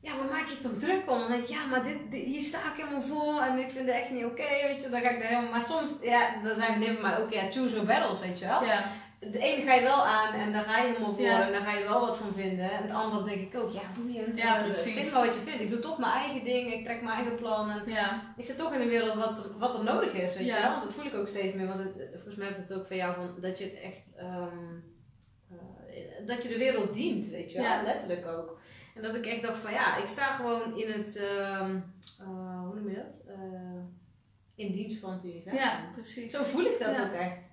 ja, 0.00 0.14
maar 0.14 0.30
maak 0.38 0.48
je 0.48 0.58
toch 0.58 0.72
druk 0.78 1.10
om? 1.10 1.18
Dan 1.18 1.28
denk 1.30 1.42
ik, 1.42 1.48
ja, 1.48 1.64
maar 1.70 1.84
dit, 1.84 1.96
dit- 2.10 2.24
hier 2.24 2.40
sta 2.40 2.58
ik 2.58 2.76
helemaal 2.84 3.02
voor 3.02 3.40
en 3.42 3.58
ik 3.58 3.70
vind 3.70 3.86
het 3.86 3.96
echt 3.96 4.10
niet 4.10 4.24
oké, 4.24 4.48
weet 4.62 4.82
je. 4.82 4.88
Dan 4.88 5.00
ga 5.00 5.08
ik 5.10 5.20
daar 5.20 5.28
helemaal, 5.28 5.50
maar 5.50 5.62
soms, 5.62 5.98
ja, 6.02 6.28
dan 6.42 6.54
zijn 6.56 6.66
vriendinnen 6.72 7.00
van 7.00 7.10
mij 7.10 7.18
ook, 7.20 7.32
ja, 7.32 7.42
choose 7.50 7.70
your 7.74 7.86
battles, 7.86 8.20
weet 8.20 8.38
je 8.38 8.46
wel. 8.46 8.64
Ja, 8.64 8.84
De 9.20 9.38
ene 9.38 9.62
ga 9.62 9.74
je 9.74 9.82
wel 9.82 10.06
aan 10.06 10.34
en 10.34 10.52
daar 10.52 10.64
ga 10.64 10.78
je 10.78 10.86
helemaal 10.86 11.12
voor 11.12 11.22
Ja. 11.22 11.46
en 11.46 11.52
daar 11.52 11.60
ga 11.60 11.72
je 11.78 11.84
wel 11.84 12.00
wat 12.00 12.16
van 12.16 12.34
vinden. 12.34 12.70
En 12.70 12.82
het 12.82 12.90
andere 12.90 13.24
denk 13.24 13.40
ik 13.52 13.60
ook, 13.60 13.70
ja, 13.70 13.80
boeiend. 13.96 14.38
Ja, 14.38 14.56
eh, 14.56 14.62
precies. 14.62 14.92
Vind 14.92 15.12
maar 15.12 15.26
wat 15.26 15.34
je 15.34 15.40
vindt. 15.40 15.60
Ik 15.62 15.70
doe 15.70 15.78
toch 15.78 15.98
mijn 15.98 16.12
eigen 16.12 16.44
ding, 16.44 16.72
ik 16.72 16.84
trek 16.84 17.02
mijn 17.02 17.14
eigen 17.16 17.34
plan. 17.36 17.70
En 17.70 17.82
ja, 17.86 18.34
ik 18.36 18.44
zit 18.44 18.56
toch 18.58 18.72
in 18.74 18.80
een 18.80 18.88
wereld 18.88 19.14
wat, 19.14 19.50
wat 19.58 19.74
er 19.78 19.84
nodig 19.84 20.12
is, 20.12 20.34
weet 20.36 20.46
Ja. 20.46 20.56
je 20.56 20.62
wel. 20.62 20.70
Want 20.70 20.82
dat 20.82 20.92
voel 20.94 21.04
ik 21.04 21.14
ook 21.14 21.28
steeds 21.28 21.54
meer. 21.54 21.66
Want 21.66 21.78
het, 21.80 21.92
volgens 22.14 22.34
mij 22.36 22.46
heeft 22.46 22.58
het 22.58 22.72
ook 22.74 22.86
van 22.86 22.96
jou 22.96 23.14
van 23.14 23.34
dat 23.40 23.58
je 23.58 23.64
het 23.64 23.80
echt... 23.80 24.14
ehm, 24.16 24.56
eh, 25.90 26.26
dat 26.26 26.42
je 26.42 26.48
de 26.48 26.58
wereld 26.58 26.94
dient, 26.94 27.26
weet 27.28 27.52
je 27.52 27.58
wel. 27.58 27.66
Ja. 27.66 27.82
Letterlijk 27.82 28.26
ook. 28.26 28.60
En 28.94 29.02
dat 29.02 29.14
ik 29.14 29.26
echt 29.26 29.42
dacht 29.42 29.58
van 29.58 29.72
ja, 29.72 29.96
ik 29.96 30.06
sta 30.06 30.34
gewoon 30.34 30.76
in 30.78 30.92
het... 30.92 31.16
ehm, 31.16 31.76
eh, 32.20 32.60
hoe 32.64 32.74
noem 32.74 32.88
je 32.88 32.94
dat? 32.96 33.20
Eh, 33.28 33.34
in 34.54 34.72
dienst 34.72 34.98
van 35.00 35.12
het 35.12 35.24
universum. 35.24 35.60
ja, 35.60 35.90
precies. 35.92 36.32
Zo 36.32 36.42
voel 36.42 36.64
ik 36.64 36.78
dat 36.78 37.00
ook 37.00 37.12
echt. 37.12 37.47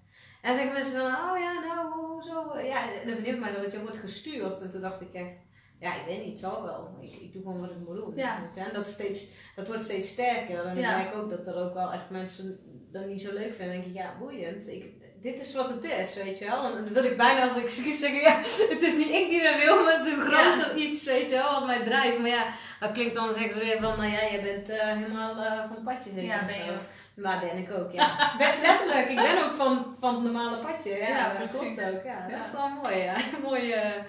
En 0.46 0.52
dan 0.52 0.56
zeggen 0.56 0.74
mensen 0.74 0.98
dan, 0.98 1.06
oh 1.06 1.38
ja, 1.40 1.54
nou, 1.68 1.92
hoezo? 1.94 2.60
Ja, 2.64 2.80
en 3.02 3.08
dan 3.08 3.24
van 3.24 3.40
mij 3.40 3.54
zo, 3.54 3.62
dat 3.62 3.72
je 3.72 3.82
wordt 3.82 3.98
gestuurd. 3.98 4.62
En 4.62 4.70
toen 4.70 4.82
dacht 4.82 5.02
ik 5.02 5.14
echt, 5.14 5.36
ja, 5.80 5.94
ik 5.96 6.02
weet 6.06 6.18
niet, 6.20 6.28
het 6.30 6.38
zal 6.38 6.64
wel. 6.64 6.98
Ik, 7.02 7.12
ik 7.22 7.34
doe 7.34 7.42
gewoon 7.42 7.60
wat 7.62 7.70
ik 7.70 7.78
moet 7.88 7.96
doen. 7.96 8.14
Ja. 8.16 8.50
je. 8.54 8.60
En 8.60 8.74
dat, 8.74 8.88
steeds, 8.88 9.28
dat 9.56 9.68
wordt 9.68 9.84
steeds 9.84 10.10
sterker. 10.10 10.58
En 10.58 10.64
dan 10.76 10.84
Ja. 10.84 10.98
merk 10.98 11.10
ik 11.14 11.16
ook 11.20 11.30
dat 11.30 11.48
er 11.48 11.56
ook 11.56 11.74
wel 11.74 11.92
echt 11.94 12.10
mensen 12.10 12.60
dat 12.92 13.06
niet 13.06 13.22
zo 13.22 13.34
leuk 13.34 13.56
vinden. 13.56 13.74
Dan 13.76 13.84
denk 13.84 13.86
ik, 13.86 14.02
ja, 14.02 14.16
boeiend. 14.20 14.68
Ik, 14.68 14.86
dit 15.22 15.40
is 15.40 15.54
wat 15.54 15.70
het 15.70 15.84
is, 15.84 16.16
weet 16.24 16.40
je 16.40 16.46
wel. 16.46 16.64
En 16.66 16.72
dan 16.84 16.94
wil 16.94 17.04
ik 17.04 17.18
bijna 17.18 17.48
als 17.48 17.58
ik 17.58 17.70
zie 17.70 17.94
zeggen, 17.94 18.20
ja, 18.22 18.38
het 18.74 18.82
is 18.82 18.96
niet 18.98 19.10
ik 19.10 19.30
die 19.30 19.44
dat 19.44 19.56
wil, 19.64 19.84
maar 19.84 19.94
een 20.08 20.22
groter 20.22 20.76
iets, 20.76 21.04
weet 21.06 21.30
je 21.30 21.36
wel, 21.36 21.52
wat 21.52 21.66
mij 21.66 21.84
drijft. 21.84 22.20
Maar 22.20 22.30
ja, 22.30 22.46
dat 22.80 22.92
klinkt 22.92 23.16
dan 23.16 23.34
zeggen 23.34 23.54
ze 23.54 23.60
weer 23.60 23.80
van, 23.82 23.98
nou 23.98 24.12
ja, 24.12 24.20
jij 24.32 24.42
bent 24.44 24.70
eh, 24.70 24.88
helemaal 24.88 25.36
eh, 25.44 25.72
van 25.74 25.94
zeker 26.04 26.24
Ja, 26.24 26.46
ben 26.46 26.54
zo. 26.54 26.64
je 26.66 26.72
ook. 26.72 26.78
Maar 27.16 27.40
ben 27.40 27.58
ik 27.58 27.72
ook, 27.72 27.92
ja. 27.92 28.16
Ben, 28.38 28.62
letterlijk, 28.62 29.10
ik 29.10 29.16
ben 29.16 29.44
ook 29.46 29.54
van, 29.54 29.96
van 30.00 30.14
het 30.14 30.24
normale 30.24 30.58
padje. 30.58 30.96
Ja, 30.96 31.08
Ja, 31.08 31.34
dat 31.40 31.52
klopt 31.52 31.84
ook. 31.84 32.04
Ja, 32.04 32.26
Ja. 32.30 32.36
dat 32.38 32.46
is 32.46 32.52
wel 32.52 32.70
mooi, 32.70 32.96
ja. 32.98 33.16
Mooie 33.50 34.04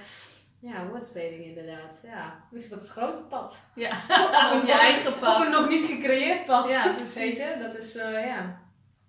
ja, 0.61 0.87
woordspeling 0.87 1.45
inderdaad. 1.45 2.01
Ja, 2.03 2.35
we 2.51 2.61
zitten 2.61 2.79
op 2.79 2.85
het 2.85 2.93
grote 2.93 3.23
pad. 3.23 3.57
Ja, 3.75 3.91
op 4.55 4.67
je 4.67 4.73
eigen 4.73 5.19
pad. 5.19 5.37
Op 5.37 5.45
een 5.45 5.51
nog 5.53 5.69
niet 5.69 5.85
gecreëerd 5.85 6.45
pad. 6.45 6.71
Ja, 6.71 6.93
precies. 6.97 7.15
Weet 7.15 7.37
je, 7.37 7.57
dat 7.63 7.83
is, 7.83 7.97
eh, 7.97 8.27
ja. 8.27 8.65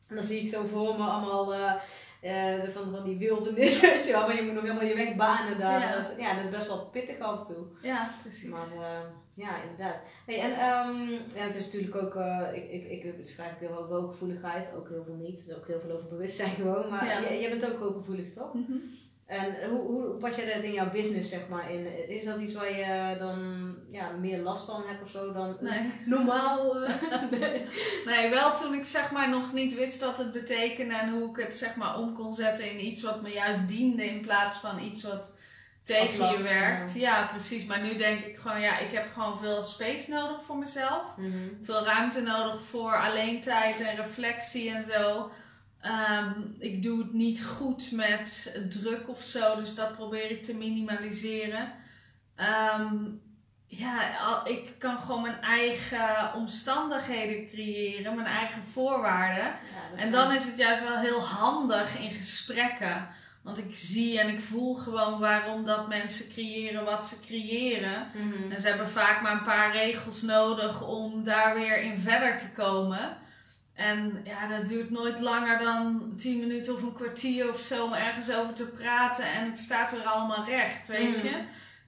En 0.10 0.16
dan 0.16 0.24
zie 0.24 0.42
ik 0.42 0.48
zo 0.48 0.66
voor 0.66 0.98
me 0.98 1.04
allemaal 1.04 1.54
eh, 1.54 1.74
eh, 2.28 2.70
van, 2.70 2.92
van 2.92 3.04
die 3.04 3.18
wildernis, 3.18 3.82
weet 3.82 4.06
je 4.06 4.12
wel. 4.12 4.28
Maar 4.28 4.36
je 4.36 4.42
moet 4.42 4.54
nog 4.54 4.64
helemaal 4.64 4.86
je 4.86 4.96
weg 4.96 5.16
banen 5.16 5.58
daar. 5.58 5.80
Ja. 5.80 5.96
Dat, 5.96 6.12
ja, 6.18 6.36
dat 6.36 6.44
is 6.44 6.52
best 6.52 6.68
wel 6.68 6.86
pittig 6.86 7.20
af 7.20 7.40
en 7.40 7.46
toe. 7.56 7.66
Ja, 7.82 8.10
precies. 8.22 8.50
Maar 8.50 8.72
eh, 8.72 9.00
Ja, 9.34 9.62
inderdaad. 9.62 9.96
Hey, 10.26 10.40
en 10.40 10.52
um, 10.52 11.10
ja, 11.36 11.44
het 11.44 11.56
is 11.56 11.66
natuurlijk 11.66 11.96
ook, 11.96 12.16
uh, 12.16 12.50
ik, 12.54 12.70
ik, 12.70 13.04
ik 13.04 13.26
schrijf 13.26 13.54
ook 13.54 13.60
heel 13.60 13.86
veel 13.88 14.02
hooggevoeligheid, 14.02 14.74
ook 14.76 14.90
heel 14.90 15.04
veel 15.04 15.16
niet. 15.16 15.42
Er 15.42 15.48
is 15.48 15.56
ook 15.56 15.68
heel 15.68 15.80
veel 15.80 15.92
over 15.92 16.08
bewustzijn 16.08 16.56
gewoon, 16.56 16.90
maar 16.90 17.06
ja. 17.06 17.34
jij, 17.34 17.50
bent 17.50 17.74
ook 17.74 17.80
hooggevoelig 17.80 18.34
toch? 18.34 18.54
Mm 18.54 18.66
-hmm. 18.68 18.82
En 19.28 19.70
hoe, 19.70 19.80
hoe 19.80 20.18
pas 20.18 20.36
jij 20.36 20.54
dat 20.54 20.64
in 20.64 20.72
jouw 20.72 20.92
business 20.92 21.30
zeg 21.30 21.48
maar 21.48 21.72
in? 21.72 22.10
Is 22.10 22.26
dat 22.26 22.40
iets 22.40 22.54
waar 22.54 22.72
je 22.72 23.16
dan 23.20 23.76
ja, 23.92 24.12
meer 24.12 24.40
last 24.40 24.66
van 24.66 24.84
hebt 24.88 25.04
of 25.04 25.10
zo 25.10 25.34
dan 25.34 25.58
nee. 25.60 25.94
normaal? 26.06 26.74
nee. 27.32 27.66
nee, 28.06 28.30
wel 28.30 28.54
toen 28.54 28.74
ik 28.74 28.86
zeg 28.86 29.12
maar 29.12 29.30
nog 29.30 29.54
niet 29.54 29.76
wist 29.76 30.02
wat 30.02 30.18
het 30.18 30.32
betekende 30.32 30.96
en 30.96 31.10
hoe 31.10 31.30
ik 31.30 31.36
het 31.36 31.56
zeg 31.56 31.76
maar 31.76 31.98
om 31.98 32.14
kon 32.14 32.34
zetten 32.34 32.72
in 32.72 32.86
iets 32.86 33.02
wat 33.02 33.22
me 33.22 33.30
juist 33.30 33.68
diende 33.68 34.06
in 34.06 34.22
plaats 34.22 34.58
van 34.58 34.80
iets 34.80 35.04
wat 35.04 35.32
tegen 35.84 36.32
je 36.32 36.42
werkt. 36.42 36.94
Ja. 36.94 37.26
precies. 37.26 37.66
Maar 37.66 37.82
nu 37.82 37.96
denk 37.96 38.26
ik 38.26 38.38
gewoon, 38.38 38.62
ja, 38.62 38.78
ik 38.78 38.92
heb 38.92 39.12
gewoon 39.14 39.38
veel 39.38 39.64
space 39.64 40.10
nodig 40.10 40.44
voor 40.44 40.58
mezelf. 40.58 41.18
Mhm. 41.18 41.38
Veel 41.64 41.86
ruimte 41.86 42.22
nodig 42.22 42.62
voor 42.62 42.96
alleen 42.98 43.42
tijd 43.42 43.80
en 43.80 43.96
reflectie 43.96 44.72
en 44.72 44.84
zo. 44.84 45.32
Ehm, 45.82 46.32
ik 46.60 46.84
doe 46.84 47.00
het 47.00 47.14
niet 47.14 47.46
goed 47.46 47.92
met 47.92 48.56
druk 48.70 49.10
of 49.10 49.22
zo, 49.22 49.56
dus 49.56 49.76
dat 49.76 49.96
probeer 49.96 50.32
ik 50.32 50.44
te 50.44 50.56
minimaliseren. 50.56 51.74
Ehm, 52.36 52.96
ja, 53.66 54.46
ik 54.46 54.76
kan 54.78 55.00
gewoon 55.00 55.22
mijn 55.22 55.42
eigen 55.42 56.34
omstandigheden 56.36 57.48
creëren, 57.48 58.16
mijn 58.16 58.28
eigen 58.28 58.64
voorwaarden. 58.64 59.54
en 59.96 60.12
dan 60.12 60.32
is 60.32 60.46
het 60.46 60.58
juist 60.58 60.84
wel 60.84 60.98
heel 60.98 61.22
handig 61.22 62.00
in 62.00 62.12
gesprekken 62.12 63.08
want 63.48 63.60
ik 63.60 63.76
zie 63.76 64.20
en 64.20 64.30
ik 64.30 64.40
voel 64.40 64.74
gewoon 64.76 65.20
waarom 65.20 65.66
dat 65.66 65.88
mensen 65.88 66.30
creëren 66.30 66.86
wat 66.86 67.08
ze 67.08 67.20
creëren. 67.20 68.08
Mhm. 68.14 68.52
En 68.52 68.62
ze 68.62 68.68
hebben 68.68 68.90
vaak 68.90 69.22
maar 69.22 69.32
een 69.32 69.44
paar 69.44 69.72
regels 69.72 70.22
nodig 70.22 70.82
om 70.82 71.24
daar 71.24 71.54
weer 71.54 71.82
in 71.82 72.00
verder 72.00 72.38
te 72.38 72.50
komen. 72.52 73.18
En 73.78 74.22
ja, 74.24 74.48
dat 74.48 74.68
duurt 74.68 74.90
nooit 74.90 75.20
langer 75.20 75.60
dan 75.60 76.14
10 76.18 76.40
minuten 76.40 76.74
of 76.74 76.82
een 76.82 76.94
kwartier 76.94 77.50
of 77.50 77.60
zo 77.60 77.86
om 77.86 77.94
ergens 77.94 78.34
over 78.34 78.54
te 78.54 78.68
praten. 78.68 79.26
En 79.26 79.46
het 79.46 79.58
staat 79.58 79.92
weer 79.92 80.04
allemaal 80.04 80.46
recht, 80.46 80.88
weet 80.88 81.18
mhm. 81.18 81.26
je. 81.26 81.36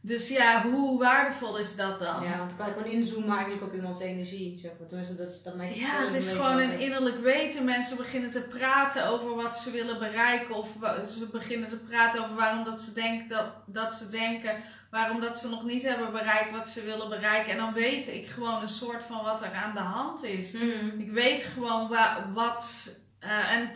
Dus 0.02 0.30
ja, 0.30 0.64
hoe 0.64 1.00
waardevol 1.00 1.58
is 1.58 1.76
dat 1.76 2.00
dan? 2.00 2.24
Ja, 2.24 2.38
want 2.38 2.50
dan 2.50 2.58
kan 2.58 2.68
je 2.68 2.74
gewoon 2.74 2.91
inzoomen 2.91 3.30
eigenlijk 3.30 3.64
op 3.64 3.74
iemands 3.74 4.02
energie. 4.02 4.58
Zeg 4.58 4.72
maar. 4.80 4.88
Tenminste, 4.88 5.16
dat, 5.16 5.39
dat 5.43 5.54
ja, 5.74 6.04
het 6.04 6.14
is 6.14 6.32
gewoon 6.32 6.60
een 6.60 6.80
innerlijk 6.80 7.20
weten. 7.20 7.66
Mensen 7.66 7.97
beginnen 7.97 8.30
te 8.30 8.41
praten 8.41 9.08
over 9.08 9.36
wat 9.36 9.58
ze 9.58 9.72
willen 9.72 10.00
bereiken. 10.00 10.56
Of 10.56 10.76
ze 11.08 11.28
beginnen 11.32 11.68
te 11.68 11.80
praten 11.80 12.24
over 12.24 12.36
waarom 12.36 12.64
dat 12.64 12.82
ze, 12.82 12.93
denken 12.93 13.28
dat, 13.28 13.45
dat 13.66 13.93
ze 13.93 14.08
denken. 14.08 14.56
Waarom 14.91 15.22
dat 15.22 15.39
ze 15.39 15.50
nog 15.50 15.64
niet 15.64 15.84
hebben 15.84 16.12
bereikt 16.12 16.52
wat 16.52 16.70
ze 16.70 16.84
willen 16.84 17.10
bereiken. 17.10 17.52
En 17.52 17.58
dan 17.58 17.74
weet 17.74 18.08
ik 18.08 18.28
gewoon 18.28 18.62
een 18.62 18.68
soort 18.68 19.04
van 19.04 19.24
wat 19.24 19.41
er 19.41 19.54
aan 19.54 19.74
de 19.74 19.80
hand 19.80 20.24
is. 20.24 20.52
Mhm. 20.52 21.00
Ik 21.00 21.12
weet 21.12 21.43
gewoon 21.43 21.88
wa 21.88 22.30
wat... 22.34 22.95
Uh, 23.24 23.54
en 23.54 23.72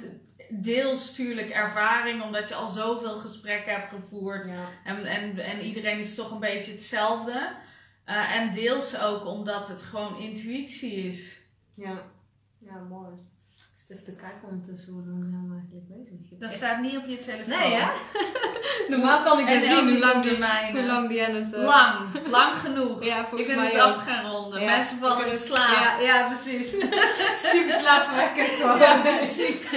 deels 0.62 1.10
natuurlijk 1.10 1.50
ervaring, 1.50 2.24
omdat 2.24 2.48
je 2.48 2.56
al 2.56 2.68
zoveel 2.68 3.18
gesprekken 3.18 3.74
hebt 3.74 3.90
gevoerd. 3.90 4.50
En, 4.84 5.06
en, 5.06 5.38
en 5.40 5.62
iedereen 5.62 6.00
is 6.00 6.16
toch 6.16 6.32
een 6.32 6.40
beetje 6.40 6.72
hetzelfde. 6.72 7.56
Uh, 8.06 8.36
en 8.36 8.52
deels 8.52 9.00
ook 9.00 9.26
omdat 9.26 9.68
het 9.68 9.82
gewoon 9.82 10.18
intuïtie 10.18 10.94
is. 10.94 11.42
Ja, 11.72 12.04
ja 12.60 12.78
mooi. 12.90 13.14
Ik 13.88 13.96
even 13.96 14.04
te 14.04 14.16
kijken 14.16 14.48
ondertussen 14.50 14.94
hoe 14.94 15.04
lang 15.06 15.24
zijn 15.30 15.48
we 15.50 15.56
eigenlijk 15.56 15.88
bezig. 15.88 16.40
Dat 16.40 16.52
staat 16.52 16.82
niet 16.82 16.98
op 16.98 17.06
je 17.08 17.18
telefoon. 17.18 17.60
Nee, 17.60 17.72
ja? 17.72 17.92
Normaal 18.92 19.24
kan 19.24 19.40
ik 19.40 19.48
dan 19.48 19.60
zien 19.60 19.90
hoe 19.90 20.00
lang, 20.00 20.24
die, 20.24 20.38
hoe 20.72 20.86
lang 20.86 21.10
die 21.10 21.26
aan 21.26 21.36
het... 21.36 21.54
Uh... 21.54 21.64
Lang, 21.64 22.28
lang 22.28 22.58
genoeg. 22.58 23.04
Ja, 23.14 23.26
ik 23.36 23.48
ben 23.48 23.60
het 23.60 23.80
af 23.80 23.98
gaan 23.98 24.32
ronden. 24.32 24.66
Mensen 24.66 24.98
vallen 24.98 25.28
in 25.28 25.38
slaap. 25.38 26.00
Ja, 26.00 26.00
ja 26.00 26.26
precies. 26.26 26.72
Super 27.52 27.74
slaapverwekkend 27.74 28.48
gewoon. 28.50 28.80
Ja, 28.80 29.02
precies. 29.02 29.74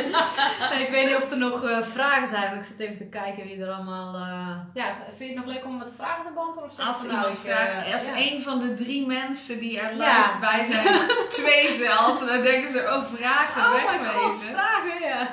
ik 0.78 0.88
weet 0.90 1.06
niet 1.06 1.16
of 1.16 1.30
er 1.30 1.38
nog 1.38 1.64
uh, 1.64 1.82
vragen 1.82 2.26
zijn, 2.26 2.42
maar 2.42 2.56
ik 2.56 2.64
zit 2.64 2.80
even 2.80 2.96
te 2.96 3.04
kijken 3.04 3.44
wie 3.44 3.62
er 3.62 3.70
allemaal... 3.70 4.14
Uh... 4.14 4.48
Ja, 4.74 4.84
vind 5.16 5.30
je 5.30 5.36
het 5.36 5.46
nog 5.46 5.54
leuk 5.54 5.64
om 5.64 5.78
wat 5.78 5.92
vragen 5.96 6.24
te 6.26 6.32
beantwoorden? 6.32 6.86
Als 6.86 7.04
iemand 7.04 7.22
nou, 7.22 7.34
vraagt, 7.34 7.92
als 7.92 8.06
een 8.06 8.42
van 8.42 8.58
de 8.58 8.74
drie 8.74 9.06
mensen 9.06 9.58
die 9.58 9.80
er 9.80 9.92
live 9.92 10.36
bij 10.40 10.64
zijn, 10.64 11.00
twee 11.28 11.70
zelfs, 11.70 12.26
dan 12.26 12.42
denken 12.42 12.68
ze, 12.68 12.78
oh 12.78 13.04
vragen, 13.04 13.62
oh 13.62 13.95
wegwezen. 14.00 14.48
vragen, 14.48 15.00
ja. 15.00 15.30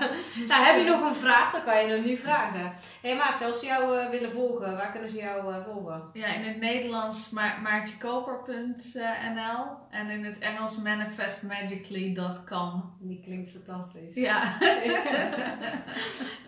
Nou, 0.47 0.63
heb 0.63 0.77
je 0.77 0.83
nog 0.83 1.01
een 1.01 1.15
vraag, 1.15 1.51
dan 1.51 1.63
kan 1.63 1.81
je 1.81 1.87
hem 1.91 2.03
nu 2.03 2.17
vragen. 2.17 2.73
Hé 3.01 3.09
hey 3.09 3.15
Maartje, 3.15 3.45
als 3.45 3.59
ze 3.59 3.65
jou 3.65 3.97
uh, 3.97 4.09
willen 4.09 4.31
volgen, 4.31 4.75
waar 4.75 4.91
kunnen 4.91 5.09
ze 5.09 5.17
jou 5.17 5.53
uh, 5.53 5.65
volgen? 5.65 6.09
Ja, 6.13 6.27
in 6.27 6.43
het 6.43 6.59
Nederlands 6.59 7.29
ma 7.29 7.57
maartjekoper.nl 7.57 9.65
en 9.89 10.09
in 10.09 10.25
het 10.25 10.39
Engels 10.39 10.77
manifestmagically.com. 10.77 12.95
Die 12.99 13.21
klinkt 13.23 13.51
fantastisch. 13.51 14.13
Ja. 14.13 14.41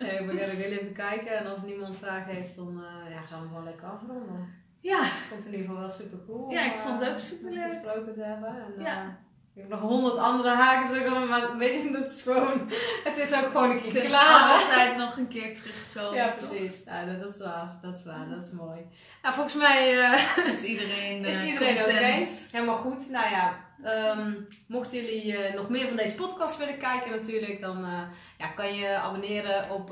hey, 0.04 0.26
we 0.26 0.36
gaan 0.38 0.50
ook 0.50 0.60
even 0.60 0.92
kijken 0.92 1.38
en 1.38 1.46
als 1.46 1.62
niemand 1.62 1.98
vragen 1.98 2.34
heeft, 2.34 2.56
dan 2.56 2.78
uh, 2.78 2.84
ja, 3.14 3.20
gaan 3.20 3.42
we 3.42 3.48
gewoon 3.48 3.64
lekker 3.64 3.88
afronden. 3.88 4.64
Ja. 4.80 5.02
Ik 5.02 5.08
vond 5.28 5.44
het 5.44 5.52
in 5.52 5.58
ieder 5.58 5.66
geval 5.66 5.80
wel 5.80 5.90
super 5.90 6.18
cool. 6.26 6.50
Ja, 6.50 6.72
ik 6.72 6.78
vond 6.78 6.98
het 6.98 7.08
ook 7.08 7.18
super 7.18 7.52
leuk. 7.52 7.68
gesproken 7.68 8.12
te 8.12 8.22
hebben. 8.22 8.48
En, 8.48 8.82
ja. 8.82 9.18
Ik 9.56 9.62
heb 9.62 9.70
nog 9.70 9.80
honderd 9.80 10.16
andere 10.16 10.48
haken, 10.48 11.28
maar 11.28 11.56
weet 11.56 11.82
je, 11.82 11.90
dat 11.90 12.12
is 12.12 12.22
gewoon, 12.22 12.70
het 13.04 13.18
is 13.18 13.32
ook 13.32 13.50
gewoon 13.50 13.70
een 13.70 13.82
keer 13.82 14.02
klaar. 14.02 14.60
altijd 14.60 14.96
nog 14.96 15.16
een 15.16 15.28
keer 15.28 15.54
terugkomen. 15.54 16.14
Ja, 16.14 16.28
precies. 16.28 16.82
Ja, 16.84 17.04
dat 17.04 17.30
is 17.30 17.38
waar, 17.38 17.78
dat 17.82 17.96
is 17.96 18.04
waar, 18.04 18.28
dat 18.28 18.42
is 18.42 18.50
mooi. 18.50 18.80
Nou, 19.22 19.34
volgens 19.34 19.54
mij 19.54 19.94
uh, 19.94 20.48
is 20.52 20.62
iedereen, 20.62 21.24
is 21.24 21.42
iedereen 21.42 21.76
oké. 21.76 21.88
Okay. 21.88 22.28
Helemaal 22.50 22.76
goed. 22.76 23.10
Nou 23.10 23.30
ja, 23.30 23.54
um, 24.16 24.46
mochten 24.66 24.96
jullie 24.96 25.26
uh, 25.26 25.54
nog 25.54 25.68
meer 25.68 25.86
van 25.86 25.96
deze 25.96 26.14
podcast 26.14 26.58
willen 26.58 26.78
kijken 26.78 27.10
natuurlijk, 27.10 27.60
dan 27.60 27.86
ja, 28.38 28.46
kan 28.46 28.74
je 28.74 28.96
abonneren 28.96 29.70
op, 29.70 29.90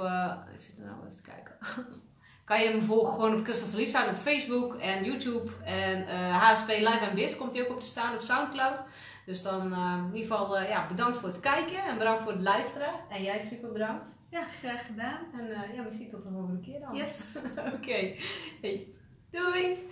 ik 0.54 0.60
zit 0.60 0.78
er 0.78 0.84
nou 0.84 0.96
even 1.04 1.16
te 1.16 1.30
kijken. 1.30 1.56
kan 2.44 2.62
je 2.62 2.68
hem 2.68 2.82
volgen 2.82 3.14
gewoon 3.14 3.38
op 3.38 3.44
Christopher 3.44 3.78
Lieshout 3.78 4.08
op 4.08 4.16
Facebook 4.16 4.74
en 4.74 5.04
YouTube. 5.04 5.50
En 5.64 6.06
HSP 6.32 6.68
Live 6.68 7.06
en 7.08 7.14
Biz 7.14 7.36
komt 7.36 7.54
hij 7.54 7.62
ook 7.62 7.70
op 7.70 7.80
te 7.80 7.88
staan 7.88 8.14
op 8.14 8.22
Soundcloud. 8.22 8.82
Dus 9.26 9.42
dan 9.42 9.72
uh, 9.72 9.96
in 9.98 10.14
ieder 10.14 10.36
geval 10.36 10.60
uh, 10.60 10.68
ja, 10.68 10.86
bedankt 10.86 11.16
voor 11.16 11.28
het 11.28 11.40
kijken 11.40 11.84
en 11.84 11.98
bedankt 11.98 12.22
voor 12.22 12.32
het 12.32 12.42
luisteren. 12.42 12.88
En 13.08 13.22
jij 13.22 13.40
super 13.40 13.72
bedankt. 13.72 14.16
Ja, 14.28 14.44
graag 14.44 14.86
gedaan. 14.86 15.20
En 15.32 15.46
uh, 15.46 15.74
ja, 15.74 15.82
misschien 15.82 16.10
tot 16.10 16.22
de 16.22 16.28
volgende 16.30 16.60
keer 16.60 16.80
dan. 16.80 16.94
Yes. 16.94 17.36
Oké. 17.58 17.74
Okay. 17.74 18.18
Hey. 18.60 18.88
Doei! 19.30 19.88